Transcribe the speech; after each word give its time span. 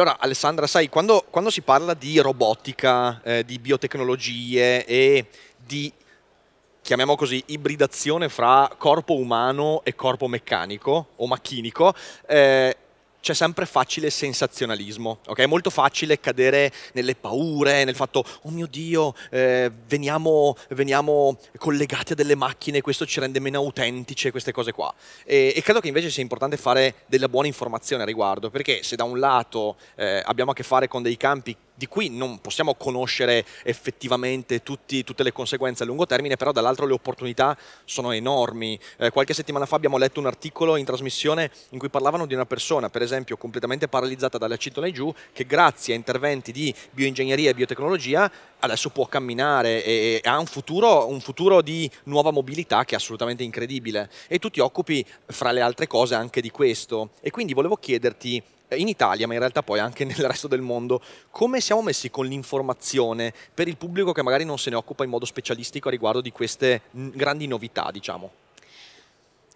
Allora, 0.00 0.20
Alessandra, 0.20 0.68
sai, 0.68 0.88
quando, 0.88 1.24
quando 1.28 1.50
si 1.50 1.60
parla 1.60 1.92
di 1.92 2.20
robotica, 2.20 3.20
eh, 3.24 3.44
di 3.44 3.58
biotecnologie 3.58 4.84
e 4.84 5.26
di 5.56 5.92
chiamiamo 6.80 7.16
così, 7.16 7.42
ibridazione 7.46 8.28
fra 8.28 8.70
corpo 8.78 9.16
umano 9.16 9.80
e 9.82 9.96
corpo 9.96 10.28
meccanico 10.28 11.08
o 11.16 11.26
macchinico, 11.26 11.92
eh, 12.28 12.76
c'è 13.20 13.34
sempre 13.34 13.66
facile 13.66 14.10
sensazionalismo, 14.10 15.18
ok? 15.26 15.38
È 15.40 15.46
molto 15.46 15.70
facile 15.70 16.20
cadere 16.20 16.72
nelle 16.92 17.14
paure, 17.14 17.84
nel 17.84 17.94
fatto, 17.94 18.24
oh 18.42 18.50
mio 18.50 18.66
Dio, 18.66 19.14
eh, 19.30 19.70
veniamo, 19.86 20.56
veniamo, 20.70 21.38
collegati 21.58 22.12
a 22.12 22.16
delle 22.16 22.34
macchine, 22.34 22.80
questo 22.80 23.06
ci 23.06 23.20
rende 23.20 23.40
meno 23.40 23.58
autentici, 23.58 24.30
queste 24.30 24.52
cose 24.52 24.72
qua. 24.72 24.92
E, 25.24 25.52
e, 25.54 25.62
credo 25.62 25.80
che 25.80 25.88
invece 25.88 26.10
sia 26.10 26.22
importante 26.22 26.56
fare 26.56 26.94
della 27.06 27.28
buona 27.28 27.46
informazione 27.46 28.02
a 28.02 28.06
riguardo, 28.06 28.50
perché 28.50 28.82
se 28.82 28.96
da 28.96 29.04
un 29.04 29.18
lato 29.18 29.76
eh, 29.96 30.22
abbiamo 30.24 30.52
a 30.52 30.54
che 30.54 30.62
fare 30.62 30.88
con 30.88 31.02
dei 31.02 31.16
campi 31.16 31.56
di 31.78 31.86
cui 31.86 32.10
non 32.10 32.40
possiamo 32.40 32.74
conoscere 32.74 33.46
effettivamente 33.62 34.64
tutti, 34.64 35.04
tutte 35.04 35.22
le 35.22 35.32
conseguenze 35.32 35.84
a 35.84 35.86
lungo 35.86 36.06
termine, 36.06 36.36
però 36.36 36.50
dall'altro 36.50 36.86
le 36.86 36.92
opportunità 36.92 37.56
sono 37.84 38.10
enormi. 38.10 38.76
Eh, 38.96 39.10
qualche 39.10 39.32
settimana 39.32 39.64
fa 39.64 39.76
abbiamo 39.76 39.96
letto 39.96 40.18
un 40.18 40.26
articolo 40.26 40.74
in 40.74 40.84
trasmissione 40.84 41.52
in 41.70 41.78
cui 41.78 41.88
parlavano 41.88 42.26
di 42.26 42.34
una 42.34 42.46
persona, 42.46 42.90
per 42.90 43.02
esempio, 43.02 43.36
completamente 43.36 43.86
paralizzata 43.86 44.38
dalle 44.38 44.54
acitole 44.54 44.90
giù, 44.90 45.14
che 45.32 45.46
grazie 45.46 45.94
a 45.94 45.96
interventi 45.96 46.50
di 46.50 46.74
bioingegneria 46.90 47.50
e 47.50 47.54
biotecnologia 47.54 48.28
adesso 48.58 48.90
può 48.90 49.06
camminare 49.06 49.84
e, 49.84 50.20
ha 50.24 50.36
un 50.36 50.46
futuro, 50.46 51.06
un 51.06 51.20
futuro 51.20 51.62
di 51.62 51.88
nuova 52.04 52.32
mobilità 52.32 52.84
che 52.84 52.94
è 52.94 52.98
assolutamente 52.98 53.44
incredibile. 53.44 54.10
E 54.26 54.40
tu 54.40 54.50
ti 54.50 54.58
occupi, 54.58 55.06
fra 55.26 55.52
le 55.52 55.60
altre 55.60 55.86
cose, 55.86 56.16
anche 56.16 56.40
di 56.40 56.50
questo. 56.50 57.10
E 57.20 57.30
quindi 57.30 57.54
volevo 57.54 57.76
chiederti 57.76 58.42
in 58.76 58.88
Italia, 58.88 59.26
ma 59.26 59.32
in 59.34 59.38
realtà 59.38 59.62
poi 59.62 59.78
anche 59.78 60.04
nel 60.06 60.16
resto 60.16 60.48
del 60.48 60.60
mondo, 60.60 61.00
come 61.30 61.60
siamo 61.60 61.82
messi 61.82 62.10
con 62.10 62.26
l'informazione 62.26 63.32
per 63.52 63.68
il 63.68 63.76
pubblico 63.76 64.12
che 64.12 64.22
magari 64.22 64.44
non 64.44 64.58
se 64.58 64.70
ne 64.70 64.76
occupa 64.76 65.04
in 65.04 65.10
modo 65.10 65.24
specialistico 65.24 65.88
a 65.88 65.90
riguardo 65.90 66.20
di 66.20 66.32
queste 66.32 66.82
grandi 66.90 67.46
novità, 67.46 67.90
diciamo? 67.92 68.30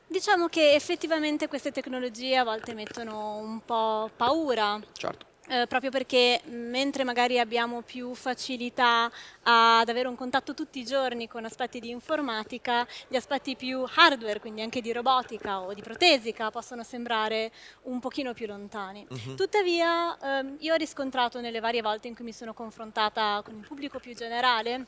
Diciamo 0.06 0.48
che 0.48 0.74
effettivamente 0.74 1.48
queste 1.48 1.72
tecnologie 1.72 2.36
a 2.36 2.44
volte 2.44 2.74
mettono 2.74 3.36
un 3.36 3.60
po' 3.64 4.10
paura. 4.14 4.78
Certo 4.92 5.30
eh, 5.52 5.66
proprio 5.66 5.90
perché 5.90 6.40
mentre 6.46 7.04
magari 7.04 7.38
abbiamo 7.38 7.82
più 7.82 8.14
facilità 8.14 9.10
ad 9.42 9.86
avere 9.86 10.08
un 10.08 10.16
contatto 10.16 10.54
tutti 10.54 10.78
i 10.78 10.84
giorni 10.84 11.28
con 11.28 11.44
aspetti 11.44 11.78
di 11.78 11.90
informatica, 11.90 12.86
gli 13.06 13.16
aspetti 13.16 13.54
più 13.54 13.84
hardware, 13.96 14.40
quindi 14.40 14.62
anche 14.62 14.80
di 14.80 14.92
robotica 14.92 15.60
o 15.60 15.74
di 15.74 15.82
protesica, 15.82 16.50
possono 16.50 16.82
sembrare 16.82 17.52
un 17.82 18.00
pochino 18.00 18.32
più 18.32 18.46
lontani. 18.46 19.06
Uh-huh. 19.10 19.34
Tuttavia 19.34 20.16
ehm, 20.18 20.56
io 20.60 20.72
ho 20.72 20.76
riscontrato 20.76 21.40
nelle 21.42 21.60
varie 21.60 21.82
volte 21.82 22.08
in 22.08 22.14
cui 22.14 22.24
mi 22.24 22.32
sono 22.32 22.54
confrontata 22.54 23.42
con 23.44 23.54
il 23.54 23.66
pubblico 23.66 23.98
più 23.98 24.14
generale 24.14 24.86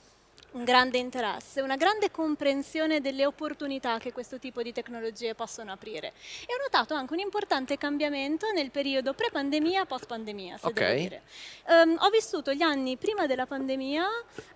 un 0.55 0.65
grande 0.65 0.99
interesse, 0.99 1.61
una 1.61 1.77
grande 1.77 2.11
comprensione 2.11 3.01
delle 3.01 3.27
opportunità 3.27 3.99
che 3.99 4.13
questo 4.13 4.39
tipo 4.39 4.63
di 4.63 4.73
tecnologie 4.73 5.35
possono 5.35 5.73
aprire. 5.73 6.13
E 6.47 6.55
ho 6.55 6.63
notato 6.63 6.95
anche 6.95 7.13
un 7.13 7.19
importante 7.19 7.77
cambiamento 7.77 8.51
nel 8.53 8.71
periodo 8.71 9.15
pre-pandemia, 9.15 9.85
post-pandemia, 9.85 10.59
se 10.59 10.67
okay. 10.67 10.87
devo 10.87 11.01
dire. 11.01 11.23
Um, 11.67 11.97
ho 12.01 12.11
vissuto 12.11 12.53
gli 12.53 12.63
anni 12.63 12.97
prima 12.97 13.27
della 13.27 13.47
pandemia 13.47 14.07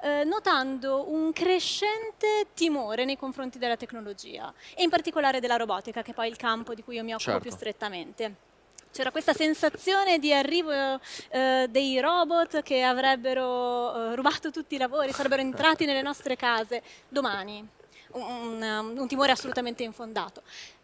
eh, 0.03 0.25
notando 0.25 1.11
un 1.11 1.33
crescente 1.33 2.47
timore 2.55 3.05
nei 3.05 3.17
confronti 3.17 3.59
della 3.59 3.77
tecnologia 3.77 4.53
e 4.75 4.83
in 4.83 4.91
particolare 4.91 5.41
della 5.41 5.57
robotica, 5.57 6.03
che 6.03 6.13
è 6.13 6.15
poi 6.15 6.29
il 6.29 6.37
campo 6.37 6.75
di 6.75 6.83
cui 6.83 6.97
io 6.97 7.05
mi 7.05 7.13
occupo 7.13 7.31
certo. 7.31 7.49
più 7.49 7.51
strettamente 7.51 8.47
c'era 8.91 9.11
questa 9.11 9.33
sensazione 9.33 10.19
di 10.19 10.33
arrivo 10.33 11.01
eh, 11.31 11.67
dei 11.69 12.01
robot 12.01 12.63
che 12.63 12.83
avrebbero 12.83 14.13
eh, 14.13 14.15
rubato 14.15 14.51
tutti 14.51 14.75
i 14.75 14.79
lavori, 14.79 15.13
sarebbero 15.13 15.43
entrati 15.43 15.85
nelle 15.85 16.03
nostre 16.03 16.37
case 16.37 16.83
domani. 17.09 17.67
Un, 18.11 18.63
un, 18.63 18.97
un 18.99 19.09
timore 19.09 19.33
assolutamente 19.33 19.83
infondato. 19.83 20.43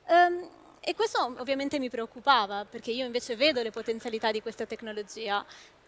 Um, 0.09 0.47
e 0.81 0.95
questo 0.95 1.35
ovviamente 1.39 1.79
mi 1.79 1.89
preoccupava, 1.89 2.67
perché 2.67 2.91
io 2.91 3.07
invece 3.07 3.37
vedo 3.37 3.63
le 3.63 3.71
potenzialità 3.71 4.31
di 4.31 4.43
questa 4.43 4.67
tecnologia. 4.67 5.43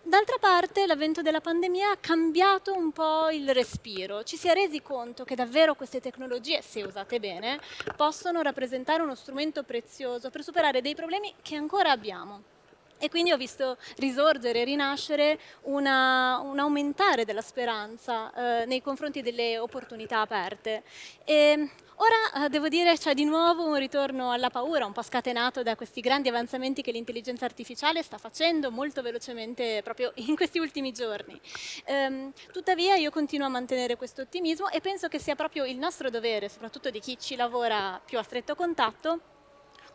D'altra 0.08 0.36
parte 0.38 0.86
l'avvento 0.86 1.20
della 1.20 1.40
pandemia 1.40 1.90
ha 1.90 1.96
cambiato 1.96 2.72
un 2.72 2.92
po' 2.92 3.28
il 3.28 3.52
respiro, 3.52 4.22
ci 4.22 4.36
si 4.36 4.46
è 4.46 4.54
resi 4.54 4.80
conto 4.80 5.24
che 5.24 5.34
davvero 5.34 5.74
queste 5.74 6.00
tecnologie, 6.00 6.62
se 6.62 6.84
usate 6.84 7.18
bene, 7.18 7.58
possono 7.96 8.40
rappresentare 8.40 9.02
uno 9.02 9.16
strumento 9.16 9.64
prezioso 9.64 10.30
per 10.30 10.44
superare 10.44 10.80
dei 10.80 10.94
problemi 10.94 11.34
che 11.42 11.56
ancora 11.56 11.90
abbiamo. 11.90 12.54
E 12.98 13.10
quindi 13.10 13.30
ho 13.30 13.36
visto 13.36 13.76
risorgere, 13.96 14.64
rinascere 14.64 15.38
una, 15.62 16.40
un 16.42 16.58
aumentare 16.58 17.24
della 17.26 17.42
speranza 17.42 18.32
eh, 18.32 18.64
nei 18.66 18.80
confronti 18.80 19.20
delle 19.20 19.58
opportunità 19.58 20.20
aperte. 20.20 20.82
E 21.24 21.70
ora 21.96 22.44
eh, 22.44 22.48
devo 22.48 22.68
dire 22.68 22.96
c'è 22.96 23.12
di 23.12 23.24
nuovo 23.24 23.66
un 23.66 23.76
ritorno 23.76 24.30
alla 24.30 24.48
paura, 24.48 24.86
un 24.86 24.92
po' 24.92 25.02
scatenato 25.02 25.62
da 25.62 25.76
questi 25.76 26.00
grandi 26.00 26.28
avanzamenti 26.28 26.80
che 26.80 26.90
l'intelligenza 26.90 27.44
artificiale 27.44 28.02
sta 28.02 28.16
facendo 28.16 28.70
molto 28.70 29.02
velocemente 29.02 29.82
proprio 29.82 30.12
in 30.16 30.34
questi 30.34 30.58
ultimi 30.58 30.92
giorni. 30.92 31.38
Ehm, 31.84 32.32
tuttavia 32.50 32.94
io 32.94 33.10
continuo 33.10 33.46
a 33.46 33.50
mantenere 33.50 33.96
questo 33.96 34.22
ottimismo 34.22 34.70
e 34.70 34.80
penso 34.80 35.08
che 35.08 35.18
sia 35.18 35.34
proprio 35.34 35.66
il 35.66 35.76
nostro 35.76 36.08
dovere, 36.08 36.48
soprattutto 36.48 36.88
di 36.88 37.00
chi 37.00 37.18
ci 37.18 37.36
lavora 37.36 38.00
più 38.02 38.18
a 38.18 38.22
stretto 38.22 38.54
contatto, 38.54 39.20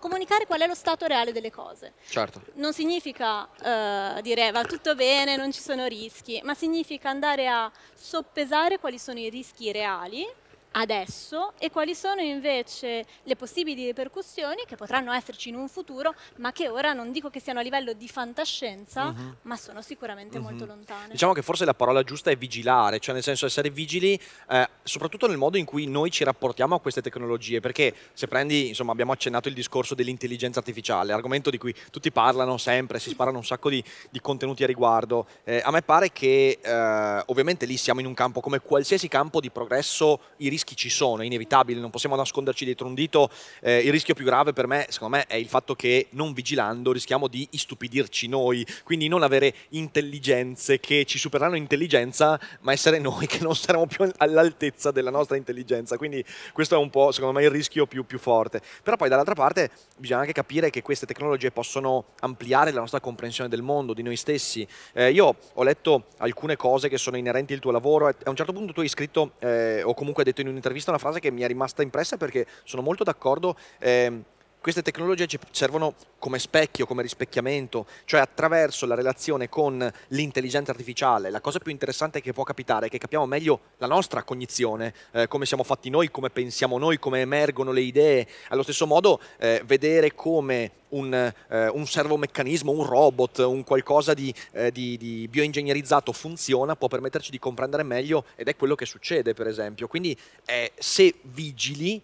comunicare 0.02 0.46
qual 0.46 0.60
è 0.60 0.68
lo 0.68 0.76
stato 0.76 1.06
reale 1.06 1.32
delle 1.32 1.52
cose. 1.52 1.94
Certo. 2.10 2.42
Non 2.56 2.74
significa 2.74 3.44
uh, 3.44 4.22
dire 4.22 4.52
va 4.52 4.66
tutto 4.66 4.96
bene, 4.96 5.38
non 5.38 5.54
ci 5.54 5.62
sono 5.62 5.86
rischi, 5.86 6.42
ma 6.44 6.54
significa 6.54 7.10
andare 7.10 7.48
a 7.48 7.72
soppesare 7.94 8.80
quali 8.80 8.98
sono 8.98 9.20
i 9.20 9.30
rischi 9.30 9.72
reali 9.72 10.28
adesso 10.72 11.54
e 11.58 11.70
quali 11.70 11.94
sono 11.96 12.22
invece 12.22 13.06
le 13.24 13.36
possibili 13.36 13.86
ripercussioni 13.86 14.64
che 14.66 14.76
potranno 14.76 15.12
esserci 15.12 15.50
in 15.50 15.56
un 15.56 15.68
futuro, 15.68 16.14
ma 16.38 16.52
che 16.52 16.70
ora 16.70 16.94
non 16.94 17.12
dico 17.12 17.30
che 17.30 17.40
siano 17.40 17.60
a 17.60 17.62
livello 17.62 17.94
di 17.94 18.08
fantascienza, 18.08 19.08
uh-huh. 19.08 19.36
ma 19.44 19.58
sono 19.58 19.82
sicuramente 19.82 20.38
uh-huh. 20.38 20.44
molto 20.44 20.66
lontane. 20.66 21.10
Diciamo 21.12 21.34
che 21.34 21.42
forse 21.42 21.66
la 21.66 21.74
parola 21.74 22.04
giusta 22.04 22.32
è 22.32 22.38
vigilare, 22.38 23.00
cioè 23.00 23.14
nel 23.14 23.24
senso 23.24 23.46
essere 23.46 23.70
vigili, 23.70 24.20
eh, 24.50 24.70
soprattutto 24.84 25.28
nel 25.28 25.38
modo 25.38 25.58
in 25.58 25.66
cui 25.66 25.88
noi 25.88 26.10
ci 26.10 26.24
rapportiamo 26.24 26.76
a 26.76 26.80
queste 26.80 27.02
tecnologie, 27.02 27.60
perché 27.60 27.94
se 28.14 28.28
prendi, 28.28 28.70
insomma, 28.70 28.92
abbiamo 28.94 29.12
accennato 29.12 29.50
il 29.50 29.54
discorso 29.54 29.94
dell'intelligenza 29.94 30.60
artificiale, 30.60 31.12
argomento 31.12 31.50
di 31.50 31.58
cui 31.58 31.76
tutti 31.92 32.12
parlano 32.12 32.58
sempre, 32.58 33.00
si 33.00 33.10
sparano 33.10 33.38
un 33.38 33.46
sacco 33.46 33.70
di, 33.70 33.84
di 34.10 34.22
contenuti 34.22 34.64
a 34.64 34.68
riguardo. 34.68 35.28
Eh, 35.44 35.62
a 35.64 35.72
me 35.72 35.82
pare 35.82 36.12
che 36.12 36.60
eh, 36.62 37.24
ovviamente 37.28 37.66
lì 37.66 37.76
siamo 37.76 38.00
in 38.00 38.06
un 38.06 38.14
campo 38.14 38.40
come 38.40 38.60
qualsiasi 38.60 39.08
campo 39.08 39.40
di 39.42 39.50
progresso, 39.50 40.20
i 40.38 40.48
rischi 40.48 40.61
rischi 40.62 40.76
ci 40.76 40.90
sono, 40.90 41.24
è 41.24 41.26
inevitabile, 41.26 41.80
non 41.80 41.90
possiamo 41.90 42.16
nasconderci 42.16 42.66
dietro 42.66 42.86
un 42.86 42.94
dito. 42.94 43.30
Eh, 43.62 43.80
il 43.80 43.92
rischio 43.92 44.14
più 44.14 44.26
grave 44.26 44.54
per 44.54 44.68
me, 44.68 44.86
secondo 44.90 45.18
me, 45.18 45.26
è 45.26 45.36
il 45.36 45.48
fatto 45.48 45.76
che 45.76 46.08
non 46.12 46.34
vigilando 46.34 46.92
rischiamo 46.92 47.28
di 47.28 47.48
istupidirci 47.52 48.28
noi, 48.28 48.66
quindi 48.84 49.08
non 49.08 49.24
avere 49.24 49.54
intelligenze 49.70 50.80
che 50.80 51.06
ci 51.06 51.18
supereranno 51.18 51.56
intelligenza, 51.56 52.40
ma 52.62 52.72
essere 52.72 53.00
noi 53.00 53.26
che 53.26 53.40
non 53.42 53.56
saremo 53.56 53.88
più 53.88 54.10
all'altezza 54.18 54.92
della 54.92 55.10
nostra 55.10 55.36
intelligenza. 55.36 55.98
Quindi 55.98 56.24
questo 56.54 56.76
è 56.76 56.78
un 56.78 56.90
po', 56.90 57.12
secondo 57.12 57.38
me, 57.40 57.44
il 57.44 57.52
rischio 57.52 57.88
più, 57.88 58.06
più 58.06 58.20
forte. 58.20 58.62
Però 58.84 58.96
poi 58.98 59.10
dall'altra 59.10 59.34
parte 59.34 59.72
bisogna 59.98 60.20
anche 60.20 60.34
capire 60.34 60.70
che 60.70 60.82
queste 60.82 61.06
tecnologie 61.06 61.52
possono 61.52 62.06
ampliare 62.20 62.72
la 62.72 62.82
nostra 62.82 63.00
comprensione 63.00 63.50
del 63.50 63.64
mondo, 63.64 63.94
di 63.94 64.04
noi 64.04 64.16
stessi. 64.16 64.68
Eh, 64.94 65.12
io 65.12 65.36
ho 65.54 65.64
letto 65.64 66.06
alcune 66.18 66.56
cose 66.56 66.88
che 66.88 66.98
sono 66.98 67.18
inerenti 67.18 67.54
al 67.54 67.60
tuo 67.60 67.72
lavoro 67.72 68.08
a 68.08 68.30
un 68.30 68.36
certo 68.36 68.54
punto 68.54 68.74
tu 68.74 68.82
hai 68.82 68.88
scritto 68.88 69.32
eh, 69.40 69.82
o 69.84 69.94
comunque 69.94 70.24
hai 70.24 70.30
detto 70.30 70.42
in 70.42 70.51
un'intervista 70.52 70.92
una 70.92 71.00
frase 71.00 71.20
che 71.20 71.32
mi 71.32 71.42
è 71.42 71.48
rimasta 71.48 71.82
impressa 71.82 72.18
perché 72.18 72.46
sono 72.64 72.82
molto 72.82 73.04
d'accordo. 73.04 73.56
Eh, 73.80 74.24
queste 74.62 74.84
tecnologie 74.84 75.26
ci 75.26 75.40
servono 75.50 75.96
come 76.20 76.38
specchio, 76.38 76.86
come 76.86 77.02
rispecchiamento, 77.02 77.88
cioè 78.06 78.20
attraverso 78.20 78.86
la 78.86 78.94
relazione 78.94 79.50
con 79.50 79.92
l'intelligenza 80.10 80.70
artificiale. 80.70 81.32
La 81.32 81.42
cosa 81.42 81.58
più 81.58 81.72
interessante 81.72 82.22
che 82.22 82.32
può 82.32 82.44
capitare 82.44 82.86
è 82.86 82.90
che 82.90 83.00
capiamo 83.00 83.26
meglio 83.26 83.62
la 83.80 83.88
nostra 83.88 84.22
cognizione, 84.22 84.94
eh, 85.14 85.28
come 85.28 85.48
siamo 85.48 85.64
fatti 85.64 85.90
noi, 85.90 86.12
come 86.12 86.30
pensiamo 86.30 86.78
noi, 86.78 87.00
come 87.00 87.22
emergono 87.22 87.72
le 87.72 87.82
idee. 87.82 88.28
Allo 88.50 88.62
stesso 88.62 88.86
modo 88.86 89.20
eh, 89.40 89.64
vedere 89.66 90.14
come 90.14 90.74
un, 90.90 91.12
eh, 91.14 91.68
un 91.68 91.88
servomeccanismo, 91.88 92.72
un 92.72 92.86
robot, 92.86 93.40
un 93.40 93.64
qualcosa 93.64 94.14
di, 94.14 94.32
eh, 94.52 94.72
di, 94.72 94.96
di, 94.96 95.28
bioingegnerizzato 95.28 96.12
funziona 96.12 96.76
può 96.76 96.88
permetterci 96.88 97.32
di 97.32 97.40
comprendere 97.40 97.82
meglio 97.82 98.26
ed 98.36 98.48
è 98.48 98.56
quello 98.56 98.76
che 98.76 98.86
succede 98.86 99.34
per 99.34 99.48
esempio. 99.48 99.88
Quindi 99.88 100.16
eh, 100.46 100.72
se 100.78 101.16
vigili 101.24 102.00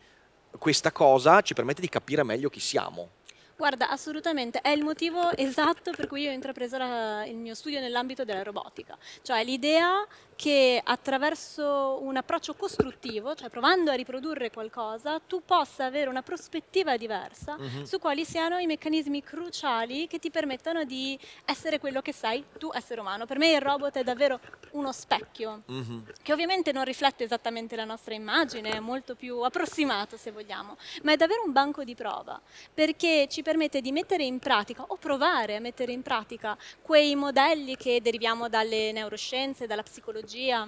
questa 0.58 0.92
cosa 0.92 1.42
ci 1.42 1.54
permette 1.54 1.82
di 1.82 1.90
capire 1.90 2.24
meglio 2.24 2.50
chi 2.50 2.60
siamo. 2.60 3.10
Guarda, 3.58 3.90
assolutamente, 3.90 4.62
è 4.62 4.70
il 4.70 4.84
motivo 4.84 5.36
esatto 5.36 5.90
per 5.92 6.06
cui 6.06 6.22
io 6.22 6.30
ho 6.30 6.34
intrapreso 6.34 6.78
la, 6.78 7.26
il 7.26 7.38
mio 7.38 7.56
studio 7.56 7.80
nell'ambito 7.80 8.24
della 8.24 8.44
robotica, 8.44 8.96
cioè 9.24 9.44
l'idea 9.44 10.06
che 10.38 10.80
attraverso 10.84 11.98
un 12.04 12.16
approccio 12.16 12.54
costruttivo, 12.54 13.34
cioè 13.34 13.50
provando 13.50 13.90
a 13.90 13.96
riprodurre 13.96 14.52
qualcosa, 14.52 15.20
tu 15.20 15.42
possa 15.44 15.86
avere 15.86 16.10
una 16.10 16.22
prospettiva 16.22 16.96
diversa 16.96 17.58
mm-hmm. 17.60 17.84
su 17.84 17.98
quali 17.98 18.24
siano 18.24 18.60
i 18.60 18.68
meccanismi 18.68 19.24
cruciali 19.24 20.06
che 20.08 20.20
ti 20.20 20.30
permettano 20.30 20.84
di 20.84 21.20
essere 21.44 21.80
quello 21.80 22.02
che 22.02 22.14
sei 22.14 22.46
tu 22.60 22.70
essere 22.72 23.02
umano. 23.02 23.26
Per 23.26 23.40
me 23.40 23.52
il 23.52 23.62
robot 23.62 23.98
è 23.98 24.04
davvero 24.04 24.40
uno 24.74 24.92
specchio, 24.92 25.64
mm-hmm. 25.72 26.00
che 26.22 26.34
ovviamente 26.34 26.72
non 26.72 26.84
riflette 26.84 27.24
esattamente 27.24 27.76
la 27.76 27.86
nostra 27.86 28.14
immagine, 28.14 28.70
è 28.74 28.80
molto 28.80 29.16
più 29.16 29.40
approssimato 29.40 30.18
se 30.18 30.30
vogliamo, 30.30 30.78
ma 31.02 31.14
è 31.14 31.16
davvero 31.16 31.42
un 31.44 31.52
banco 31.52 31.84
di 31.84 31.96
prova, 31.96 32.40
perché 32.72 33.28
ci 33.28 33.42
permette 33.42 33.82
di 33.82 33.92
mettere 33.92 34.24
in 34.24 34.38
pratica 34.38 34.84
o 34.88 34.98
provare 34.98 35.56
a 35.56 35.60
mettere 35.60 35.94
in 35.94 36.04
pratica 36.04 36.56
quei 36.84 37.16
modelli 37.16 37.76
che 37.76 38.02
deriviamo 38.04 38.50
dalle 38.50 38.92
neuroscienze, 38.92 39.66
dalla 39.66 39.82
psicologia, 39.82 40.26
tecnologia 40.28 40.68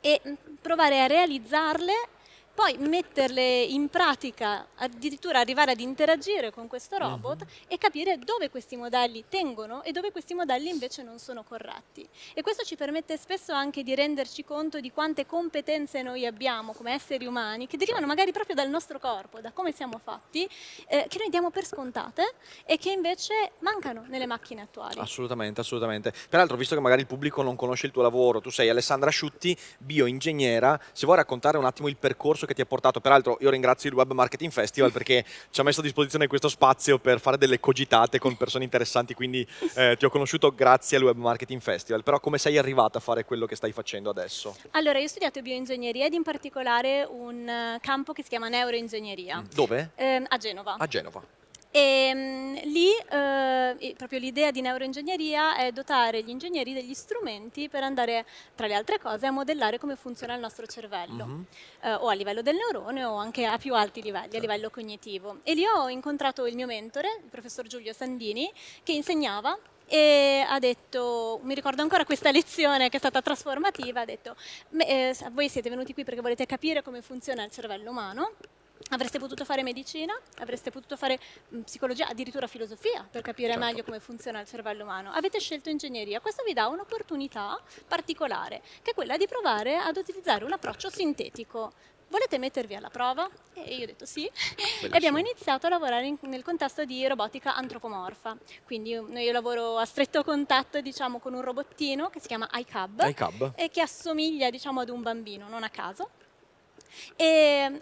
e 0.00 0.20
provare 0.60 1.00
a 1.02 1.06
realizzarle 1.06 1.92
poi 2.54 2.76
metterle 2.78 3.62
in 3.62 3.88
pratica, 3.88 4.66
addirittura 4.76 5.38
arrivare 5.38 5.72
ad 5.72 5.80
interagire 5.80 6.50
con 6.52 6.68
questo 6.68 6.96
mhm. 6.96 7.02
robot 7.02 7.40
uh-huh. 7.40 7.48
e 7.68 7.78
capire 7.78 8.18
dove 8.18 8.50
questi 8.50 8.76
modelli 8.76 9.24
tengono 9.28 9.82
e 9.82 9.92
dove 9.92 10.12
questi 10.12 10.34
modelli 10.34 10.68
invece 10.68 11.02
non 11.02 11.18
sono 11.18 11.42
corretti. 11.42 12.06
E 12.34 12.42
questo 12.42 12.64
ci 12.64 12.76
permette 12.76 13.16
spesso 13.16 13.52
anche 13.52 13.82
di 13.82 13.94
renderci 13.94 14.44
conto 14.44 14.80
di 14.80 14.92
quante 14.92 15.26
competenze 15.26 16.02
noi 16.02 16.26
abbiamo 16.26 16.72
come 16.72 16.92
esseri 16.92 17.26
umani, 17.26 17.66
che 17.66 17.76
derivano 17.76 18.06
certo. 18.06 18.14
magari 18.14 18.32
proprio 18.32 18.54
dal 18.54 18.68
nostro 18.68 18.98
corpo, 18.98 19.40
da 19.40 19.52
come 19.52 19.72
siamo 19.72 19.98
fatti, 20.02 20.48
eh, 20.88 21.06
che 21.08 21.18
noi 21.18 21.28
diamo 21.30 21.50
per 21.50 21.64
scontate 21.64 22.34
e 22.64 22.76
che 22.76 22.90
invece 22.90 23.52
mancano 23.60 24.04
nelle 24.08 24.26
macchine 24.26 24.62
attuali. 24.62 24.98
Assolutamente, 24.98 25.60
assolutamente. 25.60 26.12
Peraltro, 26.28 26.56
visto 26.56 26.74
che 26.74 26.80
magari 26.80 27.00
il 27.00 27.06
pubblico 27.06 27.42
non 27.42 27.56
conosce 27.56 27.86
il 27.86 27.92
tuo 27.92 28.02
lavoro, 28.02 28.40
tu 28.40 28.50
sei 28.50 28.68
Alessandra 28.68 29.08
Asciutti, 29.08 29.56
bioingegnera, 29.78 30.78
se 30.92 31.06
vuoi 31.06 31.16
raccontare 31.16 31.58
un 31.58 31.64
attimo 31.64 31.88
il 31.88 31.96
percorso 31.96 32.41
percorso 32.42 32.46
che 32.46 32.54
ti 32.54 32.60
ha 32.60 32.66
portato. 32.66 33.00
Peraltro 33.00 33.38
io 33.40 33.50
ringrazio 33.50 33.88
il 33.88 33.96
Web 33.96 34.12
Marketing 34.12 34.50
Festival 34.50 34.90
perché 34.92 35.24
ci 35.50 35.60
ha 35.60 35.64
messo 35.64 35.80
a 35.80 35.82
disposizione 35.82 36.26
questo 36.26 36.48
spazio 36.48 36.98
per 36.98 37.20
fare 37.20 37.38
delle 37.38 37.60
cogitate 37.60 38.18
con 38.18 38.36
persone 38.36 38.64
interessanti, 38.64 39.14
quindi 39.14 39.46
eh, 39.74 39.96
ti 39.98 40.04
ho 40.04 40.10
conosciuto 40.10 40.54
grazie 40.54 40.96
al 40.96 41.04
Web 41.04 41.16
Marketing 41.16 41.60
Festival. 41.60 42.02
Però 42.02 42.20
come 42.20 42.38
sei 42.38 42.58
arrivata 42.58 42.98
a 42.98 43.00
fare 43.00 43.24
quello 43.24 43.46
che 43.46 43.56
stai 43.56 43.72
facendo 43.72 44.10
adesso? 44.10 44.56
Allora, 44.72 44.98
io 44.98 45.04
ho 45.04 45.08
studiato 45.08 45.40
bioingegneria 45.40 46.06
ed 46.06 46.12
in 46.12 46.22
particolare 46.22 47.06
un 47.08 47.48
eh, 47.48 47.78
campo 47.80 48.12
che 48.12 48.22
si 48.22 48.28
chiama 48.28 48.48
neuroingegneria. 48.48 49.42
Dove? 49.54 49.90
Eh, 49.94 50.22
a 50.26 50.36
Genova. 50.36 50.76
A 50.78 50.86
Genova. 50.86 51.40
E 51.74 52.12
um, 52.14 52.70
lì 52.70 52.90
eh, 52.92 53.94
proprio 53.96 54.18
l'idea 54.18 54.50
di 54.50 54.60
neuroingegneria 54.60 55.56
è 55.56 55.72
dotare 55.72 56.22
gli 56.22 56.28
ingegneri 56.28 56.74
degli 56.74 56.92
strumenti 56.92 57.70
per 57.70 57.82
andare, 57.82 58.26
tra 58.54 58.66
le 58.66 58.74
altre 58.74 58.98
cose, 58.98 59.26
a 59.26 59.30
modellare 59.30 59.78
come 59.78 59.96
funziona 59.96 60.34
il 60.34 60.40
nostro 60.40 60.66
cervello, 60.66 61.24
mm-hmm. 61.24 61.42
eh, 61.80 61.94
o 61.94 62.08
a 62.08 62.12
livello 62.12 62.42
del 62.42 62.56
neurone 62.56 63.04
o 63.04 63.14
anche 63.14 63.46
a 63.46 63.56
più 63.56 63.74
alti 63.74 64.02
livelli, 64.02 64.32
certo. 64.32 64.36
a 64.36 64.40
livello 64.40 64.68
cognitivo. 64.68 65.38
E 65.44 65.54
lì 65.54 65.64
ho 65.64 65.88
incontrato 65.88 66.44
il 66.46 66.56
mio 66.56 66.66
mentore, 66.66 67.20
il 67.22 67.30
professor 67.30 67.66
Giulio 67.66 67.94
Sandini, 67.94 68.52
che 68.82 68.92
insegnava 68.92 69.58
e 69.86 70.44
ha 70.46 70.58
detto, 70.58 71.40
mi 71.42 71.54
ricordo 71.54 71.80
ancora 71.80 72.04
questa 72.04 72.30
lezione 72.32 72.90
che 72.90 72.96
è 72.96 72.98
stata 72.98 73.22
trasformativa, 73.22 74.02
ha 74.02 74.04
detto, 74.04 74.36
eh, 74.76 75.16
voi 75.30 75.48
siete 75.48 75.70
venuti 75.70 75.94
qui 75.94 76.04
perché 76.04 76.20
volete 76.20 76.44
capire 76.44 76.82
come 76.82 77.00
funziona 77.00 77.44
il 77.44 77.50
cervello 77.50 77.90
umano, 77.90 78.32
Avreste 78.90 79.18
potuto 79.18 79.44
fare 79.44 79.62
medicina, 79.62 80.18
avreste 80.38 80.70
potuto 80.70 80.96
fare 80.96 81.18
mm, 81.54 81.60
psicologia, 81.62 82.08
addirittura 82.08 82.46
filosofia 82.46 83.06
per 83.10 83.22
capire 83.22 83.52
certo. 83.52 83.64
meglio 83.64 83.84
come 83.84 84.00
funziona 84.00 84.40
il 84.40 84.46
cervello 84.46 84.82
umano. 84.82 85.10
Avete 85.12 85.40
scelto 85.40 85.70
ingegneria, 85.70 86.20
questo 86.20 86.42
vi 86.44 86.52
dà 86.52 86.66
un'opportunità 86.68 87.58
particolare, 87.86 88.62
che 88.82 88.90
è 88.90 88.94
quella 88.94 89.16
di 89.16 89.26
provare 89.26 89.76
ad 89.76 89.96
utilizzare 89.96 90.44
un 90.44 90.52
approccio 90.52 90.90
sintetico. 90.90 91.72
Volete 92.08 92.36
mettervi 92.36 92.74
alla 92.74 92.90
prova? 92.90 93.26
E 93.54 93.74
io 93.74 93.84
ho 93.84 93.86
detto 93.86 94.04
sì. 94.04 94.30
Bellissimo. 94.54 94.92
E 94.92 94.96
abbiamo 94.96 95.16
iniziato 95.16 95.64
a 95.66 95.70
lavorare 95.70 96.06
in, 96.06 96.18
nel 96.22 96.42
contesto 96.42 96.84
di 96.84 97.06
robotica 97.06 97.54
antropomorfa. 97.56 98.36
Quindi 98.66 98.90
io, 98.90 99.08
io 99.18 99.32
lavoro 99.32 99.78
a 99.78 99.86
stretto 99.86 100.22
contatto 100.22 100.82
diciamo, 100.82 101.20
con 101.20 101.32
un 101.32 101.40
robottino 101.40 102.10
che 102.10 102.20
si 102.20 102.26
chiama 102.26 102.46
iCub, 102.52 103.02
iCub. 103.06 103.52
e 103.56 103.70
che 103.70 103.80
assomiglia 103.80 104.50
diciamo, 104.50 104.80
ad 104.80 104.90
un 104.90 105.00
bambino, 105.00 105.48
non 105.48 105.62
a 105.62 105.70
caso. 105.70 106.10
E 107.16 107.80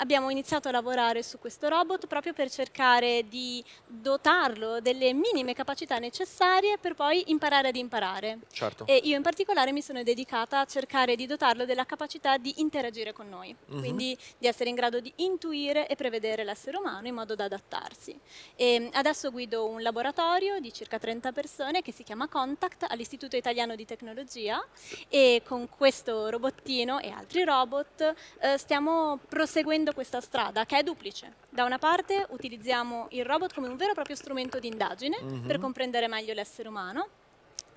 abbiamo 0.00 0.30
iniziato 0.30 0.68
a 0.68 0.72
lavorare 0.72 1.22
su 1.22 1.38
questo 1.38 1.68
robot 1.68 2.06
proprio 2.06 2.32
per 2.32 2.50
cercare 2.50 3.28
di 3.28 3.62
dotarlo 3.86 4.80
delle 4.80 5.12
minime 5.12 5.54
capacità 5.54 5.98
necessarie 5.98 6.78
per 6.78 6.94
poi 6.94 7.24
imparare 7.26 7.68
ad 7.68 7.76
imparare. 7.76 8.38
Certo. 8.50 8.86
E 8.86 9.00
io 9.04 9.16
in 9.16 9.22
particolare 9.22 9.72
mi 9.72 9.82
sono 9.82 10.02
dedicata 10.02 10.60
a 10.60 10.64
cercare 10.64 11.16
di 11.16 11.26
dotarlo 11.26 11.64
della 11.64 11.84
capacità 11.84 12.38
di 12.38 12.60
interagire 12.60 13.12
con 13.12 13.28
noi, 13.28 13.54
mm-hmm. 13.54 13.78
quindi 13.78 14.18
di 14.38 14.46
essere 14.46 14.70
in 14.70 14.74
grado 14.74 15.00
di 15.00 15.12
intuire 15.16 15.86
e 15.86 15.96
prevedere 15.96 16.44
l'essere 16.44 16.78
umano 16.78 17.06
in 17.06 17.14
modo 17.14 17.34
da 17.34 17.44
adattarsi. 17.44 18.18
E 18.56 18.88
adesso 18.92 19.30
guido 19.30 19.66
un 19.66 19.82
laboratorio 19.82 20.58
di 20.60 20.72
circa 20.72 20.98
30 20.98 21.32
persone 21.32 21.82
che 21.82 21.92
si 21.92 22.02
chiama 22.02 22.26
Contact 22.26 22.86
all'Istituto 22.88 23.36
Italiano 23.36 23.74
di 23.74 23.84
Tecnologia 23.84 24.64
e 25.08 25.42
con 25.44 25.68
questo 25.68 26.30
robottino 26.30 26.98
e 27.00 27.10
altri 27.10 27.44
robot 27.44 28.14
eh, 28.40 28.56
stiamo 28.56 29.18
proseguendo 29.28 29.89
seguendo 29.90 29.92
questa 29.92 30.20
strada 30.20 30.64
che 30.64 30.78
è 30.78 30.82
duplice. 30.82 31.34
Da 31.48 31.64
una 31.64 31.78
parte 31.78 32.26
utilizziamo 32.30 33.08
il 33.10 33.24
robot 33.24 33.54
come 33.54 33.68
un 33.68 33.76
vero 33.76 33.90
e 33.90 33.94
proprio 33.94 34.16
strumento 34.16 34.58
di 34.58 34.68
indagine 34.68 35.18
mm-hmm. 35.22 35.46
per 35.46 35.58
comprendere 35.58 36.08
meglio 36.08 36.32
l'essere 36.32 36.68
umano 36.68 37.08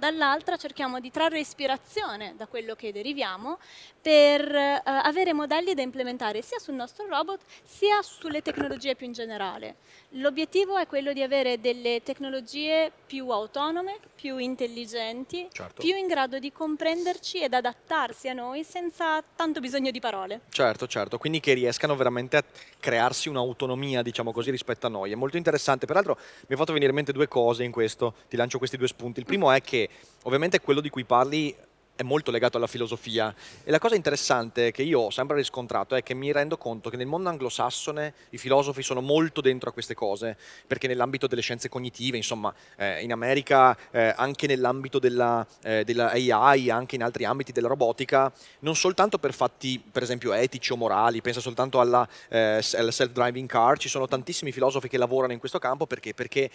dall'altra 0.03 0.57
cerchiamo 0.57 0.99
di 0.99 1.11
trarre 1.11 1.39
ispirazione 1.39 2.33
da 2.35 2.45
quello 2.45 2.75
che 2.75 2.91
deriviamo 2.91 3.57
per 4.01 4.53
eh, 4.53 4.81
avere 4.83 5.31
modelli 5.31 5.73
da 5.73 5.81
implementare 5.81 6.41
sia 6.41 6.59
sul 6.59 6.73
nostro 6.73 7.05
robot 7.07 7.39
sia 7.63 8.01
sulle 8.01 8.41
tecnologie 8.41 8.97
più 8.97 9.05
in 9.05 9.13
generale. 9.13 9.75
L'obiettivo 10.15 10.77
è 10.77 10.87
quello 10.87 11.13
di 11.13 11.23
avere 11.23 11.61
delle 11.61 12.01
tecnologie 12.03 12.91
più 13.07 13.29
autonome, 13.29 13.97
più 14.13 14.37
intelligenti, 14.37 15.47
certo. 15.51 15.81
più 15.81 15.95
in 15.95 16.07
grado 16.07 16.37
di 16.37 16.51
comprenderci 16.51 17.41
ed 17.41 17.53
adattarsi 17.53 18.27
a 18.27 18.33
noi 18.33 18.65
senza 18.65 19.23
tanto 19.35 19.61
bisogno 19.61 19.89
di 19.89 20.01
parole. 20.01 20.41
Certo, 20.49 20.85
certo, 20.85 21.17
quindi 21.17 21.39
che 21.39 21.53
riescano 21.53 21.95
veramente 21.95 22.37
a 22.37 22.43
crearsi 22.79 23.29
un'autonomia, 23.29 24.01
diciamo 24.01 24.33
così, 24.33 24.51
rispetto 24.51 24.85
a 24.85 24.89
noi. 24.89 25.13
È 25.13 25.15
molto 25.15 25.37
interessante, 25.37 25.85
peraltro 25.85 26.17
mi 26.47 26.55
ha 26.55 26.57
fatto 26.57 26.73
venire 26.73 26.89
in 26.89 26.95
mente 26.97 27.13
due 27.13 27.29
cose 27.29 27.63
in 27.63 27.71
questo, 27.71 28.15
ti 28.27 28.35
lancio 28.35 28.57
questi 28.57 28.75
due 28.75 28.87
spunti. 28.87 29.19
Il 29.19 29.25
primo 29.25 29.49
è 29.49 29.61
che 29.61 29.89
ovviamente 30.23 30.59
quello 30.61 30.81
di 30.81 30.89
cui 30.89 31.03
parli 31.03 31.55
è 31.95 32.03
molto 32.03 32.31
legato 32.31 32.57
alla 32.57 32.67
filosofia. 32.67 33.33
E 33.63 33.69
la 33.69 33.79
cosa 33.79 33.95
interessante 33.95 34.71
che 34.71 34.81
io 34.81 34.99
ho 35.01 35.09
sempre 35.11 35.35
riscontrato 35.35 35.95
è 35.95 36.01
che 36.01 36.13
mi 36.13 36.31
rendo 36.31 36.57
conto 36.57 36.89
che 36.89 36.97
nel 36.97 37.05
mondo 37.05 37.29
anglosassone 37.29 38.13
i 38.31 38.37
filosofi 38.37 38.81
sono 38.81 39.01
molto 39.01 39.41
dentro 39.41 39.69
a 39.69 39.73
queste 39.73 39.93
cose 39.93 40.37
perché 40.65 40.87
nell'ambito 40.87 41.27
delle 41.27 41.41
scienze 41.41 41.69
cognitive 41.69 42.17
insomma 42.17 42.53
eh, 42.77 43.01
in 43.03 43.11
America 43.11 43.77
eh, 43.91 44.13
anche 44.15 44.47
nell'ambito 44.47 44.97
della, 44.97 45.45
eh, 45.61 45.83
della, 45.83 46.11
AI 46.11 46.69
anche 46.71 46.95
in 46.95 47.03
altri 47.03 47.25
ambiti 47.25 47.51
della 47.51 47.67
robotica 47.67 48.31
non 48.59 48.75
soltanto 48.75 49.19
per 49.19 49.33
fatti 49.33 49.79
per 49.79 50.01
esempio 50.01 50.33
etici 50.33 50.71
o 50.71 50.77
morali 50.77 51.21
pensa 51.21 51.39
soltanto 51.39 51.79
alla, 51.79 52.07
eh, 52.29 52.59
self-driving 52.61 53.47
car 53.47 53.77
ci 53.77 53.89
sono 53.89 54.07
tantissimi 54.07 54.51
filosofi 54.51 54.87
che 54.87 54.97
lavorano 54.97 55.33
in 55.33 55.39
questo 55.39 55.59
campo 55.59 55.85
perché, 55.85 56.13
perché 56.13 56.49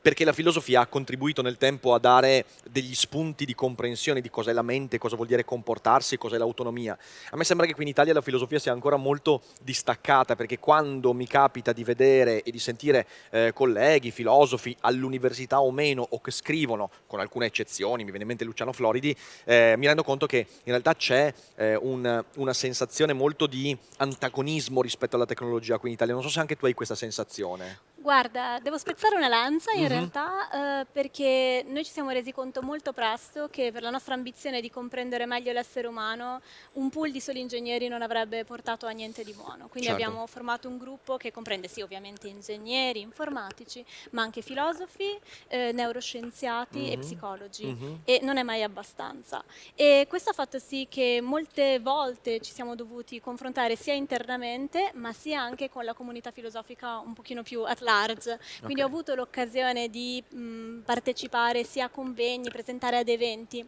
perché 0.00 0.24
la 0.24 0.32
filosofia 0.32 0.80
ha 0.80 0.86
contribuito 0.86 1.42
nel 1.42 1.56
tempo 1.56 1.94
a 1.94 1.98
dare 1.98 2.46
degli 2.70 2.94
spunti 2.94 3.44
di 3.44 3.54
comprensione 3.54 4.20
di 4.20 4.30
cos'è 4.30 4.52
la 4.52 4.62
mente, 4.62 4.98
cosa 4.98 5.16
vuol 5.16 5.28
dire 5.28 5.44
comportarsi, 5.44 6.16
cos'è 6.16 6.38
l'autonomia. 6.38 6.96
A 7.30 7.36
me 7.36 7.44
sembra 7.44 7.66
che 7.66 7.74
qui 7.74 7.82
in 7.82 7.90
Italia 7.90 8.12
la 8.12 8.20
filosofia 8.20 8.58
sia 8.58 8.72
ancora 8.72 8.96
molto 8.96 9.42
distaccata, 9.62 10.36
perché 10.36 10.58
quando 10.58 11.12
mi 11.12 11.26
capita 11.26 11.72
di 11.72 11.84
vedere 11.84 12.42
e 12.42 12.50
di 12.50 12.58
sentire 12.58 13.06
eh, 13.30 13.52
colleghi, 13.52 14.10
filosofi 14.10 14.74
all'università 14.80 15.60
o 15.60 15.70
meno, 15.70 16.06
o 16.08 16.20
che 16.20 16.30
scrivono, 16.30 16.90
con 17.06 17.20
alcune 17.20 17.46
eccezioni, 17.46 18.02
mi 18.02 18.10
viene 18.10 18.22
in 18.22 18.28
mente 18.28 18.44
Luciano 18.44 18.72
Floridi, 18.72 19.14
eh, 19.44 19.74
mi 19.76 19.86
rendo 19.86 20.02
conto 20.02 20.26
che 20.26 20.38
in 20.38 20.46
realtà 20.64 20.94
c'è 20.94 21.32
eh, 21.56 21.76
un, 21.76 22.24
una 22.36 22.52
sensazione 22.52 23.12
molto 23.12 23.46
di 23.46 23.76
antagonismo 23.98 24.82
rispetto 24.82 25.16
alla 25.16 25.26
tecnologia 25.26 25.78
qui 25.78 25.88
in 25.90 25.94
Italia. 25.94 26.14
Non 26.14 26.22
so 26.22 26.30
se 26.30 26.40
anche 26.40 26.56
tu 26.56 26.66
hai 26.66 26.74
questa 26.74 26.94
sensazione. 26.94 27.88
Guarda, 28.00 28.58
devo 28.62 28.78
spezzare 28.78 29.14
una 29.14 29.28
lancia 29.28 29.72
in 29.72 29.80
mm-hmm. 29.80 29.88
realtà 29.90 30.80
eh, 30.80 30.86
perché 30.90 31.62
noi 31.68 31.84
ci 31.84 31.92
siamo 31.92 32.08
resi 32.08 32.32
conto 32.32 32.62
molto 32.62 32.94
presto 32.94 33.48
che 33.50 33.70
per 33.72 33.82
la 33.82 33.90
nostra 33.90 34.14
ambizione 34.14 34.62
di 34.62 34.70
comprendere 34.70 35.26
meglio 35.26 35.52
l'essere 35.52 35.86
umano 35.86 36.40
un 36.74 36.88
pool 36.88 37.10
di 37.10 37.20
soli 37.20 37.40
ingegneri 37.40 37.88
non 37.88 38.00
avrebbe 38.00 38.46
portato 38.46 38.86
a 38.86 38.90
niente 38.92 39.22
di 39.22 39.34
buono. 39.34 39.68
Quindi 39.68 39.90
certo. 39.90 40.02
abbiamo 40.02 40.26
formato 40.26 40.66
un 40.66 40.78
gruppo 40.78 41.18
che 41.18 41.30
comprende 41.30 41.68
sì 41.68 41.82
ovviamente 41.82 42.26
ingegneri, 42.26 43.00
informatici, 43.00 43.84
ma 44.12 44.22
anche 44.22 44.40
filosofi, 44.40 45.18
eh, 45.48 45.72
neuroscienziati 45.72 46.90
e 46.90 46.96
psicologi 46.96 47.66
mm-hmm. 47.66 47.94
e 48.04 48.20
non 48.22 48.38
è 48.38 48.42
mai 48.42 48.62
abbastanza. 48.62 49.44
E 49.74 50.06
questo 50.08 50.30
ha 50.30 50.34
fatto 50.34 50.58
sì 50.58 50.86
che 50.88 51.20
molte 51.22 51.78
volte 51.80 52.40
ci 52.40 52.52
siamo 52.54 52.74
dovuti 52.74 53.20
confrontare 53.20 53.76
sia 53.76 53.92
internamente 53.92 54.90
ma 54.94 55.12
sia 55.12 55.42
anche 55.42 55.68
con 55.68 55.84
la 55.84 55.92
comunità 55.92 56.30
filosofica 56.30 56.98
un 57.00 57.12
pochino 57.12 57.42
più 57.42 57.62
atlantica 57.64 57.88
large, 57.90 58.38
quindi 58.58 58.80
okay. 58.80 58.84
ho 58.84 58.86
avuto 58.86 59.14
l'occasione 59.14 59.88
di 59.88 60.22
mh, 60.28 60.80
partecipare 60.84 61.64
sia 61.64 61.86
a 61.86 61.88
convegni, 61.88 62.50
presentare 62.50 62.98
ad 62.98 63.08
eventi 63.08 63.66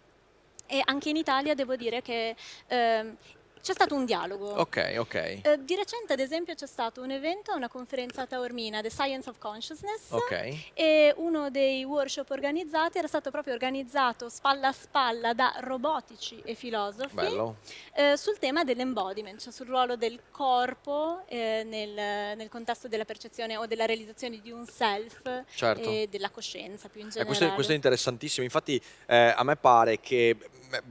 e 0.67 0.81
anche 0.85 1.11
in 1.11 1.17
Italia 1.17 1.55
devo 1.55 1.77
dire 1.77 2.01
che 2.01 2.35
eh, 2.69 3.17
c'è 3.63 3.73
stato 3.75 3.95
un 3.95 4.05
dialogo. 4.05 4.49
Ok, 4.49 4.95
ok. 4.99 5.15
Eh, 5.15 5.59
di 5.61 5.77
recente, 5.77 6.13
ad 6.13 6.19
esempio, 6.19 6.53
c'è 6.55 6.67
stato 6.67 7.01
un 7.01 7.13
evento, 7.13 7.55
una 7.55 7.69
conferenza 7.69 8.23
a 8.23 8.27
Taormina, 8.27 8.83
The 8.83 8.91
Science 8.91 9.29
of 9.29 9.39
Consciousness, 9.39 10.11
okay. 10.11 10.65
e 10.75 11.15
uno 11.19 11.49
dei 11.49 11.85
workshop 11.85 12.29
organizzati 12.31 12.99
era 12.99 13.07
stato 13.07 13.31
proprio 13.31 13.55
organizzato 13.55 14.29
spalla 14.29 14.69
a 14.69 14.73
spalla 14.73 15.33
da 15.33 15.55
robotici 15.61 16.43
e 16.45 16.55
filosofi 16.55 17.55
eh, 17.95 18.17
sul 18.17 18.39
tema 18.41 18.65
dell'embodiment, 18.65 19.41
cioè 19.41 19.53
sul 19.53 19.67
ruolo 19.67 19.95
del 19.95 20.19
corpo 20.33 21.23
eh, 21.29 21.63
nel, 21.65 22.37
nel, 22.37 22.49
contesto 22.49 22.89
della 22.89 23.05
percezione 23.05 23.57
o 23.57 23.67
della 23.67 23.85
realizzazione 23.85 24.41
di 24.41 24.51
un 24.51 24.67
self 24.67 25.45
certo. 25.55 25.89
e 25.89 26.09
della 26.11 26.31
coscienza 26.31 26.89
più 26.89 27.01
in 27.01 27.11
generale. 27.11 27.23
Eh, 27.23 27.27
questo, 27.27 27.45
è, 27.45 27.55
questo, 27.55 27.73
è, 27.73 27.77
interessantissimo, 27.77 28.45
infatti 28.45 28.83
eh, 29.07 29.33
a 29.37 29.45
me 29.45 29.55
pare 29.55 30.01
che 30.01 30.37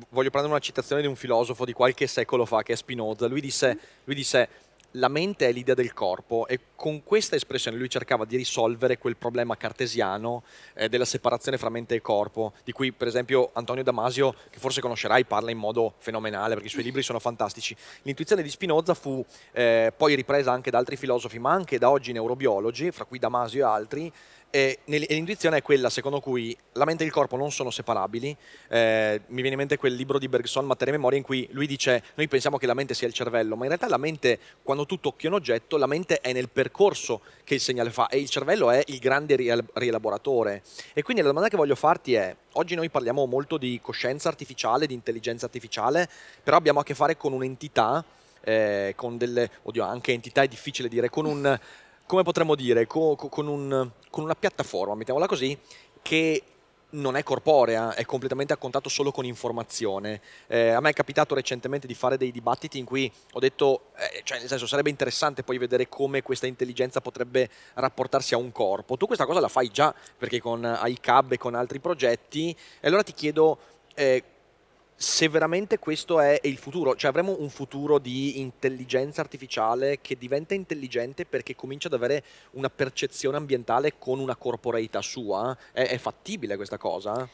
voglio 0.10 0.30
prendere 0.30 0.54
una 0.54 0.60
citazione 0.60 1.02
di 1.02 1.08
un 1.08 1.16
filosofo 1.16 1.66
di 1.66 1.74
qualche 1.74 2.08
secolo 2.08 2.46
fa, 2.46 2.64
che 2.64 2.74
è 2.74 2.76
Spinoza. 2.76 3.28
Lui 3.28 3.42
disse, 3.42 3.78
lui 4.04 4.16
disse 4.16 4.50
la 4.96 5.08
mente 5.08 5.48
è 5.48 5.52
l'idea 5.52 5.76
del 5.76 5.94
corpo 5.94 6.48
e 6.48 6.60
con 6.82 7.04
questa 7.04 7.36
espressione 7.36 7.78
lui 7.78 7.92
cercava 7.92 8.26
di 8.26 8.36
risolvere 8.36 8.98
quel 8.98 9.16
problema 9.16 9.56
cartesiano 9.56 10.42
eh, 10.74 10.90
della 10.90 11.06
separazione 11.06 11.60
fra 11.60 11.70
mente 11.70 11.94
e 11.94 12.02
corpo, 12.02 12.54
di 12.64 12.72
cui 12.72 12.92
per 12.92 13.08
esempio 13.08 13.52
Antonio 13.54 13.84
Damasio, 13.84 14.34
che 14.50 14.58
forse 14.58 14.82
conoscerai, 14.82 15.26
parla 15.26 15.52
in 15.52 15.60
modo 15.60 15.94
fenomenale 16.00 16.56
perché 16.56 16.70
i 16.70 16.72
suoi 16.72 16.82
libri 16.82 17.04
sono 17.04 17.20
fantastici. 17.20 17.76
L'intuizione 18.02 18.42
di 18.42 18.50
Spinoza 18.50 18.96
fu 18.96 19.24
eh, 19.52 19.94
poi 19.96 20.16
ripresa 20.16 20.52
anche 20.52 20.72
da 20.72 20.80
altri 20.80 20.96
filosofi, 20.96 21.38
ma 21.38 21.52
anche 21.52 21.78
da 21.78 21.88
oggi 21.88 22.14
neurobiologi, 22.14 22.90
fra 22.90 23.06
cui 23.06 23.20
Damasio 23.20 23.60
e 23.60 23.70
altri, 23.70 24.12
e 24.54 24.80
l'intuizione 24.84 25.58
è 25.58 25.62
quella 25.62 25.90
secondo 25.90 26.20
cui 26.20 26.56
la 26.74 26.84
mente 26.84 27.04
e 27.04 27.06
il 27.06 27.14
corpo 27.14 27.38
non 27.38 27.52
sono 27.54 27.72
separabili. 27.72 28.36
Eh, 28.68 29.22
mi 29.28 29.36
viene 29.36 29.52
in 29.52 29.58
mente 29.58 29.78
quel 29.78 29.94
libro 29.94 30.20
di 30.20 30.28
Bergson, 30.28 30.66
Materia 30.66 30.94
e 30.94 30.98
Memoria, 30.98 31.18
in 31.18 31.24
cui 31.24 31.48
lui 31.52 31.68
dice: 31.68 32.04
Noi 32.16 32.28
pensiamo 32.28 32.58
che 32.58 32.66
la 32.66 32.74
mente 32.74 32.94
sia 32.94 33.08
il 33.08 33.14
cervello, 33.14 33.56
ma 33.56 33.64
in 33.64 33.70
realtà 33.70 33.88
la 33.88 33.96
mente, 33.98 34.38
quando 34.62 34.86
tu 34.86 35.00
tocchi 35.00 35.28
un 35.28 35.34
oggetto, 35.34 35.78
la 35.78 35.88
mente 35.88 36.20
è 36.20 36.34
nel 36.34 36.50
percorso 36.50 36.71
che 37.44 37.54
il 37.54 37.60
segnale 37.60 37.92
fa 37.92 38.08
e 38.08 38.18
il 38.18 38.30
cervello 38.30 38.72
è 38.72 38.82
il 38.88 39.00
grande 39.00 39.36
rielaboratore. 39.36 40.64
E 40.94 41.04
quindi 41.04 41.22
la 41.22 41.28
domanda 41.28 41.50
che 41.50 41.58
voglio 41.58 41.76
farti 41.76 42.16
è: 42.16 42.36
oggi 42.54 42.76
noi 42.76 42.90
parliamo 42.90 43.26
molto 43.26 43.58
di 43.58 43.80
coscienza 43.82 44.30
artificiale, 44.30 44.88
di 44.88 44.94
intelligenza 44.94 45.46
artificiale, 45.46 46.10
però 46.44 46.58
abbiamo 46.58 46.80
a 46.80 46.84
che 46.84 46.96
fare 46.96 47.18
con 47.18 47.34
un'entità. 47.34 48.04
Eh, 48.44 48.94
con 48.96 49.20
delle, 49.20 49.52
oddio, 49.62 49.84
anche 49.84 50.14
entità 50.14 50.42
è 50.42 50.48
difficile 50.48 50.90
dire, 50.90 51.12
con 51.12 51.26
un, 51.26 51.60
come 52.08 52.24
potremmo 52.24 52.56
dire, 52.56 52.88
con, 52.88 53.16
con, 53.16 53.46
un, 53.46 53.88
con 54.10 54.24
una 54.24 54.34
piattaforma, 54.34 54.96
mettiamola 54.96 55.28
così, 55.28 55.56
che 56.02 56.42
non 56.92 57.16
è 57.16 57.24
corporea, 57.24 57.94
è 57.94 58.06
completamente 58.06 58.54
a 58.54 58.58
contatto 58.58 58.90
solo 58.90 59.12
con 59.12 59.26
informazione. 59.26 60.22
Eh, 60.48 60.70
a 60.70 60.80
me 60.80 60.90
è 60.90 60.94
capitato 60.94 61.36
recentemente 61.36 61.88
di 61.88 61.94
fare 61.94 62.18
dei 62.18 62.32
dibattiti 62.32 62.78
in 62.78 62.86
cui 62.86 63.12
ho 63.34 63.40
detto, 63.40 63.92
eh, 63.98 64.22
cioè 64.24 64.40
nel 64.40 64.48
senso 64.48 64.68
sarebbe 64.68 64.90
interessante 64.90 65.44
poi 65.44 65.58
vedere 65.58 65.88
come 65.90 66.22
questa 66.22 66.48
intelligenza 66.48 67.02
potrebbe 67.02 67.50
rapportarsi 67.76 68.34
a 68.34 68.38
un 68.38 68.52
corpo. 68.52 68.98
Tu 68.98 69.06
questa 69.06 69.26
cosa 69.26 69.40
la 69.40 69.48
fai 69.48 69.70
già, 69.70 69.94
perché 70.18 70.40
con 70.40 70.80
iCab 70.86 71.34
e 71.34 71.38
con 71.38 71.56
altri 71.56 71.80
progetti, 71.80 72.56
e 72.80 72.88
allora 72.88 73.04
ti 73.04 73.14
chiedo... 73.14 73.58
Eh, 73.94 74.24
se 75.02 75.30
veramente 75.30 75.80
questo 75.80 76.20
è 76.20 76.40
il 76.44 76.60
futuro, 76.60 76.96
cioè 76.96 77.10
avremo 77.10 77.36
un 77.40 77.50
futuro 77.50 77.98
di 77.98 78.40
intelligenza 78.40 79.20
artificiale 79.22 80.00
che 80.00 80.16
diventa 80.16 80.54
intelligente 80.54 81.26
perché 81.26 81.56
comincia 81.56 81.88
ad 81.88 81.96
avere 81.96 82.24
una 82.52 82.70
percezione 82.70 83.36
ambientale 83.36 83.98
con 83.98 84.20
una 84.20 84.36
corporeità 84.36 85.02
sua? 85.02 85.58
È, 85.72 85.82
è 85.82 85.98
fattibile 85.98 86.56
questa 86.56 86.78
cosa? 86.78 87.28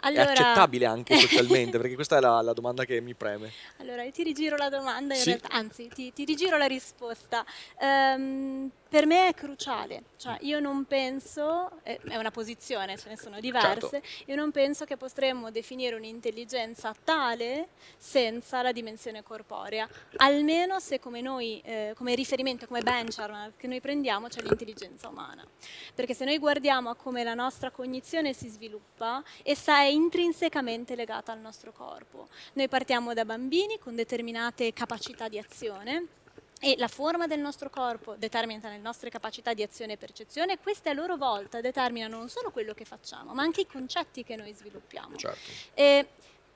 Allora... 0.00 0.28
È 0.28 0.30
accettabile 0.30 0.86
anche 0.86 1.14
socialmente? 1.20 1.78
perché 1.78 1.94
questa 1.94 2.16
è 2.16 2.20
la, 2.20 2.40
la, 2.40 2.54
domanda 2.54 2.86
che 2.86 3.02
mi 3.02 3.12
preme. 3.12 3.52
Allora, 3.80 4.02
io 4.02 4.12
ti 4.12 4.22
rigiro 4.22 4.56
la 4.56 4.70
domanda, 4.70 5.14
in 5.14 5.20
sì? 5.20 5.28
realtà, 5.28 5.48
anzi, 5.50 5.88
ti, 5.88 6.14
ti, 6.14 6.24
rigiro 6.24 6.56
la 6.56 6.64
risposta. 6.64 7.44
Um, 7.80 8.70
per 8.90 9.06
me 9.06 9.28
è 9.28 9.34
cruciale, 9.34 10.02
cioè 10.16 10.36
io 10.40 10.58
non 10.58 10.84
penso, 10.84 11.70
è 11.84 12.16
una 12.16 12.32
posizione, 12.32 12.98
ce 12.98 13.08
ne 13.08 13.16
sono 13.16 13.38
diverse, 13.38 14.02
certo. 14.02 14.08
io 14.26 14.34
non 14.34 14.50
penso 14.50 14.84
che 14.84 14.96
potremmo 14.96 15.52
definire 15.52 15.94
un'intelligenza 15.94 16.92
tale 17.04 17.68
senza 17.96 18.62
la 18.62 18.72
dimensione 18.72 19.22
corporea, 19.22 19.88
almeno 20.16 20.80
se 20.80 20.98
come 20.98 21.20
noi, 21.20 21.60
eh, 21.64 21.92
come 21.96 22.16
riferimento, 22.16 22.66
come 22.66 22.82
benchmark 22.82 23.56
che 23.56 23.68
noi 23.68 23.80
prendiamo 23.80 24.26
c'è 24.26 24.42
l'intelligenza 24.42 25.08
umana. 25.08 25.46
Perché 25.94 26.12
se 26.12 26.24
noi 26.24 26.38
guardiamo 26.38 26.90
a 26.90 26.96
come 26.96 27.22
la 27.22 27.34
nostra 27.34 27.70
cognizione 27.70 28.32
si 28.32 28.48
sviluppa, 28.48 29.22
essa 29.44 29.78
è 29.78 29.84
intrinsecamente 29.84 30.96
legata 30.96 31.30
al 31.30 31.38
nostro 31.38 31.70
corpo. 31.70 32.26
Noi 32.54 32.68
partiamo 32.68 33.14
da 33.14 33.24
bambini 33.24 33.78
con 33.78 33.94
determinate 33.94 34.72
capacità 34.72 35.28
di 35.28 35.38
azione, 35.38 36.18
e 36.60 36.74
la 36.76 36.88
forma 36.88 37.26
del 37.26 37.40
nostro 37.40 37.70
corpo 37.70 38.14
determina 38.16 38.68
le 38.68 38.78
nostre 38.78 39.08
capacità 39.10 39.54
di 39.54 39.62
azione 39.62 39.94
e 39.94 39.96
percezione 39.96 40.52
e 40.52 40.58
queste 40.58 40.90
a 40.90 40.92
loro 40.92 41.16
volta 41.16 41.60
determinano 41.60 42.18
non 42.18 42.28
solo 42.28 42.50
quello 42.50 42.74
che 42.74 42.84
facciamo, 42.84 43.32
ma 43.32 43.42
anche 43.42 43.62
i 43.62 43.66
concetti 43.66 44.22
che 44.22 44.36
noi 44.36 44.52
sviluppiamo. 44.52 45.16
Certo. 45.16 45.50
E 45.74 46.06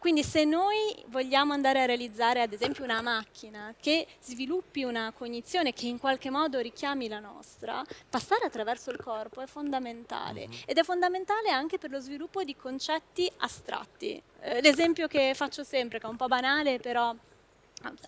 quindi 0.04 0.22
se 0.22 0.44
noi 0.44 0.76
vogliamo 1.06 1.54
andare 1.54 1.80
a 1.80 1.86
realizzare 1.86 2.42
ad 2.42 2.52
esempio 2.52 2.84
una 2.84 3.00
macchina 3.00 3.74
che 3.80 4.06
sviluppi 4.20 4.84
una 4.84 5.10
cognizione 5.16 5.72
che 5.72 5.86
in 5.86 5.98
qualche 5.98 6.28
modo 6.28 6.58
richiami 6.58 7.08
la 7.08 7.20
nostra, 7.20 7.82
passare 8.10 8.44
attraverso 8.44 8.90
il 8.90 8.98
corpo 8.98 9.40
è 9.40 9.46
fondamentale 9.46 10.46
mm-hmm. 10.46 10.60
ed 10.66 10.76
è 10.76 10.82
fondamentale 10.82 11.48
anche 11.48 11.78
per 11.78 11.88
lo 11.88 12.00
sviluppo 12.00 12.44
di 12.44 12.54
concetti 12.54 13.32
astratti. 13.38 14.22
Eh, 14.40 14.60
l'esempio 14.60 15.06
che 15.06 15.32
faccio 15.34 15.64
sempre, 15.64 15.98
che 15.98 16.06
è 16.06 16.10
un 16.10 16.16
po' 16.16 16.28
banale, 16.28 16.78
però 16.78 17.14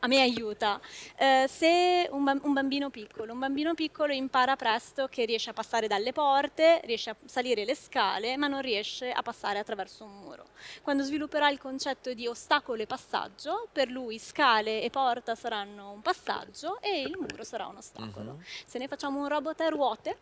a 0.00 0.06
me 0.06 0.20
aiuta. 0.20 0.80
Eh, 1.16 1.46
se 1.48 2.08
un, 2.10 2.40
un, 2.42 2.52
bambino 2.52 2.90
piccolo, 2.90 3.32
un 3.32 3.38
bambino 3.38 3.74
piccolo 3.74 4.12
impara 4.12 4.56
presto 4.56 5.08
che 5.08 5.24
riesce 5.24 5.50
a 5.50 5.52
passare 5.52 5.86
dalle 5.86 6.12
porte, 6.12 6.80
riesce 6.84 7.10
a 7.10 7.16
salire 7.24 7.64
le 7.64 7.74
scale, 7.74 8.36
ma 8.36 8.46
non 8.46 8.62
riesce 8.62 9.10
a 9.10 9.22
passare 9.22 9.58
attraverso 9.58 10.04
un 10.04 10.18
muro. 10.18 10.46
Quando 10.82 11.02
svilupperà 11.02 11.50
il 11.50 11.58
concetto 11.58 12.12
di 12.12 12.26
ostacolo 12.26 12.82
e 12.82 12.86
passaggio, 12.86 13.68
per 13.72 13.90
lui 13.90 14.18
scale 14.18 14.82
e 14.82 14.90
porta 14.90 15.34
saranno 15.34 15.92
un 15.92 16.02
passaggio 16.02 16.80
e 16.80 17.02
il 17.02 17.16
muro 17.18 17.44
sarà 17.44 17.66
un 17.66 17.76
ostacolo. 17.76 18.32
Uh-huh. 18.32 18.42
Se 18.66 18.78
ne 18.78 18.88
facciamo 18.88 19.20
un 19.20 19.28
robot 19.28 19.60
a 19.60 19.68
ruote, 19.68 20.18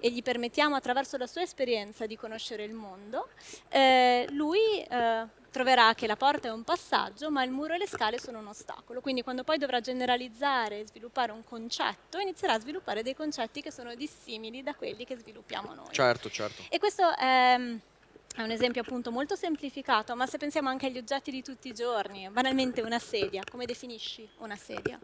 e 0.00 0.10
gli 0.10 0.22
permettiamo 0.22 0.74
attraverso 0.74 1.16
la 1.16 1.26
sua 1.26 1.42
esperienza 1.42 2.06
di 2.06 2.16
conoscere 2.16 2.64
il 2.64 2.72
mondo, 2.72 3.28
eh, 3.68 4.26
lui 4.30 4.82
eh, 4.82 5.26
troverà 5.52 5.94
che 5.94 6.06
la 6.06 6.16
porta 6.16 6.48
è 6.48 6.50
un 6.50 6.64
passaggio, 6.64 7.30
ma 7.30 7.44
il 7.44 7.50
muro 7.50 7.74
e 7.74 7.78
le 7.78 7.86
scale 7.86 8.18
sono 8.18 8.38
un 8.38 8.46
ostacolo. 8.48 9.00
Quindi 9.00 9.22
quando 9.22 9.44
poi 9.44 9.58
dovrà 9.58 9.80
generalizzare 9.80 10.80
e 10.80 10.86
sviluppare 10.86 11.30
un 11.30 11.44
concetto, 11.44 12.18
inizierà 12.18 12.54
a 12.54 12.60
sviluppare 12.60 13.02
dei 13.02 13.14
concetti 13.14 13.62
che 13.62 13.70
sono 13.70 13.94
dissimili 13.94 14.62
da 14.62 14.74
quelli 14.74 15.04
che 15.04 15.16
sviluppiamo 15.16 15.74
noi. 15.74 15.92
Certo, 15.92 16.30
certo. 16.30 16.62
E 16.68 16.78
questo 16.78 17.14
è, 17.16 17.54
è 17.54 18.42
un 18.42 18.50
esempio 18.50 18.80
appunto 18.80 19.12
molto 19.12 19.36
semplificato, 19.36 20.16
ma 20.16 20.26
se 20.26 20.38
pensiamo 20.38 20.68
anche 20.68 20.86
agli 20.86 20.98
oggetti 20.98 21.30
di 21.30 21.42
tutti 21.42 21.68
i 21.68 21.74
giorni, 21.74 22.28
banalmente 22.30 22.80
una 22.80 22.98
sedia, 22.98 23.42
come 23.48 23.66
definisci 23.66 24.28
una 24.38 24.56
sedia? 24.56 24.98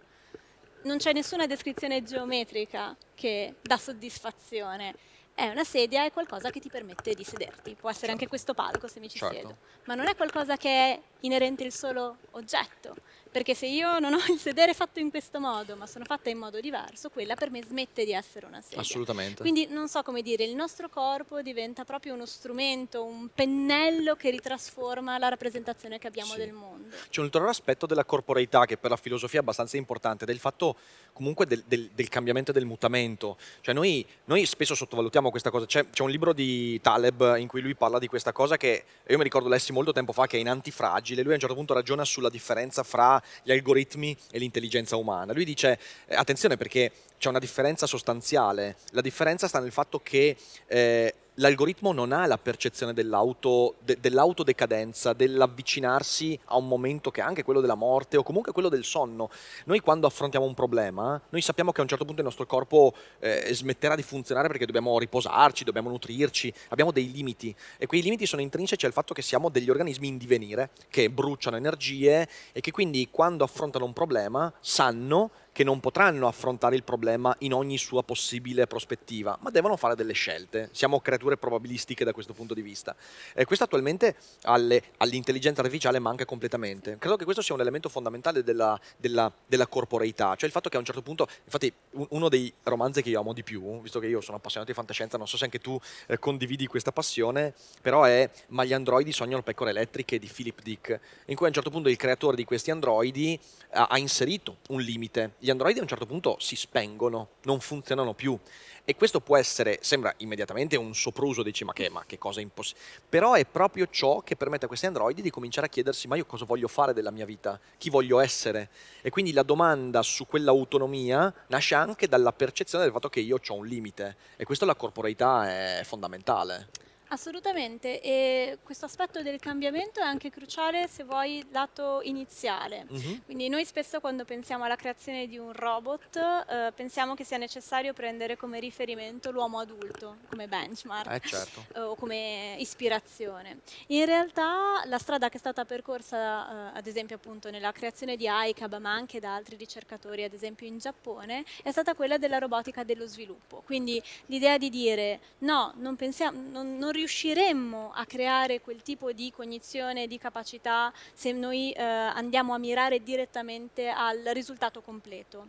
Non 0.83 0.99
c'è 0.99 1.13
nessuna 1.13 1.47
descrizione 1.47 2.03
geometrica 2.03 2.97
che 3.15 3.57
dà 3.61 3.77
soddisfazione 3.77 4.95
è 5.39 5.49
una 5.51 5.63
sedia, 5.63 6.05
è 6.05 6.11
qualcosa 6.11 6.51
che 6.51 6.59
ti 6.59 6.69
permette 6.69 7.15
di 7.15 7.23
sederti. 7.23 7.77
Può 7.77 7.89
essere 7.89 8.11
anche 8.11 8.27
questo 8.27 8.55
palco 8.55 8.89
se 8.89 8.99
mi 8.99 9.09
ci 9.09 9.19
Certo. 9.19 9.35
siedo, 9.35 9.57
ma 9.85 9.95
non 9.95 10.09
è 10.09 10.17
qualcosa 10.17 10.57
che 10.57 10.69
è 10.69 11.01
inerente 11.21 11.63
il 11.63 11.73
solo 11.73 12.17
oggetto. 12.33 12.97
Perché 13.39 13.55
se 13.55 13.67
io 13.67 14.01
non 14.01 14.15
ho 14.15 14.33
il 14.33 14.39
sedere 14.41 14.75
fatto 14.75 14.99
in 14.99 15.11
questo 15.11 15.39
modo, 15.39 15.77
ma 15.77 15.87
sono 15.87 16.05
fatta 16.05 16.29
in 16.29 16.39
modo 16.39 16.59
diverso, 16.59 17.09
quella 17.09 17.37
per 17.37 17.53
me 17.53 17.63
smette 17.63 18.05
di 18.05 18.13
essere 18.13 18.47
una 18.47 18.61
sedia. 18.61 18.81
Assolutamente. 18.81 19.43
Quindi 19.43 19.67
non 19.67 19.87
so 19.89 20.03
come 20.03 20.23
dire, 20.23 20.43
il 20.43 20.57
nostro 20.57 20.89
corpo 20.89 21.41
diventa 21.41 21.85
proprio 21.85 22.15
uno 22.15 22.27
strumento, 22.27 23.05
un 23.05 23.29
pennello 23.33 24.17
che 24.17 24.31
ritrasforma 24.31 25.19
la 25.19 25.29
rappresentazione 25.29 25.99
che 26.01 26.09
abbiamo 26.09 26.33
Sì. 26.33 26.39
del 26.39 26.51
mondo. 26.53 26.89
C'è 27.11 27.21
un 27.21 27.27
ulteriore 27.27 27.53
aspetto 27.53 27.87
della 27.87 28.05
corporeità 28.05 28.65
che 28.67 28.77
per 28.77 28.91
la 28.91 28.97
filosofia 28.97 29.39
è 29.39 29.43
abbastanza 29.43 29.77
importante, 29.77 30.25
del 30.25 30.41
fatto 30.41 30.75
comunque 31.13 31.47
del, 31.47 31.63
del- 31.65 31.91
del 31.95 32.09
cambiamento 32.09 32.51
e 32.51 32.55
del 32.55 32.65
mutamento. 32.65 33.37
Cioè 33.61 33.73
noi, 33.73 34.05
noi 34.25 34.45
spesso 34.47 34.75
sottovalutiamo 34.75 35.31
questa 35.31 35.51
cosa. 35.51 35.65
C'è, 35.65 35.89
c'è 35.91 36.03
un 36.03 36.11
libro 36.11 36.33
di 36.33 36.81
Taleb 36.81 37.37
in 37.39 37.47
cui 37.47 37.61
lui 37.61 37.77
parla 37.77 38.01
di 38.01 38.09
questa 38.09 38.33
cosa 38.33 38.57
che 38.57 38.85
io 39.07 39.17
mi 39.17 39.23
ricordo 39.23 39.49
lessi 39.49 39.71
molto 39.71 39.93
tempo 39.93 40.13
fa, 40.13 40.27
che 40.27 40.39
è 40.39 40.41
in 40.41 40.49
Antifragile. 40.49 41.23
Lui 41.23 41.31
a 41.31 41.35
un 41.35 41.41
certo 41.41 41.55
punto 41.55 41.73
ragiona 41.73 42.05
sulla 42.05 42.29
differenza 42.31 42.83
fra 42.83 43.23
gli 43.43 43.53
algoritmi 43.53 44.17
e 44.31 44.39
l'intelligenza 44.39 44.97
umana. 44.97 45.33
Lui 45.33 45.45
dice, 45.45 45.79
eh, 46.07 46.15
attenzione 46.15 46.57
perché 46.57 46.91
c'è 47.19 47.29
una 47.29 47.39
differenza 47.39 47.87
sostanziale. 47.87 48.77
La 48.91 49.01
differenza 49.01 49.49
sta 49.49 49.61
nel 49.61 49.73
fatto 49.73 50.01
che... 50.01 50.37
eh, 50.67 51.15
L'algoritmo 51.41 51.93
non 51.93 52.11
ha 52.11 52.27
la 52.27 52.37
percezione 52.37 52.93
dell'auto, 52.93 53.77
de- 53.85 53.99
dell'autodecadenza, 54.01 55.13
dell'avvicinarsi 55.13 56.39
a 56.47 56.57
un 56.57 56.67
momento 56.67 57.13
che 57.13 57.21
è 57.21 57.25
anche 57.25 57.45
quello 57.45 57.61
della 57.61 57.77
morte 57.77 58.17
o 58.17 58.25
comunque 58.25 58.51
quello 58.51 58.69
del 58.69 58.83
sonno. 58.83 59.31
Noi 59.67 59.79
quando 59.79 60.09
affrontiamo 60.09 60.45
un 60.45 60.55
problema, 60.55 61.21
noi 61.29 61.41
sappiamo 61.41 61.71
che 61.71 61.79
a 61.79 61.83
un 61.85 61.89
certo 61.89 62.05
punto 62.05 62.23
il 62.23 62.27
nostro 62.27 62.45
corpo 62.45 62.93
eh, 63.21 63.51
smetterà 63.53 63.95
di 63.95 64.03
funzionare 64.03 64.49
perché 64.49 64.67
dobbiamo 64.67 64.99
riposarci, 64.99 65.63
dobbiamo 65.63 65.91
nutrirci, 65.91 66.53
abbiamo 66.71 66.91
dei 66.91 67.13
limiti 67.13 67.55
e 67.77 67.87
quei 67.87 68.03
limiti 68.03 68.27
sono 68.27 68.43
intrinseci 68.43 68.87
al 68.87 68.93
fatto 68.93 69.15
che 69.15 69.23
siamo 69.23 69.49
degli 69.49 69.71
organismi 69.71 70.09
in 70.09 70.19
divenire, 70.19 70.71
che 70.91 71.09
bruciano 71.09 71.57
energie 71.57 72.29
e 72.51 72.61
che 72.61 72.73
quindi 72.73 73.11
quando 73.13 73.45
affrontano 73.45 73.85
un 73.85 73.93
problema 73.93 74.53
sanno 74.59 75.31
che 75.59 75.65
non 75.65 75.81
potranno 75.81 76.29
affrontare 76.29 76.77
il 76.77 76.85
problema 76.85 77.35
in 77.41 77.53
ogni 77.53 77.79
sua 77.79 78.05
possibile 78.05 78.69
prospettiva, 78.69 79.37
ma 79.41 79.51
devono 79.51 79.77
fare 79.77 79.97
delle 79.97 80.13
scelte. 80.13 80.69
Siamo 80.71 81.01
creature 81.01 81.37
probabilistiche 81.37 82.05
da 82.05 82.13
questo 82.13 82.33
punto 82.33 82.55
di 82.55 82.63
vista. 82.63 82.95
E 83.35 83.45
questo 83.45 83.65
attualmente 83.65 84.15
alle- 84.43 84.81
all'intelligenza 84.99 85.61
artificiale 85.61 85.99
manca 85.99 86.25
completamente. 86.25 86.97
Credo 86.99 87.17
che 87.17 87.25
questo 87.25 87.43
sia 87.43 87.57
un 87.57 87.61
elemento 87.61 87.89
fondamentale 87.89 88.45
della, 88.45 88.79
della- 88.97 89.33
della 89.49 89.67
corporeità, 89.67 90.37
cioè 90.37 90.47
il 90.47 90.53
fatto 90.53 90.69
che 90.69 90.77
a 90.77 90.79
un 90.79 90.85
certo 90.85 91.03
punto, 91.03 91.27
infatti 91.43 91.73
un- 91.95 92.07
uno 92.11 92.29
dei 92.29 92.55
romanzi 92.63 93.03
che 93.03 93.09
io 93.09 93.19
amo 93.19 93.33
di 93.33 93.43
più, 93.43 93.81
visto 93.81 93.99
che 93.99 94.07
io 94.07 94.21
sono 94.21 94.37
appassionato 94.37 94.71
di 94.71 94.77
fantascienza, 94.77 95.19
non 95.19 95.27
so 95.27 95.37
se 95.37 95.43
anche 95.43 95.59
tu 95.59 95.77
eh, 96.07 96.21
condividi 96.21 96.69
questa 96.69 96.93
passione, 96.93 97.53
però 97.83 98.05
è 98.05 98.31
Ma 98.51 98.63
gli 98.65 98.73
androidi 98.73 99.11
sognano 99.11 99.43
pecore 99.43 99.71
elettriche 99.71 100.21
di 100.21 100.31
Philip 100.33 100.63
Dick, 100.63 101.01
in 101.27 101.35
cui 101.35 101.47
a 101.47 101.49
un 101.49 101.55
certo 101.55 101.71
punto 101.71 101.89
il 101.89 101.97
creatore 101.97 102.37
di 102.37 102.45
questi 102.45 102.71
androidi 102.71 103.37
ha, 103.73 103.89
ha 103.91 103.99
inserito 103.99 104.59
un 104.69 104.81
limite. 104.81 105.33
Gli 105.39 105.48
androidi 105.51 105.79
a 105.79 105.83
un 105.83 105.89
certo 105.89 106.07
punto 106.07 106.37
si 106.39 106.57
spengono, 106.57 107.29
non 107.43 107.61
funzionano 107.61 108.15
più. 108.15 108.39
E 108.85 108.95
questo 108.95 109.21
può 109.21 109.37
essere, 109.37 109.79
sembra 109.83 110.15
immediatamente 110.19 110.75
un 110.77 110.95
sopruso, 110.95 111.43
dici 111.43 111.63
ma 111.63 111.75
che, 111.75 111.91
ma 111.91 112.05
che 112.07 112.17
cosa 112.17 112.41
impossibile. 112.41 112.85
Però 113.07 113.35
è 113.35 113.45
proprio 113.45 113.87
ciò 113.91 114.21
che 114.21 114.35
permette 114.35 114.65
a 114.65 114.69
questi 114.69 114.87
androidi 114.87 115.21
di 115.21 115.29
cominciare 115.29 115.67
a 115.67 115.69
chiedersi 115.69 116.09
ma 116.09 116.17
io 116.17 116.25
cosa 116.25 116.47
voglio 116.47 116.69
fare 116.69 116.95
della 116.95 117.11
mia 117.11 117.27
vita? 117.27 117.61
Chi 117.77 117.91
voglio 117.91 118.19
essere? 118.19 118.71
E 119.03 119.11
quindi 119.11 119.33
la 119.33 119.43
domanda 119.43 120.03
su 120.03 120.27
quell'autonomia 120.27 121.33
nasce 121.49 121.75
anche 121.75 122.09
dalla 122.09 122.33
percezione 122.33 122.85
del 122.85 122.93
fatto 122.93 123.11
che 123.11 123.21
io 123.21 123.39
ho 123.47 123.55
un 123.55 123.67
limite. 123.67 124.17
E 124.37 124.45
questo 124.45 124.65
la 124.65 124.75
corporeità 124.75 125.49
è 125.49 125.83
fondamentale. 125.85 126.69
Assolutamente, 127.09 128.01
e 128.01 128.59
questo 128.63 128.85
aspetto 128.85 129.23
del 129.23 129.41
cambiamento 129.41 130.01
è 130.01 130.03
anche 130.03 130.31
cruciale 130.31 130.89
se 130.89 131.05
vuoi 131.05 131.45
lato 131.51 132.01
iniziale. 132.03 132.87
Mhm. 132.89 133.23
Quindi 133.25 133.49
noi 133.49 133.65
spesso 133.65 134.01
quando 134.01 134.25
pensiamo 134.25 134.65
alla 134.65 134.77
creazione 134.77 135.27
di 135.27 135.39
un 135.39 135.53
robot 135.53 136.17
eh, 136.17 136.73
pensiamo 136.75 137.15
che 137.15 137.25
sia 137.25 137.39
necessario 137.39 137.93
prendere 137.95 138.37
come 138.37 138.61
riferimento 138.61 139.31
l'uomo 139.31 139.59
adulto, 139.59 140.19
come 140.29 140.49
benchmark 140.49 141.11
Eh 141.11 141.27
certo. 141.27 141.65
eh, 141.75 141.81
o 141.81 141.95
come 141.95 142.57
ispirazione. 142.59 143.61
In 143.89 144.05
realtà 144.05 144.83
la 144.85 144.99
strada 144.99 145.29
che 145.29 145.37
è 145.37 145.41
stata 145.41 145.65
percorsa, 145.65 146.73
eh, 146.75 146.79
ad 146.79 146.87
esempio 146.87 147.17
appunto 147.17 147.51
nella 147.51 147.73
creazione 147.73 148.17
di 148.17 148.27
ICAB, 148.29 148.77
ma 148.77 148.93
anche 148.93 149.19
da 149.19 149.35
altri 149.35 149.57
ricercatori, 149.57 150.25
ad 150.25 150.35
esempio 150.35 150.67
in 150.67 150.79
Giappone, 150.79 151.45
è 151.63 151.71
stata 151.71 151.95
quella 151.95 152.19
della 152.19 152.39
robotica 152.39 152.85
dello 152.85 153.07
sviluppo. 153.07 153.63
Quindi 153.65 154.03
l'idea 154.27 154.59
di 154.59 154.69
dire 154.69 155.21
no, 155.39 155.73
non, 155.77 155.97
pensiamo, 155.97 156.39
non, 156.51 156.77
non 156.77 156.93
riusciremmo 156.99 157.93
a 157.95 158.05
creare 158.05 158.61
quel 158.61 158.83
tipo 158.83 159.13
di 159.13 159.33
cognizione, 159.35 160.09
di 160.09 160.19
capacità 160.19 160.93
se 161.15 161.31
noi 161.33 161.71
eh, 161.71 161.83
andiamo 161.83 162.55
a 162.55 162.59
mirare 162.59 163.03
direttamente 163.03 163.89
al 163.89 164.23
risultato 164.33 164.81
completo. 164.81 165.47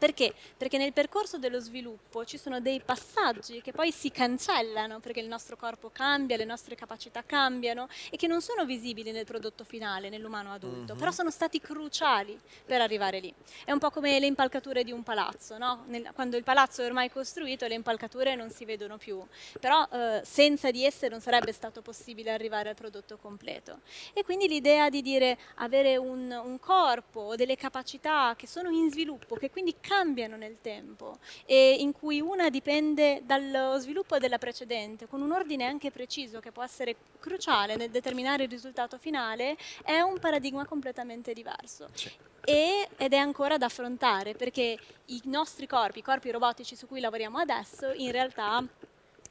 Perché? 0.00 0.32
Perché 0.56 0.78
nel 0.78 0.94
percorso 0.94 1.36
dello 1.36 1.60
sviluppo 1.60 2.24
ci 2.24 2.38
sono 2.38 2.58
dei 2.58 2.80
passaggi 2.80 3.60
che 3.60 3.70
poi 3.70 3.92
si 3.92 4.10
cancellano 4.10 4.98
perché 4.98 5.20
il 5.20 5.28
nostro 5.28 5.58
corpo 5.58 5.90
cambia, 5.92 6.38
le 6.38 6.46
nostre 6.46 6.74
capacità 6.74 7.22
cambiano 7.22 7.86
e 8.10 8.16
che 8.16 8.26
non 8.26 8.40
sono 8.40 8.64
visibili 8.64 9.12
nel 9.12 9.26
prodotto 9.26 9.62
finale, 9.62 10.08
nell'umano 10.08 10.52
adulto, 10.54 10.94
Mhm. 10.94 10.98
però 10.98 11.10
sono 11.10 11.30
stati 11.30 11.60
cruciali 11.60 12.40
per 12.64 12.80
arrivare 12.80 13.20
lì. 13.20 13.32
È 13.62 13.72
un 13.72 13.78
po' 13.78 13.90
come 13.90 14.18
le 14.18 14.24
impalcature 14.24 14.84
di 14.84 14.90
un 14.90 15.02
palazzo, 15.02 15.58
no? 15.58 15.84
Nel- 15.88 16.12
quando 16.14 16.38
il 16.38 16.44
palazzo 16.44 16.80
è 16.80 16.86
ormai 16.86 17.10
costruito 17.10 17.66
le 17.66 17.74
impalcature 17.74 18.34
non 18.36 18.48
si 18.50 18.64
vedono 18.64 18.96
più, 18.96 19.22
però 19.60 19.86
eh, 19.92 20.22
senza 20.24 20.70
di 20.70 20.82
esse 20.86 21.08
non 21.08 21.20
sarebbe 21.20 21.52
stato 21.52 21.82
possibile 21.82 22.30
arrivare 22.32 22.70
al 22.70 22.74
prodotto 22.74 23.18
completo. 23.18 23.80
E 24.14 24.24
quindi 24.24 24.48
l'idea 24.48 24.88
di 24.88 25.02
dire 25.02 25.36
avere 25.56 25.98
un, 25.98 26.30
un 26.42 26.58
corpo 26.58 27.20
o 27.20 27.34
delle 27.36 27.56
capacità 27.56 28.34
che 28.34 28.46
sono 28.46 28.70
in 28.70 28.90
sviluppo, 28.90 29.34
che 29.36 29.50
quindi 29.50 29.74
cambiano 29.90 30.36
nel 30.36 30.60
tempo 30.60 31.18
e 31.44 31.74
in 31.80 31.92
cui 31.92 32.20
una 32.20 32.48
dipende 32.48 33.22
dallo 33.24 33.76
sviluppo 33.78 34.18
della 34.18 34.38
precedente, 34.38 35.08
con 35.08 35.20
un 35.20 35.32
ordine 35.32 35.64
anche 35.64 35.90
preciso 35.90 36.38
che 36.38 36.52
può 36.52 36.62
essere 36.62 36.94
cruciale 37.18 37.74
nel 37.74 37.90
determinare 37.90 38.44
il 38.44 38.48
risultato 38.48 38.98
finale, 38.98 39.56
è 39.82 39.98
un 40.00 40.20
paradigma 40.20 40.64
completamente 40.64 41.32
diverso. 41.32 41.88
Sì. 41.92 42.08
E- 42.44 42.88
ed 42.96 43.12
è 43.12 43.16
ancora 43.16 43.58
da 43.58 43.66
affrontare 43.66 44.34
perché 44.34 44.78
i 45.06 45.20
nostri 45.24 45.66
corpi, 45.66 45.98
i 45.98 46.02
corpi 46.02 46.30
robotici 46.30 46.76
su 46.76 46.86
cui 46.86 47.00
lavoriamo 47.00 47.38
adesso, 47.38 47.92
in 47.92 48.12
realtà 48.12 48.64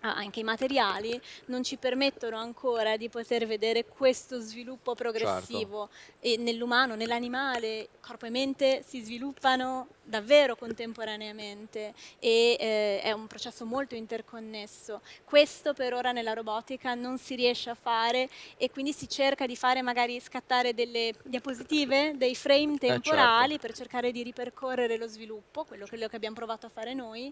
anche 0.02 0.40
i 0.40 0.44
materiali 0.44 1.20
non 1.46 1.64
ci 1.64 1.78
permettono 1.78 2.38
ancora 2.38 2.98
di 2.98 3.10
poter 3.10 3.46
vedere 3.46 3.86
questo 3.86 4.40
sviluppo 4.40 4.96
progressivo. 4.96 5.90
E 6.20 6.38
nell'umano, 6.38 6.96
nell'animale, 6.96 7.90
corpo 8.00 8.26
e 8.26 8.30
mente 8.30 8.84
si 8.86 9.02
sviluppano 9.02 9.88
davvero 10.04 10.56
contemporaneamente 10.56 11.94
e 12.18 12.58
eh, 12.60 13.02
è 13.02 13.12
un 13.12 13.28
processo 13.28 13.66
molto 13.66 13.96
interconnesso. 13.96 15.02
Questo 15.24 15.74
per 15.74 15.94
ora 15.94 16.12
nella 16.12 16.34
robotica 16.34 16.96
non 16.96 17.18
si 17.18 17.36
riesce 17.36 17.70
a 17.70 17.76
fare 17.76 18.28
e 18.58 18.72
quindi 18.72 18.92
si 18.92 19.08
cerca 19.08 19.46
di 19.46 19.56
fare 19.56 19.82
magari 19.82 20.20
scattare 20.20 20.74
delle 20.74 21.14
diapositive, 21.24 22.14
dei 22.18 22.36
frame 22.36 22.78
temporali 22.78 23.60
per 23.60 23.74
cercare 23.74 24.12
di 24.12 24.24
ripercorrere 24.24 24.98
lo 24.98 25.08
sviluppo, 25.08 25.64
quello, 25.64 25.86
quello 25.88 26.08
che 26.08 26.16
abbiamo 26.16 26.36
provato 26.36 26.66
a 26.66 26.70
fare 26.70 26.94
noi, 26.94 27.32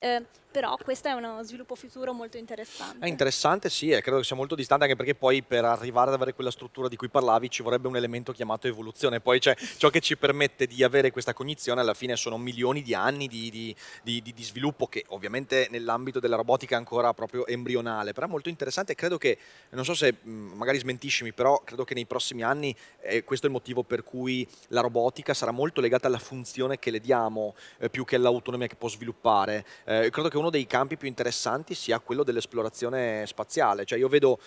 eh, 0.00 0.22
però 0.50 0.76
questo 0.82 1.08
è 1.08 1.12
uno 1.12 1.42
sviluppo 1.42 1.74
futuro 1.74 2.12
molto 2.12 2.36
interessante. 2.36 3.04
È 3.04 3.08
interessante, 3.08 3.70
sì, 3.70 3.90
e 3.90 4.00
credo 4.00 4.18
che 4.18 4.24
sia 4.24 4.36
molto 4.36 4.54
distante 4.54 4.84
anche 4.84 4.96
perché 4.96 5.14
poi 5.14 5.42
per 5.42 5.64
arrivare 5.64 6.08
ad 6.08 6.14
avere 6.14 6.34
quella 6.34 6.50
struttura 6.50 6.88
di 6.88 6.96
cui 6.96 7.08
parlavi 7.08 7.48
ci 7.50 7.62
vorrebbe 7.62 7.88
un 7.88 7.96
elemento 7.96 8.32
chiamato 8.32 8.66
evoluzione. 8.66 9.20
Poi 9.20 9.38
c'è 9.38 9.54
ciò 9.76 9.90
che 9.90 10.00
ci 10.00 10.16
permette 10.16 10.66
di 10.66 10.82
avere 10.82 11.10
questa 11.10 11.32
cognizione, 11.32 11.80
alla 11.80 11.94
fine 11.94 12.16
sono 12.16 12.38
milioni 12.38 12.82
di 12.82 12.94
anni 12.94 13.28
di, 13.28 13.50
di- 13.50 13.74
di- 14.02 14.22
di- 14.22 14.42
sviluppo 14.42 14.86
che 14.86 15.04
ovviamente 15.08 15.68
nell'ambito 15.70 16.18
della 16.18 16.36
robotica 16.36 16.74
è 16.74 16.78
ancora 16.78 17.14
proprio 17.14 17.46
embrionale, 17.46 18.12
però 18.12 18.26
è 18.26 18.30
molto 18.30 18.48
interessante 18.48 18.92
e 18.92 18.94
credo 18.94 19.18
che, 19.18 19.38
non 19.70 19.84
so 19.84 19.94
se 19.94 20.16
magari 20.22 20.78
smentiscimi, 20.78 21.32
però 21.32 21.62
credo 21.64 21.84
che 21.84 21.94
nei 21.94 22.06
prossimi 22.06 22.42
anni 22.42 22.74
eh, 23.00 23.22
questo 23.24 23.46
è 23.46 23.48
il 23.48 23.54
motivo 23.54 23.82
per 23.82 24.02
cui 24.02 24.46
la 24.68 24.80
robotica 24.80 25.34
sarà 25.34 25.50
molto 25.50 25.80
legata 25.80 26.06
alla 26.06 26.18
funzione 26.18 26.78
che 26.78 26.90
le 26.90 27.00
diamo 27.00 27.54
eh, 27.78 27.88
più 27.90 28.04
che 28.04 28.16
all'autonomia 28.16 28.66
che 28.66 28.76
può 28.76 28.88
sviluppare. 28.88 29.64
Eh, 29.84 30.10
credo 30.10 30.28
che 30.28 30.36
uno 30.40 30.50
dei 30.50 30.66
campi 30.66 30.96
più 30.96 31.08
interessanti 31.08 31.74
sia 31.74 32.00
quello 32.00 32.24
dell'esplorazione 32.24 33.24
spaziale. 33.26 33.84
Cioè 33.84 33.98
io 33.98 34.08
vedo 34.08 34.38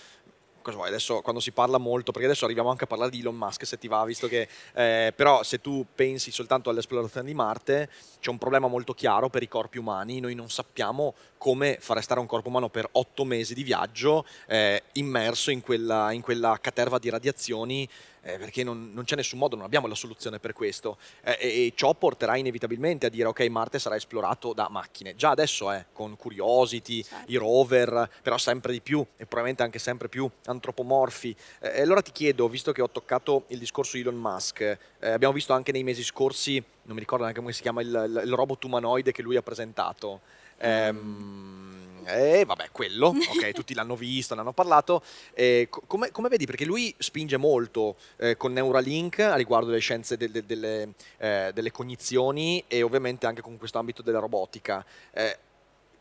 vuoi, 0.71 0.87
adesso 0.87 1.21
quando 1.21 1.41
si 1.41 1.51
parla 1.51 1.77
molto, 1.77 2.11
perché 2.11 2.27
adesso 2.27 2.45
arriviamo 2.45 2.69
anche 2.69 2.85
a 2.85 2.87
parlare 2.87 3.11
di 3.11 3.19
Elon 3.19 3.35
Musk 3.35 3.65
se 3.65 3.77
ti 3.77 3.87
va, 3.87 4.03
visto 4.05 4.27
che 4.27 4.47
eh, 4.73 5.11
però 5.13 5.43
se 5.43 5.59
tu 5.59 5.85
pensi 5.93 6.31
soltanto 6.31 6.69
all'esplorazione 6.69 7.27
di 7.27 7.33
Marte 7.33 7.89
c'è 8.19 8.29
un 8.29 8.37
problema 8.37 8.67
molto 8.67 8.93
chiaro 8.93 9.29
per 9.29 9.43
i 9.43 9.47
corpi 9.47 9.77
umani, 9.77 10.19
noi 10.19 10.35
non 10.35 10.49
sappiamo 10.49 11.13
come 11.43 11.75
far 11.81 11.97
restare 11.97 12.21
un 12.21 12.25
corpo 12.25 12.47
umano 12.47 12.69
per 12.69 12.87
otto 12.93 13.25
mesi 13.25 13.53
di 13.53 13.63
viaggio 13.63 14.25
eh, 14.47 14.81
immerso 14.93 15.51
in 15.51 15.59
quella, 15.59 16.13
in 16.13 16.21
quella 16.21 16.57
caterva 16.61 16.99
di 16.99 17.09
radiazioni 17.09 17.85
eh, 18.21 18.37
perché 18.37 18.63
non, 18.63 18.91
non, 18.93 19.03
c'è 19.03 19.17
nessun 19.17 19.39
modo, 19.39 19.57
non 19.57 19.65
abbiamo 19.65 19.87
la 19.87 19.93
soluzione 19.93 20.39
per 20.39 20.53
questo 20.53 20.97
eh, 21.21 21.37
e, 21.37 21.47
e, 21.47 21.73
ciò 21.75 21.93
porterà 21.95 22.37
inevitabilmente 22.37 23.07
a 23.07 23.09
dire 23.09 23.27
ok 23.27 23.41
Marte 23.49 23.77
sarà 23.77 23.97
esplorato 23.97 24.53
da 24.53 24.69
macchine, 24.69 25.17
già 25.17 25.31
adesso 25.31 25.69
è 25.69 25.83
con 25.91 26.15
Curiosity, 26.15 27.03
certo. 27.03 27.29
i 27.29 27.35
rover, 27.35 28.09
però 28.21 28.37
sempre 28.37 28.71
di 28.71 28.79
più 28.79 29.01
e 29.01 29.25
probabilmente 29.25 29.63
anche 29.63 29.79
sempre 29.79 30.07
più 30.07 30.29
antropomorfi. 30.45 31.35
Eh, 31.59 31.81
allora 31.81 32.01
ti 32.01 32.13
chiedo, 32.13 32.47
visto 32.47 32.71
che 32.71 32.81
ho 32.81 32.89
toccato 32.89 33.43
il 33.47 33.59
discorso 33.59 33.97
di 33.97 34.03
Elon 34.03 34.15
Musk, 34.15 34.61
eh, 34.61 34.77
abbiamo 35.09 35.33
visto 35.33 35.51
anche 35.51 35.73
nei 35.73 35.83
mesi 35.83 36.03
scorsi, 36.03 36.63
non 36.83 36.93
mi 36.93 37.01
ricordo 37.01 37.25
neanche 37.25 37.41
come 37.41 37.51
si 37.51 37.61
chiama, 37.61 37.81
il, 37.81 37.89
il, 37.89 38.21
il 38.27 38.33
robot 38.33 38.63
umanoide 38.63 39.11
che 39.11 39.21
lui 39.21 39.35
ha 39.35 39.41
presentato. 39.41 40.21
Ehm, 40.63 42.01
e 42.05 42.43
vabbè, 42.45 42.69
quello, 42.71 43.07
ok, 43.07 43.51
tutti 43.53 43.73
l'hanno 43.73 43.95
visto, 43.95 44.33
ne 44.33 44.41
hanno 44.41 44.53
parlato. 44.53 45.03
Eh, 45.33 45.67
come, 45.69 46.11
come, 46.11 46.29
vedi? 46.29 46.45
Perché 46.45 46.65
lui 46.65 46.93
spinge 46.97 47.37
molto 47.37 47.97
eh, 48.17 48.37
con 48.37 48.53
Neuralink 48.53 49.19
a 49.19 49.35
riguardo 49.35 49.67
delle 49.67 49.79
scienze 49.79 50.17
de, 50.17 50.31
de, 50.31 50.45
delle, 50.45 50.93
eh, 51.17 51.51
delle, 51.53 51.71
cognizioni 51.71 52.63
e 52.67 52.81
ovviamente 52.81 53.25
anche 53.25 53.41
con 53.41 53.57
questo 53.57 53.77
ambito 53.77 54.01
della 54.01 54.19
robotica. 54.19 54.85
Eh, 55.11 55.37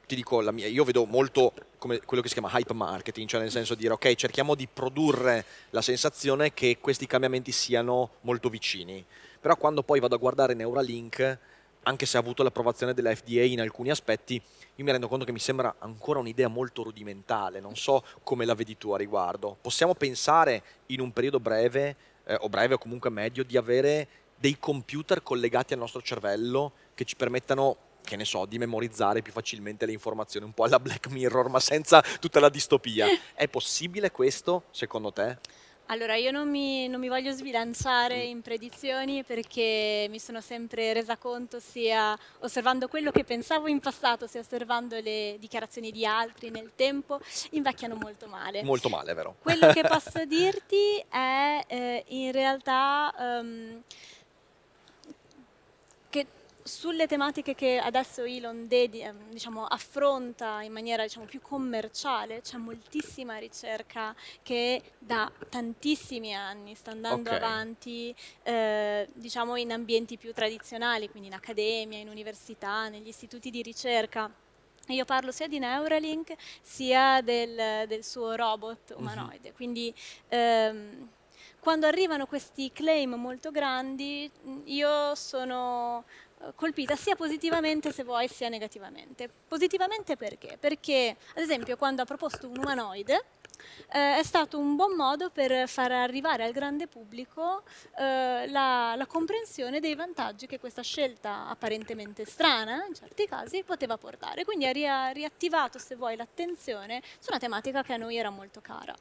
ti 0.07 0.14
dico 0.14 0.40
la 0.40 0.53
mia, 0.53 0.66
io 0.66 0.85
vedo 0.85 1.07
molto 1.07 1.55
come 1.79 2.01
quello 2.01 2.22
che 2.22 2.29
si 2.29 2.35
chiama 2.35 2.51
hype 2.53 2.75
marketing, 2.75 3.29
cioè 3.29 3.40
nel 3.40 3.51
senso 3.51 3.75
di 3.75 3.83
dire 3.83 3.94
ok, 3.94 4.14
cerchiamo 4.14 4.55
di 4.55 4.68
produrre 4.72 5.44
la 5.70 5.83
sensazione 5.83 6.53
che 6.53 6.79
questi 6.81 7.07
cambiamenti 7.07 7.51
siano 7.51 8.11
molto 8.22 8.48
vicini. 8.48 9.05
Però 9.40 9.57
quando 9.57 9.83
poi 9.83 9.98
vado 9.98 10.14
a 10.14 10.18
guardare 10.18 10.55
Neuralink, 10.55 11.38
anche 11.85 12.07
se 12.07 12.16
ha 12.16 12.21
avuto 12.21 12.42
l'approvazione 12.42 12.95
della 12.95 13.14
FDA 13.14 13.42
in 13.42 13.61
alcuni 13.61 13.90
aspetti, 13.90 14.40
io 14.77 14.85
mi 14.85 14.90
rendo 14.90 15.09
conto 15.09 15.25
che 15.25 15.33
mi 15.33 15.38
sembra 15.38 15.75
ancora 15.79 16.18
un'idea 16.18 16.49
molto 16.49 16.83
rudimentale, 16.83 17.61
non 17.61 17.77
so 17.77 18.05
come 18.23 18.45
la 18.45 18.55
vedi 18.55 18.79
tu 18.79 18.92
a 18.92 18.97
riguardo. 18.97 19.57
Possiamo 19.61 19.95
pensare 19.95 20.62
in 20.87 21.01
un 21.01 21.12
periodo 21.12 21.40
breve, 21.40 21.97
eh, 22.25 22.37
o 22.40 22.49
breve 22.49 22.75
o 22.75 22.79
comunque 22.79 23.11
medio, 23.11 23.45
di 23.45 23.57
avere 23.57 24.09
dei 24.37 24.59
computer 24.59 25.23
collegati 25.23 25.73
al 25.73 25.79
nostro 25.79 26.03
cervello 26.03 26.73
che 26.95 27.05
ci 27.05 27.16
permettano 27.16 27.77
che 28.03 28.16
ne 28.16 28.25
so, 28.25 28.45
di 28.47 28.59
memorizzare 28.59 29.23
più 29.23 29.33
facilmente 29.33 29.87
le 29.87 29.92
informazioni, 29.92 30.45
un 30.45 30.53
po' 30.53 30.64
alla 30.64 30.81
Black 30.81 31.09
Mirror, 31.09 31.49
ma 31.49 31.61
senza 31.61 32.03
tutta 32.21 32.40
la 32.40 32.49
distopia. 32.49 33.07
È 33.33 33.49
possibile 33.49 34.11
questo, 34.11 34.64
secondo 34.71 35.12
te? 35.12 35.38
Allora, 35.92 36.16
io 36.16 36.31
non 36.31 36.48
mi, 36.48 36.88
non 36.88 37.00
mi, 37.00 37.09
voglio 37.09 37.33
sbilanciare 37.33 38.22
in 38.22 38.40
predizioni 38.40 39.24
perché 39.24 40.07
mi 40.09 40.18
sono 40.18 40.40
sempre 40.40 40.94
resa 40.94 41.18
conto 41.18 41.61
sia 41.61 42.18
osservando 42.38 42.88
quello 42.88 43.11
che 43.11 43.24
pensavo 43.24 43.68
in 43.68 43.78
passato, 43.78 44.26
sia 44.26 44.40
osservando 44.40 44.98
le 45.00 45.37
dichiarazioni 45.38 45.90
di 45.90 46.07
altri 46.07 46.48
nel 46.48 46.70
tempo, 46.74 47.20
invecchiano 47.50 47.94
molto 47.94 48.26
male. 48.26 48.62
Molto 48.62 48.88
male, 48.88 49.12
vero? 49.12 49.37
Quello 49.42 49.70
che 49.70 49.83
posso 49.87 50.24
dirti 50.24 50.96
è 51.11 51.62
eh, 51.66 52.05
in 52.09 52.33
realtà 52.33 53.14
um, 53.18 53.83
sulle 56.64 57.07
tematiche 57.07 57.55
che 57.55 57.79
adesso 57.79 58.22
Elon 58.22 58.68
dedi, 58.68 59.01
ehm, 59.01 59.31
diciamo, 59.31 59.64
affronta 59.64 60.62
in 60.62 60.72
maniera 60.72 61.03
diciamo, 61.03 61.27
più 61.27 61.40
commerciale, 61.40 62.40
c'è 62.40 62.57
moltissima 62.57 63.38
ricerca 63.38 64.14
che 64.42 64.83
da 64.98 65.31
tantissimi 65.48 66.35
anni 66.35 66.75
sta 66.75 66.92
andando 66.92 67.31
okay. 67.31 67.42
avanti 67.42 68.14
eh, 68.42 69.09
diciamo, 69.12 69.57
in 69.57 69.72
ambienti 69.72 70.16
più 70.16 70.33
tradizionali, 70.33 71.11
quindi 71.11 71.29
in 71.29 71.35
accademia, 71.35 71.98
in 71.98 72.09
università, 72.09 72.88
negli 72.88 73.09
istituti 73.09 73.51
di 73.51 73.62
ricerca. 73.62 74.31
Io 74.88 75.05
parlo 75.05 75.31
sia 75.31 75.46
di 75.46 75.59
Neuralink 75.61 76.35
sia 76.61 77.20
del, 77.22 77.87
del 77.87 78.05
suo 78.05 78.35
robot 78.35 78.94
mhm. 78.94 79.01
umanoide, 79.01 79.38
mm-hmm. 79.48 79.55
quindi 79.55 79.94
ehm, 80.29 81.09
quando 81.61 81.87
arrivano 81.87 82.27
questi 82.27 82.72
claim 82.72 83.14
molto 83.14 83.53
grandi 83.53 84.29
io 84.64 85.14
sono 85.14 86.05
colpita 86.55 86.96
sia 86.96 87.16
positivamente 87.16 87.92
se 87.92 88.05
vuoi 88.05 88.28
sia 88.28 88.48
negativamente. 88.48 89.28
Positivamente 89.48 90.16
perché? 90.16 90.57
Perché 90.59 91.16
ad 91.35 91.42
esempio 91.42 91.76
quando 91.76 92.02
ha 92.02 92.05
proposto 92.05 92.48
un 92.48 92.59
umanoide 92.59 93.24
eh, 93.92 94.18
è 94.18 94.22
stato 94.22 94.59
un 94.59 94.76
buon 94.76 94.94
modo 94.94 95.31
per 95.31 95.68
far 95.68 95.92
arrivare 95.92 96.44
al 96.44 96.52
grande 96.52 96.87
pubblico 96.87 97.62
eh, 97.98 98.48
la, 98.48 98.94
la, 98.96 99.07
comprensione 99.07 99.81
dei 99.81 99.94
vantaggi 99.94 100.46
che 100.46 100.59
questa 100.59 100.83
scelta 100.83 101.48
apparentemente 101.48 102.24
strana 102.24 102.85
in 102.87 102.94
certi 102.94 103.26
casi 103.26 103.62
poteva 103.62 103.96
portare. 103.96 104.44
Quindi 104.44 104.66
ha 104.66 104.72
ria, 104.72 105.09
riattivato, 105.11 105.78
se 105.78 105.94
vuoi, 105.94 106.16
l'attenzione 106.16 107.02
su 107.18 107.31
una 107.31 107.38
tematica 107.38 107.83
che 107.83 107.92
a 107.92 107.96
noi 107.96 108.16
era 108.16 108.31
molto 108.31 108.61
cara. 108.61 108.94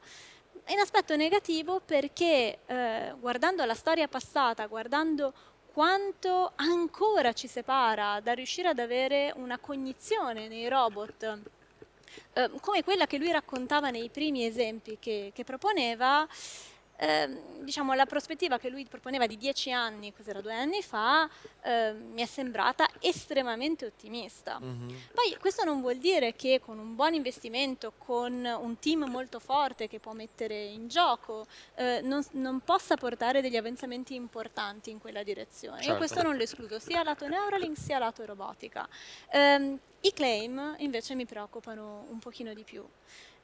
In 0.67 0.79
aspetto 0.79 1.15
negativo 1.15 1.81
perché 1.83 2.59
eh, 2.65 3.13
guardando 3.19 3.65
la 3.65 3.73
storia 3.73 4.07
passata, 4.07 4.65
guardando 4.67 5.33
quanto 5.73 6.51
ancora 6.55 7.33
ci 7.33 7.47
separa 7.47 8.19
da 8.19 8.33
riuscire 8.33 8.67
ad 8.67 8.79
avere 8.79 9.33
una 9.35 9.57
cognizione 9.57 10.47
nei 10.47 10.67
robot 10.67 11.39
eh, 12.33 12.49
come 12.59 12.83
quella 12.83 13.07
che 13.07 13.17
lui 13.17 13.31
raccontava 13.31 13.89
nei 13.89 14.09
primi 14.09 14.45
esempi 14.45 14.97
che, 14.99 15.31
che 15.33 15.43
proponeva, 15.43 16.27
Ehm, 17.03 17.63
diciamo, 17.63 17.93
la 17.93 18.05
prospettiva 18.05 18.59
che 18.59 18.69
lui 18.69 18.85
proponeva 18.85 19.25
di 19.25 19.35
dieci 19.35 19.71
anni, 19.71 20.13
cos'era 20.13 20.39
due 20.39 20.53
anni 20.53 20.83
fa, 20.83 21.27
eh, 21.63 21.93
mi 21.93 22.21
è 22.21 22.27
sembrata 22.27 22.87
estremamente 22.99 23.85
ottimista. 23.85 24.59
Mm-hmm. 24.61 24.87
Poi 25.11 25.35
questo 25.39 25.63
non 25.63 25.81
vuol 25.81 25.97
dire 25.97 26.35
che 26.35 26.61
con 26.63 26.77
un 26.77 26.95
buon 26.95 27.15
investimento, 27.15 27.93
con 27.97 28.45
un 28.45 28.77
team 28.77 29.05
molto 29.09 29.39
forte 29.39 29.87
che 29.87 29.99
può 29.99 30.13
mettere 30.13 30.63
in 30.63 30.87
gioco, 30.87 31.47
eh, 31.73 32.01
non, 32.03 32.23
non, 32.33 32.59
possa 32.59 32.95
portare 32.97 33.41
degli 33.41 33.57
avanzamenti 33.57 34.13
importanti 34.13 34.91
in 34.91 34.99
quella 34.99 35.23
direzione. 35.23 35.77
Certo. 35.77 35.91
Io 35.91 35.97
questo 35.97 36.21
non 36.21 36.37
lo 36.37 36.43
escludo, 36.43 36.77
sia 36.77 37.01
lato 37.01 37.27
Neuralink 37.27 37.77
sia 37.77 37.97
lato 37.97 38.23
robotica. 38.25 38.87
Um, 39.33 39.79
I 40.01 40.13
claim 40.13 40.75
invece 40.77 41.15
mi 41.15 41.25
preoccupano 41.25 42.05
un 42.09 42.19
pochino 42.19 42.53
di 42.53 42.63
più. 42.63 42.85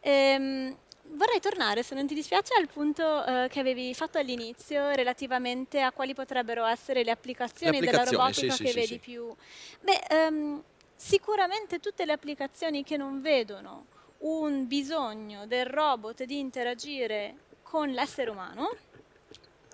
Um, 0.04 0.76
vorrei 1.12 1.40
tornare, 1.40 1.84
se 1.84 1.96
non 1.96 2.08
ti 2.08 2.14
dispiace, 2.14 2.54
al 2.54 2.68
punto 2.68 3.26
eh, 3.26 3.48
che 3.50 3.60
avevi 3.60 3.94
fatto 3.94 4.18
all'inizio 4.18 4.92
relativamente 4.92 5.82
a 5.82 5.92
quali 5.92 6.14
potrebbero 6.14 6.66
essere 6.66 7.04
le 7.04 7.12
applicazioni, 7.12 7.80
le 7.80 7.88
applicazioni 7.88 8.10
della 8.12 8.24
robotica 8.24 8.54
sì, 8.54 8.64
che 8.64 8.70
sì, 8.70 8.76
vedi 8.76 8.88
sì. 8.88 9.00
più. 9.00 9.36
Beh, 9.82 10.28
um, 10.30 10.64
sicuramente 10.96 11.80
tutte 11.80 12.06
le 12.06 12.14
applicazioni 12.14 12.84
che 12.84 12.98
non 12.98 13.22
vedono 13.22 13.86
un 14.20 14.68
bisogno 14.68 15.46
del 15.46 15.66
robot 15.66 16.24
di 16.24 16.40
interagire 16.40 17.36
con 17.62 17.90
l'essere 17.90 18.30
umano, 18.30 18.76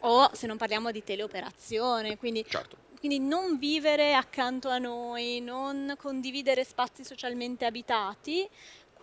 o 0.02 0.30
se 0.34 0.48
non 0.48 0.58
parliamo 0.58 0.92
di 0.92 1.04
teleoperazione, 1.04 2.18
quindi 2.18 2.46
certo. 2.48 2.82
Quindi 3.04 3.20
non 3.20 3.58
vivere 3.58 4.14
accanto 4.14 4.70
a 4.70 4.78
noi, 4.78 5.42
non 5.42 5.94
condividere 5.98 6.64
spazi 6.64 7.04
socialmente 7.04 7.66
abitati, 7.66 8.48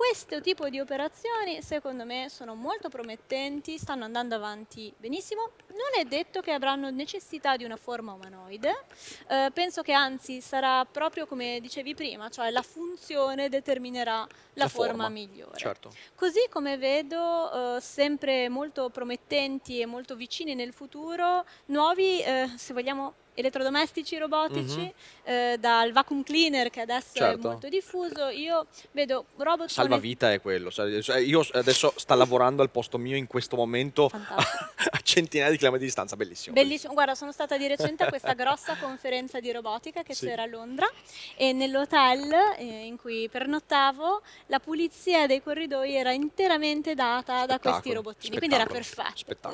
questo 0.00 0.40
tipo 0.40 0.70
di 0.70 0.80
operazioni 0.80 1.60
secondo 1.60 2.06
me 2.06 2.30
sono 2.30 2.54
molto 2.54 2.88
promettenti, 2.88 3.76
stanno 3.76 4.04
andando 4.04 4.34
avanti 4.34 4.90
benissimo, 4.96 5.50
non 5.68 6.00
è 6.00 6.04
detto 6.04 6.40
che 6.40 6.52
avranno 6.52 6.88
necessità 6.88 7.58
di 7.58 7.64
una 7.64 7.76
forma 7.76 8.14
umanoide, 8.14 8.84
eh, 9.28 9.50
penso 9.52 9.82
che 9.82 9.92
anzi 9.92 10.40
sarà 10.40 10.86
proprio 10.86 11.26
come 11.26 11.58
dicevi 11.60 11.94
prima, 11.94 12.30
cioè 12.30 12.48
la 12.48 12.62
funzione 12.62 13.50
determinerà 13.50 14.20
la, 14.20 14.28
la 14.54 14.68
forma, 14.68 14.92
forma, 14.92 15.08
migliore. 15.10 15.58
Certo. 15.58 15.92
Così 16.14 16.46
come 16.48 16.78
vedo 16.78 17.76
eh, 17.76 17.80
sempre 17.82 18.48
molto 18.48 18.88
promettenti 18.88 19.80
e 19.80 19.86
molto 19.86 20.16
vicini 20.16 20.54
nel 20.54 20.72
futuro 20.72 21.44
nuovi, 21.66 22.22
eh, 22.22 22.50
se 22.56 22.72
vogliamo 22.72 23.12
elettrodomestici 23.40 24.16
robotici, 24.18 24.78
mm-hmm. 24.78 24.90
eh, 25.24 25.56
dal 25.58 25.92
vacuum 25.92 26.22
cleaner 26.22 26.70
che 26.70 26.80
adesso 26.80 27.14
certo. 27.14 27.48
è 27.48 27.50
molto 27.50 27.68
diffuso, 27.68 28.28
io 28.28 28.66
vedo 28.92 29.26
robot... 29.36 29.68
Salvavita 29.68 30.32
è 30.32 30.40
quello, 30.40 30.70
cioè, 30.70 31.18
io 31.18 31.46
adesso 31.52 31.92
sta 31.96 32.14
lavorando 32.14 32.62
al 32.62 32.70
posto 32.70 32.98
mio 32.98 33.16
in 33.16 33.26
questo 33.26 33.56
momento 33.56 34.10
a 34.14 35.00
centinaia 35.02 35.50
di 35.50 35.56
chilometri 35.56 35.84
di 35.84 35.86
distanza, 35.86 36.16
bellissimo. 36.16 36.54
Bellissimo, 36.54 36.92
guarda 36.94 37.14
sono 37.14 37.32
stata 37.32 37.56
di 37.56 37.66
recente 37.66 38.04
a 38.04 38.08
questa 38.08 38.34
grossa 38.34 38.76
conferenza 38.76 39.40
di 39.40 39.50
robotica 39.50 40.02
che 40.02 40.14
sì. 40.14 40.26
c'era 40.26 40.42
a 40.42 40.46
Londra 40.46 40.88
e 41.36 41.52
nell'hotel 41.52 42.32
eh, 42.58 42.84
in 42.84 42.96
cui 42.96 43.28
pernottavo 43.28 44.22
la 44.46 44.60
pulizia 44.60 45.26
dei 45.26 45.42
corridoi 45.42 45.94
era 45.94 46.12
interamente 46.12 46.94
data 46.94 47.46
da 47.46 47.58
questi 47.58 47.92
robottini, 47.92 48.36
quindi 48.36 48.54
era 48.54 48.66
perfetto. 48.66 49.50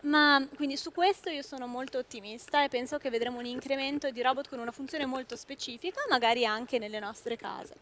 Ma 0.00 0.46
quindi 0.54 0.76
su 0.76 0.92
questo 0.92 1.30
io 1.30 1.42
sono 1.42 1.66
molto 1.66 1.98
ottimista 1.98 2.64
e 2.64 2.68
penso 2.68 2.98
che 2.98 3.10
vedremo 3.10 3.23
un 3.28 3.46
incremento 3.46 4.10
di 4.10 4.22
robot 4.22 4.48
con 4.48 4.58
una 4.58 4.72
funzione 4.72 5.06
molto 5.06 5.36
specifica, 5.36 6.00
magari 6.10 6.44
anche 6.44 6.78
nelle 6.78 6.98
nostre 6.98 7.36
case. 7.36 7.74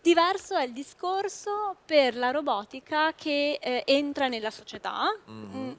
Diverso 0.00 0.56
è 0.56 0.64
il 0.64 0.72
discorso 0.72 1.76
per 1.84 2.16
la 2.16 2.30
robotica 2.30 3.12
che 3.14 3.58
eh, 3.60 3.82
entra 3.86 4.28
nella 4.28 4.50
società. 4.50 5.04
Mhm. 5.26 5.58
Mm, 5.58 5.72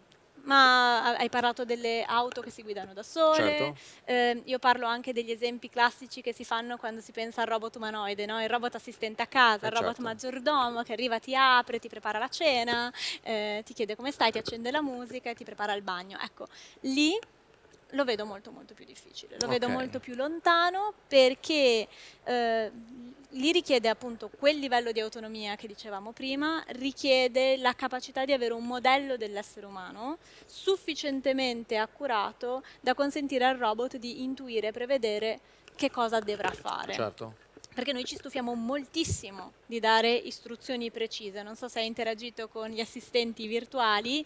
ma 0.47 1.15
hai 1.17 1.29
parlato 1.29 1.65
delle 1.65 2.03
auto 2.03 2.41
che 2.41 2.49
si 2.49 2.63
guidano 2.63 2.93
da 2.93 3.03
sole, 3.03 3.57
Certo. 3.57 3.75
eh, 4.05 4.41
io 4.45 4.59
parlo 4.59 4.87
anche 4.87 5.11
degli 5.11 5.29
esempi 5.29 5.69
classici 5.69 6.21
che 6.21 6.33
si 6.33 6.45
fanno 6.45 6.77
quando 6.77 7.01
si 7.01 7.11
pensa 7.11 7.41
al 7.41 7.47
robot 7.47 7.75
umanoide, 7.75 8.25
no? 8.25 8.41
il 8.41 8.47
robot 8.49 8.75
assistente 8.75 9.21
a 9.21 9.27
casa, 9.27 9.65
Eh, 9.65 9.69
il 9.69 9.75
robot 9.75 9.95
certo. 9.95 10.01
maggiordomo 10.03 10.83
che 10.83 10.93
arriva, 10.93 11.19
ti 11.19 11.35
apre, 11.35 11.79
ti 11.79 11.89
prepara 11.89 12.17
la 12.17 12.29
cena, 12.29 12.91
eh, 13.23 13.61
ti 13.65 13.73
chiede 13.73 13.97
come 13.97 14.11
stai, 14.11 14.31
ti 14.31 14.37
accende 14.37 14.71
la 14.71 14.81
musica 14.81 15.29
e 15.29 15.35
ti 15.35 15.43
prepara 15.43 15.73
il 15.73 15.81
bagno. 15.81 16.17
Ecco, 16.21 16.47
lì 16.81 17.19
lo 17.91 18.03
vedo 18.03 18.25
molto 18.25 18.51
molto 18.51 18.73
più 18.73 18.85
difficile, 18.85 19.37
lo 19.39 19.47
vedo 19.47 19.67
Ok. 19.67 19.71
molto 19.71 19.99
più 19.99 20.15
lontano 20.15 20.93
perché 21.07 21.87
eh, 22.23 22.71
lì 23.31 23.51
richiede 23.51 23.87
appunto 23.89 24.29
quel 24.29 24.57
livello 24.57 24.91
di 24.91 24.99
autonomia 24.99 25.55
che 25.55 25.67
dicevamo 25.67 26.11
prima, 26.11 26.63
richiede 26.67 27.57
la 27.57 27.73
capacità 27.73 28.25
di 28.25 28.33
avere 28.33 28.53
un 28.53 28.65
modello 28.65 29.15
dell'essere 29.17 29.65
umano 29.65 30.17
sufficientemente 30.45 31.77
accurato 31.77 32.63
da 32.79 32.93
consentire 32.93 33.45
al 33.45 33.57
robot 33.57 33.97
di 33.97 34.23
intuire 34.23 34.67
e 34.67 34.71
prevedere 34.71 35.39
che 35.75 35.89
cosa 35.91 36.19
dovrà 36.19 36.51
fare. 36.51 36.93
Certo. 36.93 37.35
Perché 37.73 37.93
noi 37.93 38.05
ci 38.05 38.15
stufiamo 38.15 38.55
moltissimo 38.55 39.51
di 39.67 39.79
dare 39.79 40.11
istruzioni 40.11 40.89
precise. 40.89 41.43
Non 41.43 41.55
so 41.55 41.67
se 41.67 41.79
hai 41.79 41.85
interagito 41.85 42.47
con 42.47 42.69
gli 42.69 42.79
assistenti 42.79 43.45
virtuali. 43.45 44.25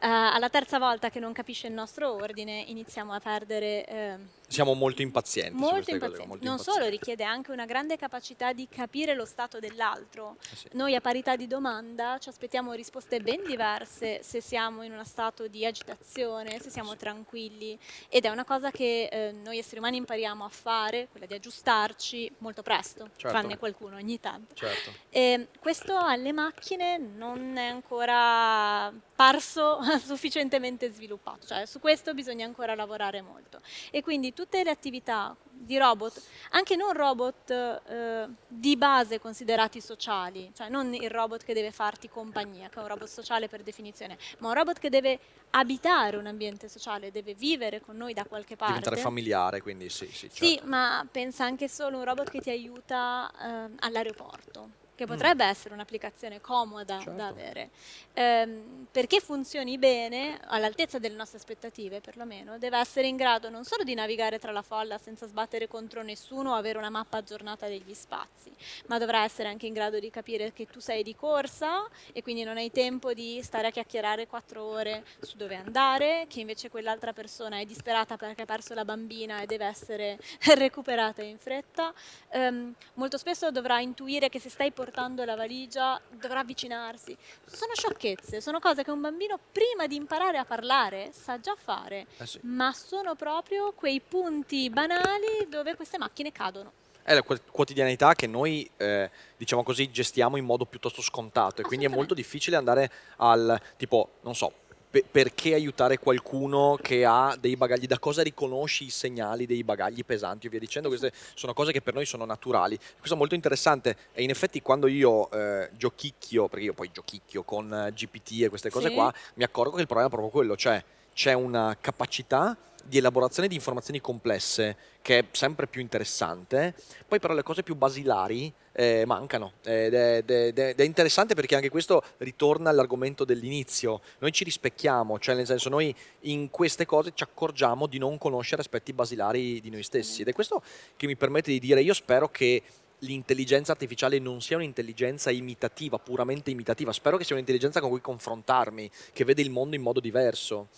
Eh, 0.00 0.06
alla 0.06 0.48
terza 0.48 0.78
volta 0.78 1.10
che 1.10 1.20
non 1.20 1.32
capisce 1.32 1.66
il 1.66 1.72
nostro 1.72 2.12
ordine 2.12 2.64
iniziamo 2.66 3.12
a 3.12 3.20
perdere 3.20 3.84
eh, 3.86 4.16
Siamo 4.48 4.72
molto 4.72 5.02
impazienti. 5.02 5.52
molto 5.54 5.76
cose, 5.76 5.90
impazienti. 5.92 6.26
molto 6.26 6.44
non 6.44 6.54
impazienti. 6.54 6.80
solo 6.80 6.90
richiede 6.90 7.22
anche 7.22 7.52
una 7.52 7.66
grande 7.66 7.96
capacità 7.98 8.52
di 8.54 8.66
capire 8.68 9.14
lo 9.14 9.26
stato 9.26 9.58
dell'altro. 9.58 10.36
Eh 10.40 10.56
sì. 10.56 10.68
Noi 10.72 10.94
a 10.94 11.02
parità 11.02 11.36
di 11.36 11.46
domanda 11.46 12.16
ci 12.18 12.30
aspettiamo 12.30 12.72
risposte 12.72 13.20
ben 13.20 13.42
diverse 13.44 14.22
se 14.22 14.40
siamo 14.40 14.82
in 14.82 14.92
uno 14.92 15.04
stato 15.04 15.48
di 15.48 15.66
agitazione, 15.66 16.58
se 16.60 16.70
siamo 16.70 16.96
tranquilli 16.96 17.78
ed 18.08 18.24
è 18.24 18.30
una 18.30 18.44
cosa 18.44 18.70
che 18.70 19.08
eh, 19.12 19.32
noi 19.32 19.58
esseri 19.58 19.78
umani 19.80 19.98
impariamo 19.98 20.44
a 20.44 20.48
fare, 20.48 21.08
quella 21.10 21.26
di 21.26 21.34
aggiustarci 21.34 22.32
molto 22.38 22.62
presto, 22.62 23.10
Certo. 23.16 23.28
tranne 23.28 23.58
qualcuno 23.58 23.96
ogni 23.96 24.18
tanto. 24.18 24.54
Certo. 24.54 24.92
E 25.10 25.48
questo 25.60 25.94
alle 25.96 26.32
macchine 26.32 26.96
non 26.96 27.56
è 27.58 27.66
ancora 27.66 28.90
parso 29.14 29.80
sufficientemente 29.98 30.90
sviluppato, 30.90 31.46
cioè 31.46 31.66
su 31.66 31.80
questo 31.80 32.14
bisogna 32.14 32.46
ancora 32.46 32.74
lavorare 32.74 33.20
molto. 33.20 33.60
E 33.90 34.00
quindi 34.00 34.32
tutte 34.38 34.62
le 34.62 34.70
attività 34.70 35.34
di 35.50 35.76
robot, 35.78 36.22
anche 36.50 36.76
non 36.76 36.92
robot 36.92 37.50
eh, 37.50 38.28
di 38.46 38.76
base 38.76 39.18
considerati 39.18 39.80
sociali, 39.80 40.52
cioè 40.54 40.68
non 40.68 40.94
il 40.94 41.10
robot 41.10 41.42
che 41.42 41.52
deve 41.52 41.72
farti 41.72 42.08
compagnia, 42.08 42.68
che 42.68 42.76
è 42.76 42.82
un 42.82 42.86
robot 42.86 43.08
sociale 43.08 43.48
per 43.48 43.64
definizione, 43.64 44.16
ma 44.38 44.48
un 44.48 44.54
robot 44.54 44.78
che 44.78 44.90
deve 44.90 45.18
abitare 45.50 46.16
un 46.18 46.26
ambiente 46.26 46.68
sociale, 46.68 47.10
deve 47.10 47.34
vivere 47.34 47.80
con 47.80 47.96
noi 47.96 48.14
da 48.14 48.24
qualche 48.26 48.54
parte. 48.54 48.74
Diventare 48.74 49.00
familiare, 49.00 49.60
quindi 49.60 49.88
sì, 49.88 50.06
sì. 50.06 50.28
Sì, 50.30 50.54
certo. 50.54 50.68
ma 50.68 51.04
pensa 51.10 51.44
anche 51.44 51.66
solo 51.68 51.98
un 51.98 52.04
robot 52.04 52.30
che 52.30 52.38
ti 52.38 52.50
aiuta 52.50 53.28
ehm, 53.42 53.74
all'aeroporto, 53.80 54.70
che 54.98 55.06
potrebbe 55.06 55.44
essere 55.44 55.74
un'applicazione 55.74 56.40
comoda 56.40 56.96
Mm. 56.96 57.00
Certo. 57.00 57.12
da 57.12 57.26
avere. 57.28 57.70
Ehm, 58.14 58.86
perché 58.90 59.20
funzioni 59.20 59.78
bene, 59.78 60.40
all'altezza 60.46 60.98
delle 60.98 61.14
nostre 61.14 61.38
aspettative 61.38 62.00
perlomeno, 62.00 62.58
deve 62.58 62.78
essere 62.78 63.06
in 63.06 63.14
grado 63.14 63.48
non 63.48 63.64
solo 63.64 63.84
di 63.84 63.94
navigare 63.94 64.40
tra 64.40 64.50
la 64.50 64.62
folla 64.62 64.98
senza 64.98 65.28
sbattere 65.28 65.68
contro 65.68 66.02
nessuno 66.02 66.50
o 66.50 66.54
avere 66.54 66.78
una 66.78 66.90
mappa 66.90 67.18
aggiornata 67.18 67.68
degli 67.68 67.94
spazi, 67.94 68.50
ma 68.86 68.98
dovrà 68.98 69.22
essere 69.22 69.48
anche 69.48 69.66
in 69.66 69.72
grado 69.72 70.00
di 70.00 70.10
capire 70.10 70.52
che 70.52 70.66
tu 70.66 70.80
sei 70.80 71.04
di 71.04 71.14
corsa 71.14 71.86
e 72.12 72.20
quindi 72.22 72.42
non 72.42 72.56
hai 72.56 72.72
tempo 72.72 73.14
di 73.14 73.40
stare 73.44 73.68
a 73.68 73.70
chiacchierare 73.70 74.26
quattro 74.26 74.64
ore 74.64 75.04
su 75.20 75.36
dove 75.36 75.54
andare, 75.54 76.26
che 76.28 76.40
invece 76.40 76.70
quell'altra 76.70 77.12
persona 77.12 77.60
è 77.60 77.64
disperata 77.64 78.16
perché 78.16 78.42
ha 78.42 78.46
perso 78.46 78.74
la 78.74 78.84
bambina 78.84 79.42
e 79.42 79.46
deve 79.46 79.66
essere 79.66 80.18
recuperata 80.56 81.22
in 81.22 81.38
fretta. 81.38 81.92
Ehm, 82.30 82.74
molto 82.94 83.16
spesso 83.16 83.52
dovrà 83.52 83.78
intuire 83.78 84.28
che 84.28 84.40
se 84.40 84.48
stai 84.48 84.72
portando 84.72 84.86
la 85.24 85.36
valigia 85.36 86.00
dovrà 86.10 86.40
avvicinarsi. 86.40 87.16
Sono 87.44 87.72
sciocchezze, 87.74 88.40
sono 88.40 88.58
cose 88.58 88.82
che 88.82 88.90
un 88.90 89.00
bambino 89.00 89.38
prima 89.52 89.86
di 89.86 89.96
imparare 89.96 90.38
a 90.38 90.44
parlare 90.44 91.10
sa 91.12 91.38
già 91.40 91.54
fare, 91.56 92.06
Eh 92.18 92.26
sì. 92.26 92.40
ma 92.42 92.72
sono 92.72 93.14
proprio 93.14 93.72
quei 93.72 94.00
punti 94.00 94.70
banali 94.70 95.46
dove 95.48 95.74
queste 95.76 95.98
macchine 95.98 96.32
cadono. 96.32 96.72
È 97.02 97.14
la 97.14 97.22
quotidianità 97.22 98.14
che 98.14 98.26
noi, 98.26 98.68
eh, 98.76 99.10
diciamo 99.36 99.62
così, 99.62 99.90
gestiamo 99.90 100.36
in 100.36 100.44
modo 100.44 100.66
piuttosto 100.66 101.00
scontato 101.00 101.62
e 101.62 101.64
quindi 101.64 101.86
è 101.86 101.88
molto 101.88 102.12
difficile 102.12 102.56
andare 102.56 102.90
al 103.16 103.58
tipo, 103.78 104.16
non 104.20 104.34
so, 104.34 104.52
pe- 104.90 105.04
perché 105.10 105.54
aiutare 105.54 105.98
qualcuno 105.98 106.78
che 106.80 107.04
ha 107.04 107.36
dei 107.38 107.56
bagagli, 107.56 107.86
da 107.86 107.98
cosa 107.98 108.22
riconosci 108.22 108.84
i 108.84 108.90
segnali 108.90 109.46
dei 109.46 109.62
bagagli 109.64 110.04
pesanti 110.04 110.46
e 110.46 110.50
via 110.50 110.58
dicendo, 110.58 110.88
queste 110.88 111.12
sono 111.34 111.52
cose 111.52 111.72
che 111.72 111.80
per 111.80 111.94
noi 111.94 112.06
sono 112.06 112.24
naturali. 112.24 112.76
Questo 112.96 113.14
è 113.14 113.18
molto 113.18 113.34
interessante 113.34 113.96
e 114.12 114.22
in 114.22 114.30
effetti 114.30 114.60
quando 114.62 114.86
io 114.86 115.30
eh, 115.30 115.70
giochicchio, 115.76 116.48
perché 116.48 116.64
io 116.66 116.74
poi 116.74 116.90
giochicchio 116.92 117.42
con 117.42 117.72
eh, 117.72 117.92
GPT 117.92 118.42
e 118.42 118.48
queste 118.48 118.70
cose 118.70 118.88
Sì. 118.88 118.94
qua, 118.94 119.12
mi 119.34 119.44
accorgo 119.44 119.74
che 119.74 119.80
il 119.82 119.86
problema 119.86 120.08
è 120.08 120.12
proprio 120.12 120.30
quello, 120.32 120.56
cioè 120.56 120.82
c'è 121.12 121.32
una 121.32 121.76
capacità 121.80 122.56
di 122.88 122.98
elaborazione 122.98 123.48
di 123.48 123.54
informazioni 123.54 124.00
complesse 124.00 124.76
che 125.02 125.18
è 125.18 125.24
sempre 125.30 125.66
più 125.66 125.80
interessante, 125.80 126.74
poi 127.06 127.18
però 127.18 127.34
le 127.34 127.42
cose 127.42 127.62
più 127.62 127.74
basilari 127.74 128.52
eh, 128.72 129.04
mancano. 129.06 129.54
È, 129.62 129.70
ed 129.70 129.94
è- 129.94 130.16
ed 130.18 130.30
è- 130.30 130.68
ed 130.68 130.80
è 130.80 130.84
interessante 130.84 131.34
perché 131.34 131.54
anche 131.54 131.68
questo 131.70 132.02
ritorna 132.18 132.70
all'argomento 132.70 133.24
dell'inizio, 133.24 134.00
noi 134.18 134.32
ci 134.32 134.44
rispecchiamo, 134.44 135.18
cioè 135.18 135.34
nel 135.34 135.46
senso 135.46 135.68
noi 135.68 135.94
in 136.22 136.50
queste 136.50 136.86
cose 136.86 137.12
ci 137.14 137.22
accorgiamo 137.22 137.86
di 137.86 137.98
non 137.98 138.18
conoscere 138.18 138.60
aspetti 138.60 138.92
basilari 138.92 139.60
di 139.60 139.70
noi 139.70 139.82
stessi. 139.82 140.22
Ed 140.22 140.28
è 140.28 140.32
questo 140.32 140.62
che 140.96 141.06
mi 141.06 141.16
permette 141.16 141.50
di 141.50 141.58
dire 141.58 141.80
io 141.82 141.94
spero 141.94 142.28
che 142.28 142.62
l'intelligenza 143.02 143.72
artificiale 143.72 144.18
non 144.18 144.40
sia 144.40 144.56
un'intelligenza 144.56 145.30
imitativa, 145.30 145.98
puramente 145.98 146.50
imitativa, 146.50 146.92
spero 146.92 147.16
che 147.16 147.24
sia 147.24 147.34
un'intelligenza 147.34 147.80
con 147.80 147.90
cui 147.90 148.00
confrontarmi, 148.00 148.90
che 149.12 149.24
vede 149.24 149.42
il 149.42 149.50
mondo 149.50 149.76
in 149.76 149.82
modo 149.82 150.00
diverso. 150.00 150.68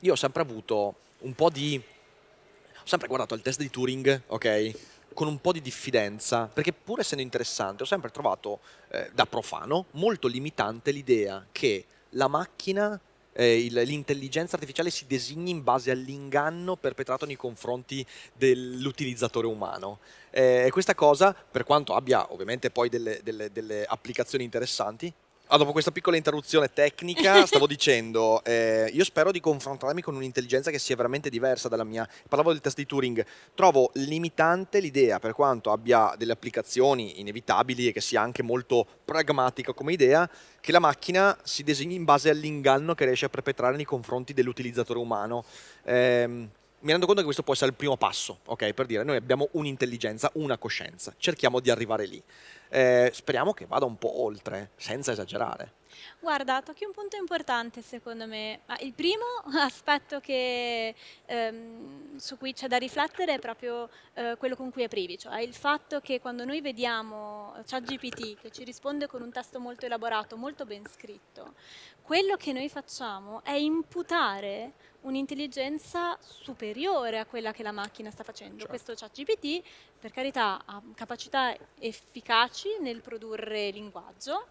Io 0.00 0.12
ho 0.12 0.16
sempre 0.16 0.42
avuto 0.42 0.94
un 1.20 1.34
po' 1.34 1.50
di... 1.50 1.80
ho 1.80 2.86
sempre 2.86 3.08
guardato 3.08 3.34
il 3.34 3.42
test 3.42 3.58
di 3.58 3.70
Turing, 3.70 4.22
ok? 4.26 4.70
Con 5.14 5.26
un 5.26 5.40
po' 5.40 5.52
di 5.52 5.60
diffidenza, 5.60 6.46
perché 6.46 6.72
pur 6.72 7.00
essendo 7.00 7.24
interessante 7.24 7.82
ho 7.82 7.86
sempre 7.86 8.10
trovato 8.10 8.60
eh, 8.90 9.10
da 9.12 9.26
profano 9.26 9.86
molto 9.92 10.28
limitante 10.28 10.92
l'idea 10.92 11.44
che 11.50 11.84
la 12.10 12.28
macchina, 12.28 13.00
eh, 13.32 13.66
l'intelligenza 13.70 14.54
artificiale 14.54 14.90
si 14.90 15.06
designi 15.06 15.50
in 15.50 15.64
base 15.64 15.90
all'inganno 15.90 16.76
perpetrato 16.76 17.26
nei 17.26 17.36
confronti 17.36 18.06
dell'utilizzatore 18.32 19.46
umano. 19.46 19.98
Eh, 20.30 20.68
questa 20.70 20.94
cosa, 20.94 21.34
per 21.34 21.64
quanto 21.64 21.94
abbia 21.94 22.32
ovviamente 22.32 22.70
poi 22.70 22.88
delle, 22.88 23.20
delle- 23.24 23.50
delle 23.50 23.84
applicazioni 23.84 24.44
interessanti, 24.44 25.12
ah, 25.48 25.56
dopo 25.56 25.72
questa 25.72 25.90
piccola 25.90 26.16
interruzione 26.16 26.72
tecnica, 26.72 27.44
stavo 27.46 27.66
dicendo, 27.66 28.42
eh, 28.44 28.90
io 28.92 29.04
spero 29.04 29.30
di 29.30 29.40
confrontarmi 29.40 30.02
con 30.02 30.14
un'intelligenza 30.14 30.70
che 30.70 30.78
sia 30.78 30.96
veramente 30.96 31.30
diversa 31.30 31.68
dalla 31.68 31.84
mia. 31.84 32.08
Parlavo 32.28 32.52
del 32.52 32.60
test 32.60 32.76
di 32.76 32.86
Turing, 32.86 33.24
trovo 33.54 33.90
limitante 33.94 34.80
l'idea, 34.80 35.18
per 35.18 35.32
quanto 35.32 35.70
abbia 35.70 36.14
delle 36.16 36.32
applicazioni 36.32 37.20
inevitabili 37.20 37.88
e 37.88 37.92
che 37.92 38.00
sia 38.00 38.20
anche 38.20 38.42
molto 38.42 38.86
pragmatica 39.04 39.72
come 39.72 39.92
idea, 39.92 40.28
che 40.60 40.72
la 40.72 40.80
macchina 40.80 41.36
si 41.42 41.62
designi 41.62 41.94
in 41.94 42.04
base 42.04 42.30
all'inganno 42.30 42.94
che 42.94 43.04
riesce 43.04 43.26
a 43.26 43.30
perpetrare 43.30 43.76
nei 43.76 43.84
confronti 43.84 44.34
dell'utilizzatore 44.34 44.98
umano. 44.98 45.44
Ehm, 45.84 46.50
mi 46.80 46.90
rendo 46.90 47.06
conto 47.06 47.20
che 47.20 47.24
questo 47.26 47.42
può 47.42 47.54
essere 47.54 47.70
il 47.70 47.76
primo 47.76 47.96
passo, 47.96 48.40
ok? 48.46 48.72
Per 48.72 48.86
dire, 48.86 49.02
noi 49.02 49.16
abbiamo 49.16 49.48
un'intelligenza, 49.52 50.30
una 50.34 50.58
coscienza, 50.58 51.14
cerchiamo 51.18 51.60
di 51.60 51.70
arrivare 51.70 52.06
lì. 52.06 52.22
Eh, 52.68 53.10
speriamo 53.12 53.52
che 53.52 53.66
vada 53.66 53.84
un 53.84 53.96
po' 53.96 54.22
oltre, 54.22 54.70
senza 54.76 55.12
esagerare. 55.12 55.72
Guarda, 56.20 56.62
tocchi 56.62 56.84
un 56.84 56.92
punto 56.92 57.16
importante 57.16 57.82
secondo 57.82 58.26
me. 58.26 58.60
Il 58.80 58.92
primo 58.92 59.24
aspetto 59.58 60.20
che, 60.20 60.94
ehm, 61.26 62.16
su 62.16 62.36
cui 62.36 62.52
c'è 62.52 62.68
da 62.68 62.76
riflettere 62.76 63.34
è 63.34 63.38
proprio 63.38 63.88
eh, 64.14 64.36
quello 64.38 64.56
con 64.56 64.70
cui 64.70 64.84
aprivi, 64.84 65.18
cioè 65.18 65.40
il 65.40 65.54
fatto 65.54 66.00
che 66.00 66.20
quando 66.20 66.44
noi 66.44 66.60
vediamo 66.60 67.54
ChatGPT 67.66 68.40
che 68.40 68.50
ci 68.50 68.64
risponde 68.64 69.06
con 69.06 69.22
un 69.22 69.30
testo 69.30 69.60
molto 69.60 69.86
elaborato, 69.86 70.36
molto 70.36 70.64
ben 70.64 70.86
scritto, 70.86 71.54
quello 72.02 72.36
che 72.36 72.52
noi 72.52 72.68
facciamo 72.68 73.42
è 73.44 73.52
imputare 73.52 74.72
un'intelligenza 75.02 76.16
superiore 76.20 77.18
a 77.18 77.26
quella 77.26 77.52
che 77.52 77.62
la 77.62 77.72
macchina 77.72 78.10
sta 78.10 78.24
facendo. 78.24 78.64
Certo. 78.64 78.68
Questo 78.68 78.94
ChatGPT, 78.94 79.62
per 79.98 80.10
carità, 80.10 80.62
ha 80.64 80.82
capacità 80.94 81.54
efficaci 81.78 82.78
nel 82.80 83.00
produrre 83.00 83.70
linguaggio, 83.70 84.48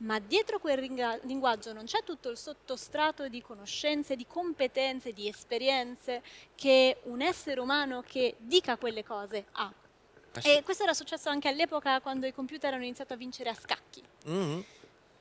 ma 0.00 0.18
dietro 0.18 0.58
quel 0.58 0.80
linguaggio 1.22 1.72
non 1.72 1.84
c'è 1.84 2.02
tutto 2.04 2.30
il 2.30 2.38
sottostrato 2.38 3.28
di 3.28 3.42
conoscenze, 3.42 4.16
di 4.16 4.26
competenze, 4.26 5.12
di 5.12 5.28
esperienze 5.28 6.22
che 6.54 7.00
un 7.04 7.20
essere 7.20 7.60
umano 7.60 8.02
che 8.06 8.36
dica 8.38 8.76
quelle 8.76 9.04
cose 9.04 9.46
ha. 9.52 9.72
Eh 10.32 10.40
sì. 10.40 10.48
E 10.48 10.62
questo 10.62 10.84
era 10.84 10.94
successo 10.94 11.28
anche 11.28 11.48
all'epoca 11.48 12.00
quando 12.00 12.26
i 12.26 12.32
computer 12.32 12.72
hanno 12.72 12.84
iniziato 12.84 13.12
a 13.12 13.16
vincere 13.16 13.50
a 13.50 13.54
scacchi. 13.54 14.02
Mhm. 14.24 14.64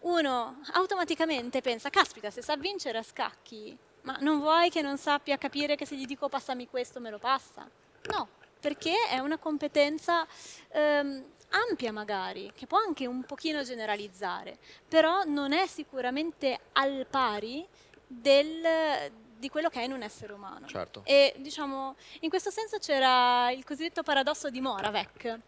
Uno 0.01 0.61
automaticamente 0.73 1.59
pensa, 1.59 1.89
caspita, 1.89 2.29
se 2.29 2.41
sa 2.41 2.55
vincere 2.55 2.99
a 2.99 3.03
scacchi, 3.03 3.77
ma 4.03 4.15
non 4.21 4.39
vuoi 4.39 4.69
che 4.69 4.81
non 4.81 4.97
sappia 4.97 5.37
capire 5.37 5.75
che 5.75 5.85
se 5.85 5.97
gli 5.97 6.05
dico 6.05 6.29
passami 6.29 6.69
questo 6.69 7.01
me 7.01 7.09
lo 7.09 7.19
passa? 7.19 7.69
No, 8.11 8.29
perché 8.61 8.93
è 9.09 9.19
una 9.19 9.37
competenza 9.37 10.25
ehm, 10.69 11.25
ampia 11.49 11.91
magari, 11.91 12.51
che 12.55 12.67
può 12.67 12.77
anche 12.77 13.05
un 13.07 13.23
pochino 13.23 13.63
generalizzare, 13.63 14.57
però 14.87 15.23
non 15.23 15.51
è 15.53 15.67
sicuramente 15.67 16.59
al 16.73 17.05
pari 17.09 17.65
del- 18.05 19.11
di 19.37 19.49
quello 19.49 19.69
che 19.69 19.79
è 19.79 19.83
in 19.83 19.93
un 19.93 20.01
essere 20.01 20.33
umano. 20.33 20.67
Certo. 20.67 21.01
E 21.05 21.33
diciamo, 21.37 21.95
in 22.21 22.29
questo 22.29 22.51
senso 22.51 22.77
c'era 22.77 23.51
il 23.51 23.63
cosiddetto 23.63 24.03
paradosso 24.03 24.49
di 24.49 24.59
Moravec, 24.59 25.39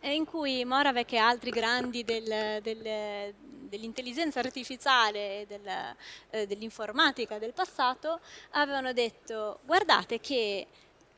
eh, 0.00 0.14
in 0.14 0.24
cui 0.24 0.64
Moravec 0.64 1.12
e 1.12 1.16
altri 1.18 1.50
grandi 1.50 2.02
del- 2.04 2.60
del- 2.62 3.34
dell'intelligenza 3.70 4.40
artificiale 4.40 5.42
e 5.42 5.46
del- 5.46 5.96
eh, 6.30 6.46
dell'informatica 6.46 7.38
del 7.38 7.52
passato 7.52 8.20
avevano 8.50 8.92
detto 8.92 9.60
guardate 9.64 10.18
che 10.18 10.66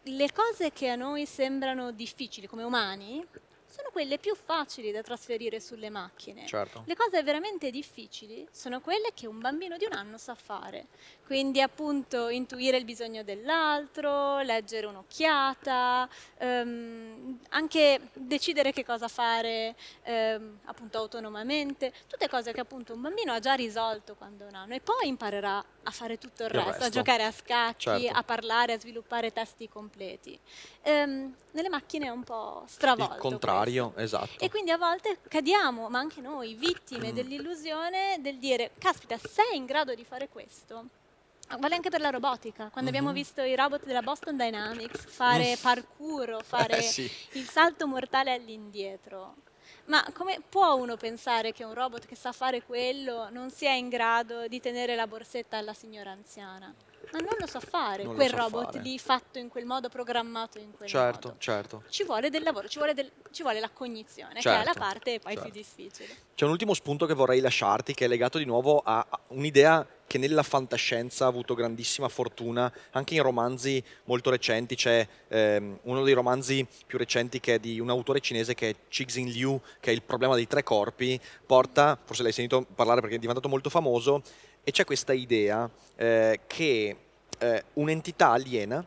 le 0.02 0.32
cose 0.32 0.70
che 0.72 0.88
a 0.88 0.96
noi 0.96 1.24
sembrano 1.24 1.92
difficili 1.92 2.46
come 2.46 2.64
umani 2.64 3.24
sono 3.72 3.88
quelle 3.90 4.18
più 4.18 4.34
facili 4.34 4.92
da 4.92 5.00
trasferire 5.00 5.58
sulle 5.58 5.88
macchine. 5.88 6.46
Certo. 6.46 6.82
Le 6.86 6.94
cose 6.94 7.22
veramente 7.22 7.70
difficili 7.70 8.46
sono 8.52 8.80
quelle 8.82 9.12
che 9.14 9.26
un 9.26 9.40
bambino 9.40 9.78
di 9.78 9.86
un 9.86 9.94
anno 9.94 10.18
sa 10.18 10.34
fare. 10.34 10.88
Quindi 11.24 11.62
appunto 11.62 12.28
intuire 12.28 12.76
il 12.76 12.84
bisogno 12.84 13.22
dell'altro, 13.22 14.40
leggere 14.42 14.84
un'occhiata, 14.86 16.06
ehm, 16.38 17.38
anche 17.50 18.10
decidere 18.12 18.72
che 18.72 18.84
cosa 18.84 19.08
fare 19.08 19.74
ehm, 20.02 20.58
appunto 20.64 20.98
autonomamente, 20.98 21.94
tutte 22.08 22.28
cose 22.28 22.52
che 22.52 22.60
appunto 22.60 22.92
un 22.92 23.00
bambino 23.00 23.32
ha 23.32 23.38
già 23.40 23.54
risolto 23.54 24.14
quando 24.14 24.44
è 24.44 24.48
un 24.48 24.54
anno 24.54 24.74
e 24.74 24.80
poi 24.80 25.08
imparerà 25.08 25.64
a 25.84 25.90
fare 25.90 26.18
tutto 26.18 26.42
il, 26.44 26.50
Il 26.50 26.56
resto, 26.56 26.70
a 26.70 26.72
resto. 26.74 26.90
giocare 26.90 27.24
a 27.24 27.32
scacchi, 27.32 27.84
Certo. 27.84 28.18
a 28.18 28.22
parlare, 28.22 28.74
a 28.74 28.78
sviluppare 28.78 29.32
testi 29.32 29.66
completi. 29.68 30.38
Ehm, 30.84 31.34
nelle 31.52 31.68
macchine 31.68 32.06
è 32.06 32.10
un 32.10 32.24
po' 32.24 32.64
stravolto. 32.66 33.14
Il 33.14 33.20
contrario, 33.20 33.90
questo. 33.92 34.16
esatto. 34.16 34.44
E 34.44 34.50
quindi 34.50 34.70
a 34.70 34.76
volte 34.78 35.18
cadiamo, 35.28 35.88
ma 35.88 35.98
anche 35.98 36.20
noi, 36.20 36.54
vittime 36.54 37.10
Mm. 37.12 37.14
dell'illusione 37.14 38.16
del 38.20 38.38
dire, 38.38 38.72
caspita, 38.78 39.16
sei 39.18 39.56
in 39.56 39.64
grado 39.64 39.94
di 39.94 40.04
fare 40.04 40.28
questo? 40.28 40.86
Vale 41.58 41.74
anche 41.74 41.90
per 41.90 42.00
la 42.00 42.08
robotica. 42.10 42.70
Quando 42.72 42.88
abbiamo 42.88 43.08
Mhm. 43.08 43.14
visto 43.14 43.42
i 43.42 43.54
robot 43.54 43.84
della 43.84 44.00
Boston 44.00 44.36
Dynamics 44.38 45.04
fare 45.06 45.56
parkour, 45.60 46.30
o 46.30 46.40
fare 46.40 46.78
Eh, 46.78 46.82
sì. 46.82 47.10
il 47.32 47.46
salto 47.46 47.86
mortale 47.86 48.32
all'indietro. 48.32 49.34
Ma 49.86 50.02
come 50.14 50.40
può 50.48 50.74
uno 50.74 50.96
pensare 50.96 51.52
che 51.52 51.62
un 51.64 51.74
robot 51.74 52.06
che 52.06 52.16
sa 52.16 52.32
fare 52.32 52.62
quello 52.62 53.28
non 53.30 53.50
sia 53.50 53.72
in 53.72 53.88
grado 53.90 54.48
di 54.48 54.60
tenere 54.60 54.94
la 54.96 55.06
borsetta 55.06 55.58
alla 55.58 55.74
signora 55.74 56.10
anziana? 56.12 56.72
Ma 57.12 57.18
non 57.18 57.34
lo 57.38 57.46
sa 57.46 57.60
fare, 57.60 58.04
Non 58.04 58.14
quel 58.14 58.30
sa 58.30 58.36
robot 58.36 58.64
fare. 58.72 58.80
lì 58.80 58.98
fatto 58.98 59.38
in 59.38 59.48
quel 59.48 59.64
modo, 59.64 59.88
programmato 59.88 60.58
in 60.58 60.72
quel 60.72 60.88
Certo, 60.88 61.28
modo. 61.28 61.40
certo. 61.40 61.82
Ci 61.88 62.04
vuole 62.04 62.30
del 62.30 62.42
lavoro, 62.42 62.68
ci 62.68 62.78
vuole, 62.78 62.94
del- 62.94 63.10
ci 63.30 63.42
vuole 63.42 63.60
la 63.60 63.68
cognizione, 63.70 64.40
che 64.40 64.48
è 64.50 64.58
la 64.58 64.64
Certo, 64.64 64.78
parte 64.78 65.18
poi 65.20 65.34
certo. 65.34 65.50
più 65.50 65.60
difficile. 65.60 66.16
C'è 66.34 66.44
un 66.44 66.50
ultimo 66.52 66.74
spunto 66.74 67.04
che 67.06 67.14
vorrei 67.14 67.40
lasciarti, 67.40 67.92
che 67.94 68.04
è 68.04 68.08
legato 68.08 68.38
di 68.38 68.44
nuovo 68.44 68.78
a 68.84 69.06
a 69.08 69.20
un'idea 69.28 69.86
che 70.06 70.18
nella 70.18 70.42
fantascienza 70.42 71.24
ha 71.24 71.28
avuto 71.28 71.54
grandissima 71.54 72.08
fortuna, 72.08 72.70
anche 72.90 73.14
in 73.14 73.22
romanzi 73.22 73.82
molto 74.04 74.28
recenti. 74.30 74.74
C'è 74.74 75.06
ehm, 75.28 75.78
uno 75.84 76.02
dei 76.02 76.12
romanzi 76.12 76.66
più 76.86 76.98
recenti 76.98 77.40
che 77.40 77.54
è 77.54 77.58
di 77.58 77.80
un 77.80 77.88
autore 77.88 78.20
cinese 78.20 78.52
che 78.54 78.68
è 78.70 78.74
Cixin 78.88 79.28
Liu, 79.28 79.58
che 79.80 79.90
è 79.90 79.94
Il 79.94 80.02
problema 80.02 80.34
dei 80.34 80.46
tre 80.46 80.62
corpi, 80.62 81.18
porta, 81.46 81.98
forse 82.04 82.22
l'hai 82.22 82.32
sentito 82.32 82.66
parlare 82.74 83.00
perché 83.00 83.16
è 83.16 83.18
diventato 83.18 83.48
molto 83.48 83.70
famoso, 83.70 84.22
e 84.64 84.70
c'è 84.70 84.84
questa 84.84 85.12
idea 85.12 85.68
eh, 85.96 86.40
che 86.46 86.96
eh, 87.38 87.64
un'entità 87.74 88.30
aliena 88.30 88.84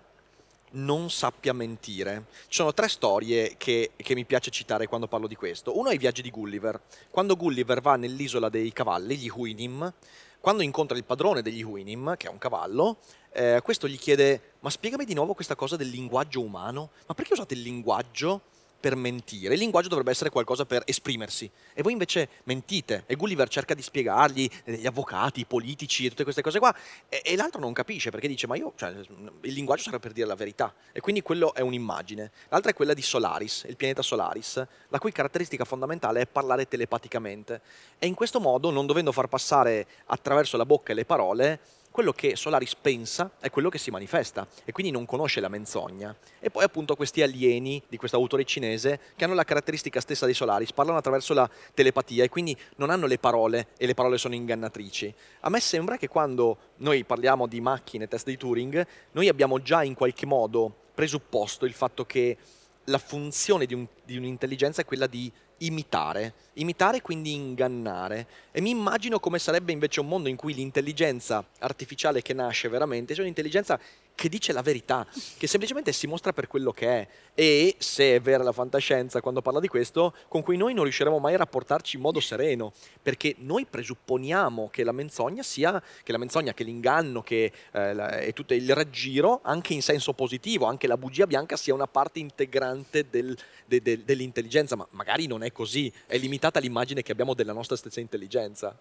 non 0.71 1.09
sappia 1.09 1.53
mentire. 1.53 2.25
Ci 2.47 2.55
sono 2.57 2.73
tre 2.73 2.87
storie 2.87 3.55
che, 3.57 3.91
che 3.95 4.15
mi 4.15 4.25
piace 4.25 4.51
citare 4.51 4.87
quando 4.87 5.07
parlo 5.07 5.27
di 5.27 5.35
questo. 5.35 5.77
Uno 5.77 5.89
è 5.89 5.93
i 5.93 5.97
viaggi 5.97 6.21
di 6.21 6.31
Gulliver. 6.31 6.79
Quando 7.09 7.35
Gulliver 7.35 7.81
va 7.81 7.95
nell'isola 7.95 8.49
dei 8.49 8.71
cavalli, 8.73 9.15
gli 9.15 9.31
Huinim, 9.33 9.93
quando 10.39 10.63
incontra 10.63 10.97
il 10.97 11.03
padrone 11.03 11.41
degli 11.41 11.63
Huinim, 11.63 12.15
che 12.17 12.27
è 12.27 12.29
un 12.29 12.37
cavallo, 12.37 12.97
eh, 13.31 13.61
questo 13.63 13.87
gli 13.87 13.97
chiede: 13.97 14.53
Ma 14.59 14.69
spiegami 14.69 15.05
di 15.05 15.13
nuovo 15.13 15.33
questa 15.33 15.55
cosa 15.55 15.75
del 15.75 15.89
linguaggio 15.89 16.41
umano? 16.41 16.91
Ma 17.07 17.13
perché 17.13 17.33
usate 17.33 17.53
il 17.53 17.61
linguaggio 17.61 18.41
per 18.79 18.95
mentire? 18.95 19.53
Il 19.53 19.59
linguaggio 19.59 19.87
dovrebbe 19.87 20.11
essere 20.11 20.29
qualcosa 20.29 20.65
per 20.65 20.83
esprimersi. 20.85 21.49
E 21.73 21.81
voi 21.81 21.91
invece 21.91 22.29
mentite. 22.43 23.03
E 23.05 23.15
Gulliver 23.15 23.47
cerca 23.47 23.73
di 23.73 23.81
spiegargli, 23.81 24.49
eh, 24.63 24.73
gli 24.73 24.85
avvocati, 24.85 25.41
i 25.41 25.45
politici 25.45 26.05
e 26.05 26.09
tutte 26.09 26.23
queste 26.23 26.41
cose 26.41 26.59
qua. 26.59 26.75
E, 27.09 27.21
e 27.23 27.35
l'altro 27.35 27.59
non 27.59 27.73
capisce 27.73 28.09
perché 28.09 28.27
dice: 28.27 28.47
Ma 28.47 28.55
io, 28.55 28.73
cioè, 28.75 28.89
il 28.89 29.53
linguaggio 29.53 29.83
serve 29.83 29.99
per 29.99 30.11
dire 30.11 30.27
la 30.27 30.35
verità. 30.35 30.73
E 30.91 30.99
quindi 30.99 31.21
quello 31.21 31.53
è 31.53 31.61
un'immagine. 31.61 32.31
L'altra 32.49 32.71
è 32.71 32.73
quella 32.73 32.93
di 32.93 33.01
Solaris, 33.01 33.65
il 33.67 33.75
pianeta 33.75 34.01
Solaris, 34.01 34.65
la 34.89 34.99
cui 34.99 35.11
caratteristica 35.11 35.65
fondamentale 35.65 36.21
è 36.21 36.27
parlare 36.27 36.67
telepaticamente. 36.67 37.61
E 37.99 38.07
in 38.07 38.13
questo 38.13 38.39
modo, 38.39 38.69
non 38.69 38.85
dovendo 38.85 39.11
far 39.11 39.27
passare 39.27 39.87
attraverso 40.05 40.57
la 40.57 40.65
bocca 40.65 40.93
le 40.93 41.05
parole, 41.05 41.59
quello 41.95 42.11
che 42.11 42.35
Solaris 42.35 42.75
pensa 42.75 43.31
è 43.39 43.49
quello 43.49 43.69
che 43.69 43.77
si 43.77 43.89
manifesta 43.89 44.45
e 44.65 44.73
quindi 44.73 44.91
non 44.91 45.05
conosce 45.05 45.39
la 45.39 45.47
menzogna. 45.47 46.13
E 46.41 46.49
poi 46.49 46.65
appunto 46.65 46.93
questi 46.97 47.21
alieni 47.21 47.81
di 47.87 47.95
questo 47.95 48.17
autore 48.17 48.43
cinese 48.43 48.99
che 49.15 49.23
hanno 49.23 49.33
la 49.33 49.45
caratteristica 49.45 50.01
stessa 50.01 50.25
di 50.25 50.33
Solaris, 50.33 50.73
parlano 50.73 50.97
attraverso 50.97 51.33
la 51.33 51.49
telepatia 51.73 52.25
e 52.25 52.27
quindi 52.27 52.53
non 52.75 52.89
hanno 52.89 53.05
le 53.05 53.17
parole 53.17 53.67
e 53.77 53.85
le 53.85 53.93
parole 53.93 54.17
sono 54.17 54.35
ingannatrici. 54.35 55.15
A 55.39 55.49
me 55.49 55.61
sembra 55.61 55.95
che 55.95 56.09
quando 56.09 56.57
noi 56.79 57.05
parliamo 57.05 57.47
di 57.47 57.61
macchine, 57.61 58.09
test 58.09 58.25
di 58.25 58.35
Turing, 58.35 58.85
noi 59.13 59.29
abbiamo 59.29 59.61
già 59.61 59.81
in 59.81 59.93
qualche 59.93 60.25
modo 60.25 60.75
presupposto 60.93 61.63
il 61.63 61.73
fatto 61.73 62.05
che 62.05 62.37
la 62.85 62.97
funzione 62.97 63.65
di, 63.65 63.73
un- 63.73 63.87
di 64.03 64.17
un'intelligenza 64.17 64.81
è 64.81 64.85
quella 64.85 65.07
di 65.07 65.31
imitare, 65.59 66.33
imitare 66.53 67.01
quindi 67.01 67.33
ingannare. 67.33 68.27
E 68.51 68.61
mi 68.61 68.69
immagino 68.69 69.19
come 69.19 69.39
sarebbe 69.39 69.71
invece 69.71 69.99
un 69.99 70.07
mondo 70.07 70.29
in 70.29 70.35
cui 70.35 70.53
l'intelligenza 70.53 71.45
artificiale 71.59 72.21
che 72.21 72.33
nasce 72.33 72.67
veramente 72.67 73.13
sia 73.13 73.23
un'intelligenza 73.23 73.79
che 74.15 74.29
dice 74.29 74.53
la 74.53 74.61
verità, 74.61 75.05
che 75.37 75.45
semplicemente 75.45 75.91
si 75.91 76.07
mostra 76.07 76.33
per 76.33 76.47
quello 76.47 76.71
che 76.71 76.87
è. 76.87 77.07
E 77.35 77.75
se 77.79 78.15
è 78.15 78.21
vera 78.21 78.43
la 78.43 78.53
fantascienza 78.53 79.19
quando 79.21 79.41
parla 79.41 79.59
di 79.59 79.67
questo, 79.67 80.15
con 80.29 80.41
cui 80.41 80.55
noi 80.55 80.73
non 80.73 80.83
riusciremo 80.83 81.19
mai 81.19 81.33
a 81.33 81.37
rapportarci 81.37 81.97
in 81.97 82.01
modo 82.01 82.21
sereno, 82.21 82.71
perché 83.01 83.35
noi 83.39 83.65
presupponiamo 83.65 84.69
che 84.71 84.83
la 84.85 84.93
menzogna 84.93 85.43
sia, 85.43 85.81
che 86.01 86.11
la 86.13 86.17
menzogna, 86.17 86.53
che 86.53 86.63
l'inganno, 86.63 87.21
che 87.21 87.51
eh, 87.71 87.93
la- 87.93 88.23
tutto 88.33 88.53
il 88.53 88.73
raggiro, 88.73 89.41
anche 89.43 89.73
in 89.73 89.81
senso 89.81 90.13
positivo, 90.13 90.65
anche 90.65 90.87
la 90.87 90.97
bugia 90.97 91.27
bianca 91.27 91.57
sia 91.57 91.73
una 91.73 91.87
parte 91.87 92.19
integrante 92.19 93.09
del- 93.09 93.37
de- 93.65 93.81
de- 93.81 94.03
dell'intelligenza, 94.05 94.75
ma 94.77 94.87
magari 94.91 95.27
non 95.27 95.43
è 95.43 95.51
così, 95.51 95.91
è 96.07 96.17
limitata 96.17 96.59
l'immagine 96.59 97.01
che 97.01 97.11
abbiamo 97.11 97.33
della 97.33 97.53
nostra 97.53 97.75
stessa 97.75 97.99
intelligenza. 97.99 98.77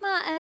Ma 0.00 0.34
eh, 0.34 0.41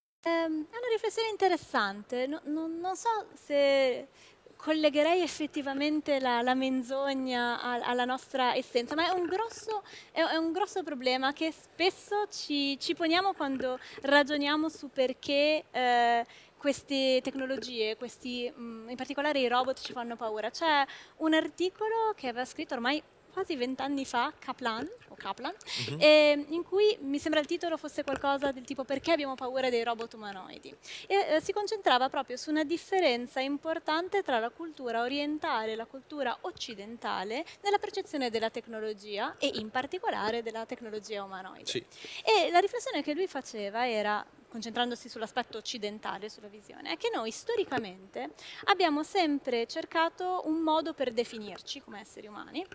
Ehm, 0.23 0.65
è 0.69 0.77
una 0.77 0.87
riflessione 0.91 1.29
interessante. 1.29 2.27
No- 2.27 2.41
non- 2.45 2.79
non 2.79 2.95
so 2.95 3.09
se 3.33 4.07
collegherei 4.55 5.21
effettivamente 5.23 6.19
la, 6.19 6.41
la 6.43 6.53
menzogna 6.53 7.59
al- 7.61 7.81
alla 7.81 8.05
nostra 8.05 8.53
essenza, 8.55 8.93
ma 8.93 9.07
è 9.07 9.09
un 9.19 9.25
grosso, 9.25 9.83
è 10.11 10.21
un 10.35 10.51
grosso 10.51 10.83
problema 10.83 11.33
che 11.33 11.51
spesso 11.51 12.27
ci, 12.29 12.77
ci 12.79 12.93
poniamo 12.93 13.33
quando 13.33 13.79
ragioniamo 14.01 14.69
su 14.69 14.89
perché 14.91 15.63
eh, 15.71 16.25
queste 16.57 17.19
tecnologie, 17.23 17.97
questi, 17.97 18.51
mm, 18.55 18.89
in 18.89 18.95
particolare 18.95 19.39
i 19.39 19.47
robot, 19.47 19.79
ci 19.81 19.93
fanno 19.93 20.15
paura. 20.15 20.51
C'è 20.51 20.85
un 21.17 21.33
articolo 21.33 22.13
che 22.15 22.27
aveva 22.27 22.45
scritto 22.45 22.75
ormai 22.75 23.01
quasi 23.31 23.55
vent'anni 23.55 24.05
fa, 24.05 24.33
Kaplan, 24.37 24.89
o 25.09 25.15
Kaplan 25.15 25.53
mm-hmm. 25.89 25.99
e, 25.99 26.45
in 26.49 26.63
cui 26.63 26.97
mi 27.01 27.19
sembra 27.19 27.39
il 27.39 27.47
titolo 27.47 27.77
fosse 27.77 28.03
qualcosa 28.03 28.51
del 28.51 28.63
tipo 28.63 28.83
perché 28.83 29.11
abbiamo 29.11 29.35
paura 29.35 29.69
dei 29.69 29.83
robot 29.83 30.13
umanoidi. 30.13 30.75
E 31.07 31.35
eh, 31.35 31.41
si 31.41 31.53
concentrava 31.53 32.09
proprio 32.09 32.37
su 32.37 32.49
una 32.49 32.63
differenza 32.63 33.39
importante 33.39 34.23
tra 34.23 34.39
la 34.39 34.49
cultura 34.49 35.01
orientale 35.01 35.73
e 35.73 35.75
la 35.75 35.85
cultura 35.85 36.37
occidentale 36.41 37.45
nella 37.61 37.77
percezione 37.77 38.29
della 38.29 38.49
tecnologia 38.49 39.35
e 39.37 39.51
in 39.55 39.69
particolare 39.69 40.43
della 40.43 40.65
tecnologia 40.65 41.23
umanoide. 41.23 41.65
Sì. 41.65 41.85
E 42.23 42.49
la 42.51 42.59
riflessione 42.59 43.01
che 43.01 43.13
lui 43.13 43.27
faceva 43.27 43.87
era 43.87 44.25
concentrandosi 44.51 45.07
sull'aspetto 45.07 45.57
occidentale, 45.57 46.29
sulla 46.29 46.49
visione, 46.49 46.91
è 46.91 46.97
che 46.97 47.09
noi 47.13 47.31
storicamente 47.31 48.31
abbiamo 48.65 49.01
sempre 49.01 49.65
cercato 49.65 50.41
un 50.45 50.59
modo 50.59 50.93
per 50.93 51.13
definirci 51.13 51.81
come 51.81 52.01
esseri 52.01 52.27
umani 52.27 52.65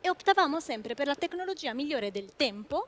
e 0.00 0.08
optavamo 0.08 0.60
sempre 0.60 0.94
per 0.94 1.06
la 1.06 1.14
tecnologia 1.14 1.72
migliore 1.72 2.10
del 2.10 2.34
tempo 2.36 2.86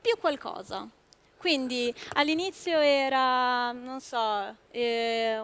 più 0.00 0.16
qualcosa. 0.18 0.88
Quindi 1.36 1.94
all'inizio 2.14 2.80
era, 2.80 3.70
non 3.72 4.00
so, 4.00 4.56
eh, 4.70 5.40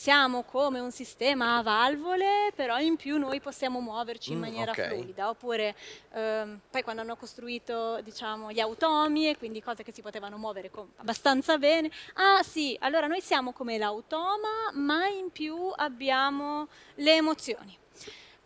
siamo 0.00 0.44
come 0.44 0.80
un 0.80 0.90
sistema 0.92 1.58
a 1.58 1.62
valvole, 1.62 2.52
però 2.54 2.78
in 2.78 2.96
più 2.96 3.18
noi 3.18 3.40
possiamo 3.40 3.80
muoverci 3.80 4.32
in 4.32 4.38
mm, 4.38 4.40
maniera 4.40 4.70
okay. 4.70 4.88
fluida. 4.88 5.28
Oppure 5.28 5.74
ehm, 6.12 6.60
poi 6.70 6.82
quando 6.82 7.02
hanno 7.02 7.16
costruito 7.16 8.00
diciamo, 8.00 8.50
gli 8.52 8.60
automi 8.60 9.28
e 9.28 9.36
quindi 9.36 9.62
cose 9.62 9.82
che 9.82 9.92
si 9.92 10.02
potevano 10.02 10.38
muovere 10.38 10.70
abbastanza 10.96 11.58
bene, 11.58 11.90
ah 12.14 12.42
sì, 12.42 12.76
allora 12.80 13.06
noi 13.06 13.20
siamo 13.20 13.52
come 13.52 13.76
l'automa, 13.76 14.70
ma 14.74 15.06
in 15.08 15.30
più 15.30 15.70
abbiamo 15.76 16.68
le 16.94 17.16
emozioni. 17.16 17.79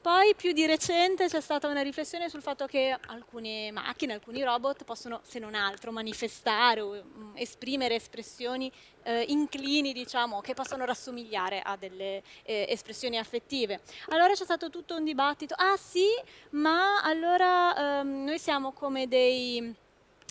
Poi 0.05 0.35
più 0.35 0.53
di 0.53 0.67
recente 0.67 1.29
c'è 1.29 1.41
stata 1.41 1.67
una 1.67 1.81
riflessione 1.81 2.29
sul 2.29 2.43
fatto 2.43 2.67
che 2.67 2.95
alcune 3.07 3.71
macchine, 3.71 4.13
alcuni 4.13 4.43
robot 4.43 4.85
possono, 4.85 5.21
se 5.23 5.39
non 5.39 5.55
altro, 5.55 5.93
manifestare 5.93 6.83
o 6.83 6.91
um, 6.91 7.33
esprimere 7.37 7.95
espressioni 7.95 8.71
eh, 9.03 9.25
inclini, 9.29 9.95
diciamo, 9.95 10.43
che 10.43 10.53
possono 10.53 10.85
rassomigliare 10.85 11.63
a 11.63 11.77
delle 11.77 12.23
eh, 12.43 12.67
espressioni 12.69 13.17
affettive. 13.17 13.81
Allora 14.11 14.35
c'è 14.35 14.45
stato 14.45 14.69
tutto 14.69 14.95
un 14.95 15.05
dibattito, 15.05 15.55
ah 15.57 15.79
sì, 15.79 16.09
ma 16.51 17.01
allora 17.01 18.03
um, 18.03 18.25
noi 18.25 18.39
siamo 18.39 18.73
come 18.73 19.09
dei... 19.09 19.75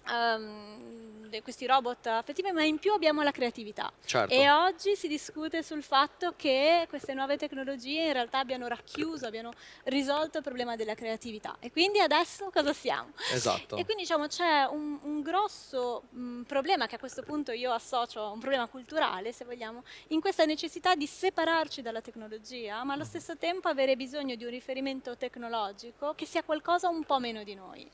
Um, 0.09 0.93
questi 1.41 1.65
robot 1.65 2.07
affettivi, 2.07 2.51
ma 2.51 2.63
in 2.63 2.77
più 2.77 2.91
abbiamo 2.91 3.21
la 3.21 3.31
creatività. 3.31 3.91
Certo. 4.05 4.33
E 4.33 4.49
oggi 4.49 4.95
si 4.95 5.07
discute 5.07 5.63
sul 5.63 5.81
fatto 5.81 6.33
che 6.35 6.85
queste 6.89 7.13
nuove 7.13 7.37
tecnologie 7.37 8.07
in 8.07 8.13
realtà 8.13 8.39
abbiano 8.39 8.67
racchiuso, 8.67 9.25
abbiano 9.25 9.51
risolto 9.85 10.37
il 10.37 10.43
problema 10.43 10.75
della 10.75 10.95
creatività. 10.95 11.55
E 11.59 11.71
quindi 11.71 11.99
adesso 11.99 12.49
cosa 12.51 12.73
siamo? 12.73 13.11
Esatto. 13.31 13.75
E 13.83 13.85
quindi 13.85 14.03
diciamo 14.03 14.27
c'è 14.27 14.67
un, 14.69 14.99
un 15.01 15.21
grosso 15.21 16.03
mh, 16.09 16.41
problema 16.43 16.87
che 16.87 16.95
a 16.95 16.99
questo 16.99 17.23
punto 17.23 17.51
io 17.51 17.71
associo 17.71 18.21
a 18.21 18.29
un 18.29 18.39
problema 18.39 18.67
culturale, 18.67 19.33
se 19.33 19.45
vogliamo, 19.45 19.83
in 20.09 20.21
questa 20.21 20.45
necessità 20.45 20.95
di 20.95 21.07
separarci 21.07 21.81
dalla 21.81 22.01
tecnologia, 22.01 22.83
ma 22.83 22.93
allo 22.93 23.03
stesso 23.03 23.37
tempo 23.37 23.67
avere 23.67 23.95
bisogno 23.95 24.35
di 24.35 24.43
un 24.43 24.51
riferimento 24.51 25.17
tecnologico 25.17 26.13
che 26.13 26.25
sia 26.25 26.43
qualcosa 26.43 26.89
un 26.89 27.03
po' 27.03 27.19
meno 27.19 27.43
di 27.43 27.55
noi. 27.55 27.89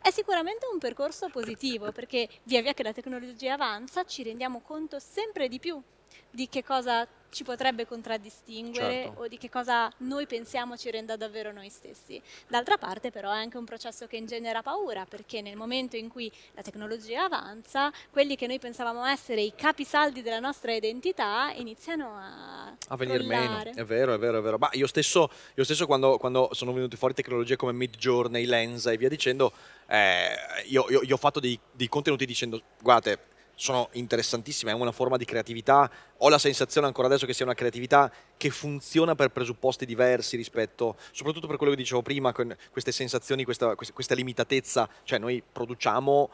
È 0.00 0.10
sicuramente 0.10 0.66
un 0.72 0.78
percorso 0.78 1.28
positivo 1.28 1.92
perché 1.92 2.28
via 2.44 2.62
via 2.62 2.72
che 2.72 2.82
la 2.82 2.92
tecnologia 2.92 3.54
avanza 3.54 4.04
ci 4.04 4.22
rendiamo 4.22 4.60
conto 4.60 4.98
sempre 4.98 5.48
di 5.48 5.58
più 5.58 5.82
di 6.30 6.48
che 6.48 6.62
cosa 6.64 7.06
ci 7.30 7.44
potrebbe 7.44 7.86
contraddistinguere 7.86 9.02
certo. 9.04 9.20
o 9.20 9.28
di 9.28 9.36
che 9.36 9.50
cosa 9.50 9.92
noi 9.98 10.26
pensiamo 10.26 10.76
ci 10.76 10.90
renda 10.90 11.16
davvero 11.16 11.52
noi 11.52 11.68
stessi. 11.68 12.20
D'altra 12.48 12.78
parte 12.78 13.10
però 13.10 13.30
è 13.30 13.36
anche 13.36 13.58
un 13.58 13.64
processo 13.64 14.06
che 14.06 14.16
ingenera 14.16 14.62
paura 14.62 15.04
perché 15.04 15.40
nel 15.40 15.56
momento 15.56 15.96
in 15.96 16.08
cui 16.08 16.30
la 16.54 16.62
tecnologia 16.62 17.24
avanza, 17.24 17.92
quelli 18.10 18.36
che 18.36 18.46
noi 18.46 18.58
pensavamo 18.58 19.04
essere 19.04 19.42
i 19.42 19.52
capisaldi 19.54 20.22
della 20.22 20.40
nostra 20.40 20.72
identità 20.72 21.52
iniziano 21.54 22.16
a, 22.16 22.74
a 22.88 22.96
venire 22.96 23.24
meno. 23.24 23.62
È 23.62 23.84
vero, 23.84 24.14
è 24.14 24.18
vero, 24.18 24.38
è 24.38 24.42
vero. 24.42 24.58
Ma 24.58 24.70
io 24.72 24.86
stesso, 24.86 25.30
io 25.54 25.64
stesso 25.64 25.86
quando, 25.86 26.16
quando, 26.18 26.50
sono 26.52 26.72
venuti 26.72 26.96
fuori 26.96 27.14
tecnologie 27.14 27.56
come 27.56 27.72
Mid 27.72 27.96
Journey, 27.96 28.46
Lens 28.46 28.86
e 28.86 28.96
via 28.96 29.08
dicendo, 29.08 29.52
eh, 29.86 30.30
io, 30.66 30.86
io, 30.88 31.02
io, 31.02 31.14
ho 31.14 31.18
fatto 31.18 31.40
dei, 31.40 31.58
dei 31.72 31.88
contenuti 31.88 32.24
dicendo 32.24 32.60
guardate 32.80 33.36
sono 33.58 33.88
interessantissime, 33.92 34.70
è 34.70 34.74
una 34.74 34.92
forma 34.92 35.16
di 35.16 35.24
creatività. 35.24 35.90
Ho 36.18 36.28
la 36.28 36.38
sensazione 36.38 36.86
ancora 36.86 37.08
adesso 37.08 37.26
che 37.26 37.34
sia 37.34 37.44
una 37.44 37.54
creatività 37.54 38.10
che 38.36 38.50
funziona 38.50 39.16
per 39.16 39.30
presupposti 39.30 39.84
diversi 39.84 40.36
rispetto, 40.36 40.96
soprattutto 41.10 41.48
per 41.48 41.56
quello 41.56 41.72
che 41.72 41.78
dicevo 41.78 42.00
prima, 42.00 42.32
con 42.32 42.56
queste 42.70 42.92
sensazioni, 42.92 43.42
questa, 43.42 43.74
questa 43.74 44.14
limitatezza, 44.14 44.88
cioè 45.02 45.18
noi 45.18 45.42
produciamo 45.42 46.30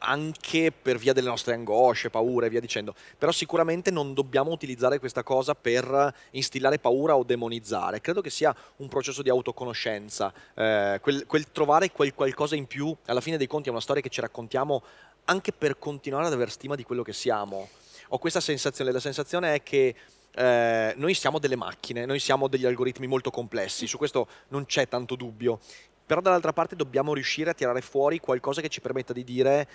anche 0.00 0.70
per 0.70 0.98
via 0.98 1.12
delle 1.12 1.28
nostre 1.28 1.54
angosce, 1.54 2.10
paure 2.10 2.46
e 2.46 2.50
via 2.50 2.60
dicendo. 2.60 2.94
Però 3.16 3.32
sicuramente 3.32 3.90
non 3.90 4.12
dobbiamo 4.12 4.50
utilizzare 4.50 4.98
questa 4.98 5.22
cosa 5.22 5.54
per 5.54 6.14
instillare 6.32 6.78
paura 6.78 7.16
o 7.16 7.24
demonizzare. 7.24 8.00
Credo 8.00 8.20
che 8.20 8.30
sia 8.30 8.54
un 8.76 8.88
processo 8.88 9.22
di 9.22 9.30
autoconoscenza, 9.30 10.32
eh, 10.54 10.98
quel, 11.00 11.26
quel, 11.26 11.50
trovare 11.50 11.90
quel 11.90 12.14
qualcosa 12.14 12.56
in 12.56 12.66
più. 12.66 12.94
Alla 13.06 13.20
fine 13.20 13.38
dei 13.38 13.46
conti 13.46 13.68
è 13.68 13.72
una 13.72 13.80
storia 13.80 14.02
che 14.02 14.10
ci 14.10 14.20
raccontiamo 14.20 14.82
anche 15.28 15.52
per 15.52 15.78
continuare 15.78 16.26
ad 16.26 16.32
avere 16.32 16.50
stima 16.50 16.74
di 16.74 16.82
quello 16.82 17.02
che 17.02 17.12
siamo. 17.12 17.68
Ho 18.08 18.18
questa 18.18 18.40
sensazione, 18.40 18.90
la 18.92 19.00
sensazione 19.00 19.54
è 19.54 19.62
che 19.62 19.94
eh, 20.34 20.94
noi 20.96 21.14
siamo 21.14 21.38
delle 21.38 21.56
macchine, 21.56 22.06
noi 22.06 22.18
siamo 22.18 22.48
degli 22.48 22.64
algoritmi 22.64 23.06
molto 23.06 23.30
complessi, 23.30 23.86
su 23.86 23.98
questo 23.98 24.26
non 24.48 24.64
c'è 24.66 24.88
tanto 24.88 25.14
dubbio, 25.16 25.60
però 26.06 26.20
dall'altra 26.20 26.52
parte 26.52 26.76
dobbiamo 26.76 27.12
riuscire 27.12 27.50
a 27.50 27.54
tirare 27.54 27.82
fuori 27.82 28.18
qualcosa 28.18 28.62
che 28.62 28.68
ci 28.68 28.80
permetta 28.80 29.12
di 29.12 29.24
dire 29.24 29.68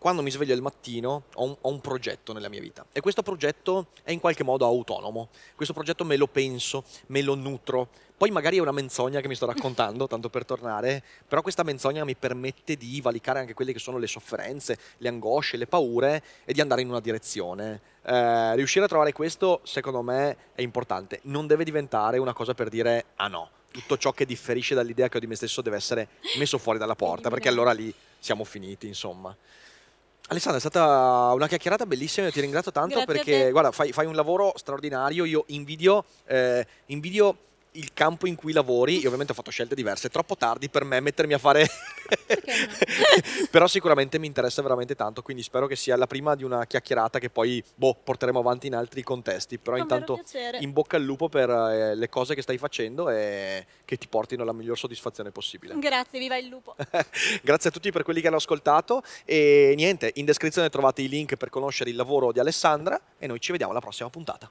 quando 0.00 0.22
mi 0.22 0.30
sveglio 0.30 0.54
il 0.54 0.62
mattino 0.62 1.24
ho 1.34 1.44
un, 1.44 1.54
ho 1.60 1.68
un, 1.68 1.80
progetto 1.82 2.32
nella 2.32 2.48
mia 2.48 2.58
vita 2.58 2.86
e 2.90 3.02
questo 3.02 3.22
progetto 3.22 3.88
è 4.02 4.12
in 4.12 4.18
qualche 4.18 4.42
modo 4.42 4.64
autonomo, 4.64 5.28
questo 5.54 5.74
progetto 5.74 6.06
me 6.06 6.16
lo 6.16 6.26
penso, 6.26 6.84
me 7.08 7.20
lo 7.20 7.34
nutro, 7.34 7.90
poi 8.16 8.30
magari 8.30 8.56
è 8.56 8.60
una 8.60 8.72
menzogna 8.72 9.20
che 9.20 9.28
mi 9.28 9.34
sto 9.34 9.44
raccontando, 9.44 10.06
tanto 10.06 10.30
per 10.30 10.46
tornare, 10.46 11.04
però 11.28 11.42
questa 11.42 11.64
menzogna 11.64 12.02
mi 12.06 12.16
permette 12.16 12.76
di 12.76 12.98
valicare 13.02 13.40
anche 13.40 13.52
quelle 13.52 13.74
che 13.74 13.78
sono 13.78 13.98
le 13.98 14.06
sofferenze, 14.06 14.78
le 14.96 15.08
angosce, 15.08 15.58
le 15.58 15.66
paure 15.66 16.22
e 16.46 16.54
di 16.54 16.62
andare 16.62 16.80
in 16.80 16.88
una 16.88 17.00
direzione. 17.00 17.82
Eh, 18.02 18.54
riuscire 18.54 18.86
a 18.86 18.88
trovare 18.88 19.12
questo 19.12 19.60
secondo 19.64 20.00
me 20.00 20.34
è 20.54 20.62
importante, 20.62 21.20
non 21.24 21.46
deve 21.46 21.62
diventare 21.62 22.16
una 22.16 22.32
cosa 22.32 22.54
per 22.54 22.70
dire 22.70 23.04
ah 23.16 23.28
no, 23.28 23.50
tutto 23.70 23.98
ciò 23.98 24.12
che 24.12 24.24
differisce 24.24 24.74
dall'idea 24.74 25.10
che 25.10 25.18
ho 25.18 25.20
di 25.20 25.26
me 25.26 25.34
stesso 25.34 25.60
deve 25.60 25.76
essere 25.76 26.08
messo 26.38 26.56
fuori 26.56 26.78
dalla 26.78 26.96
porta, 26.96 27.28
perché 27.28 27.48
allora 27.48 27.72
lì 27.72 27.92
siamo 28.18 28.44
finiti, 28.44 28.86
insomma. 28.86 29.36
Alessandra, 30.30 30.58
è 30.58 30.60
stata 30.60 31.32
una 31.34 31.48
chiacchierata 31.48 31.86
bellissima, 31.86 32.26
io 32.26 32.32
ti 32.32 32.40
ringrazio 32.40 32.70
tanto 32.70 33.02
Grazie 33.02 33.14
perché 33.14 33.50
guarda, 33.50 33.72
fai, 33.72 33.90
fai, 33.90 34.06
un 34.06 34.14
lavoro 34.14 34.52
straordinario, 34.54 35.24
io 35.24 35.42
invidio, 35.48 36.04
eh, 36.24 36.64
invidio 36.86 37.36
il 37.72 37.92
campo 37.92 38.26
in 38.26 38.34
cui 38.34 38.52
lavori, 38.52 38.94
io 38.94 39.04
ovviamente 39.04 39.32
ho 39.32 39.34
fatto 39.34 39.50
scelte 39.50 39.74
diverse, 39.74 40.08
è 40.08 40.10
troppo 40.10 40.36
tardi 40.36 40.68
per 40.68 40.84
me 40.84 41.00
mettermi 41.00 41.34
a 41.34 41.38
fare... 41.38 41.66
Però 43.50 43.66
sicuramente 43.66 44.18
mi 44.18 44.26
interessa 44.26 44.62
veramente 44.62 44.94
tanto, 44.94 45.22
quindi 45.22 45.42
spero 45.42 45.66
che 45.66 45.76
sia 45.76 45.96
la 45.96 46.06
prima 46.06 46.34
di 46.34 46.42
una 46.44 46.66
chiacchierata 46.66 47.18
che 47.18 47.30
poi 47.30 47.62
boh, 47.74 47.96
porteremo 48.02 48.38
avanti 48.38 48.66
in 48.66 48.74
altri 48.74 49.02
contesti. 49.02 49.58
Però 49.58 49.76
Con 49.76 49.82
intanto 49.82 50.20
in 50.60 50.72
bocca 50.72 50.96
al 50.96 51.02
lupo 51.02 51.28
per 51.28 51.48
eh, 51.50 51.94
le 51.94 52.08
cose 52.08 52.34
che 52.34 52.42
stai 52.42 52.58
facendo 52.58 53.08
e 53.10 53.66
che 53.84 53.96
ti 53.96 54.08
portino 54.08 54.44
la 54.44 54.52
miglior 54.52 54.76
soddisfazione 54.76 55.30
possibile. 55.30 55.78
Grazie, 55.78 56.18
viva 56.18 56.36
il 56.36 56.48
lupo. 56.48 56.74
Grazie 57.42 57.70
a 57.70 57.72
tutti 57.72 57.90
per 57.92 58.02
quelli 58.02 58.20
che 58.20 58.26
hanno 58.26 58.36
ascoltato 58.36 59.02
e 59.24 59.74
niente, 59.76 60.10
in 60.14 60.24
descrizione 60.24 60.68
trovate 60.68 61.02
i 61.02 61.08
link 61.08 61.36
per 61.36 61.50
conoscere 61.50 61.90
il 61.90 61.96
lavoro 61.96 62.32
di 62.32 62.40
Alessandra 62.40 63.00
e 63.18 63.26
noi 63.26 63.40
ci 63.40 63.52
vediamo 63.52 63.72
alla 63.72 63.80
prossima 63.80 64.10
puntata. 64.10 64.50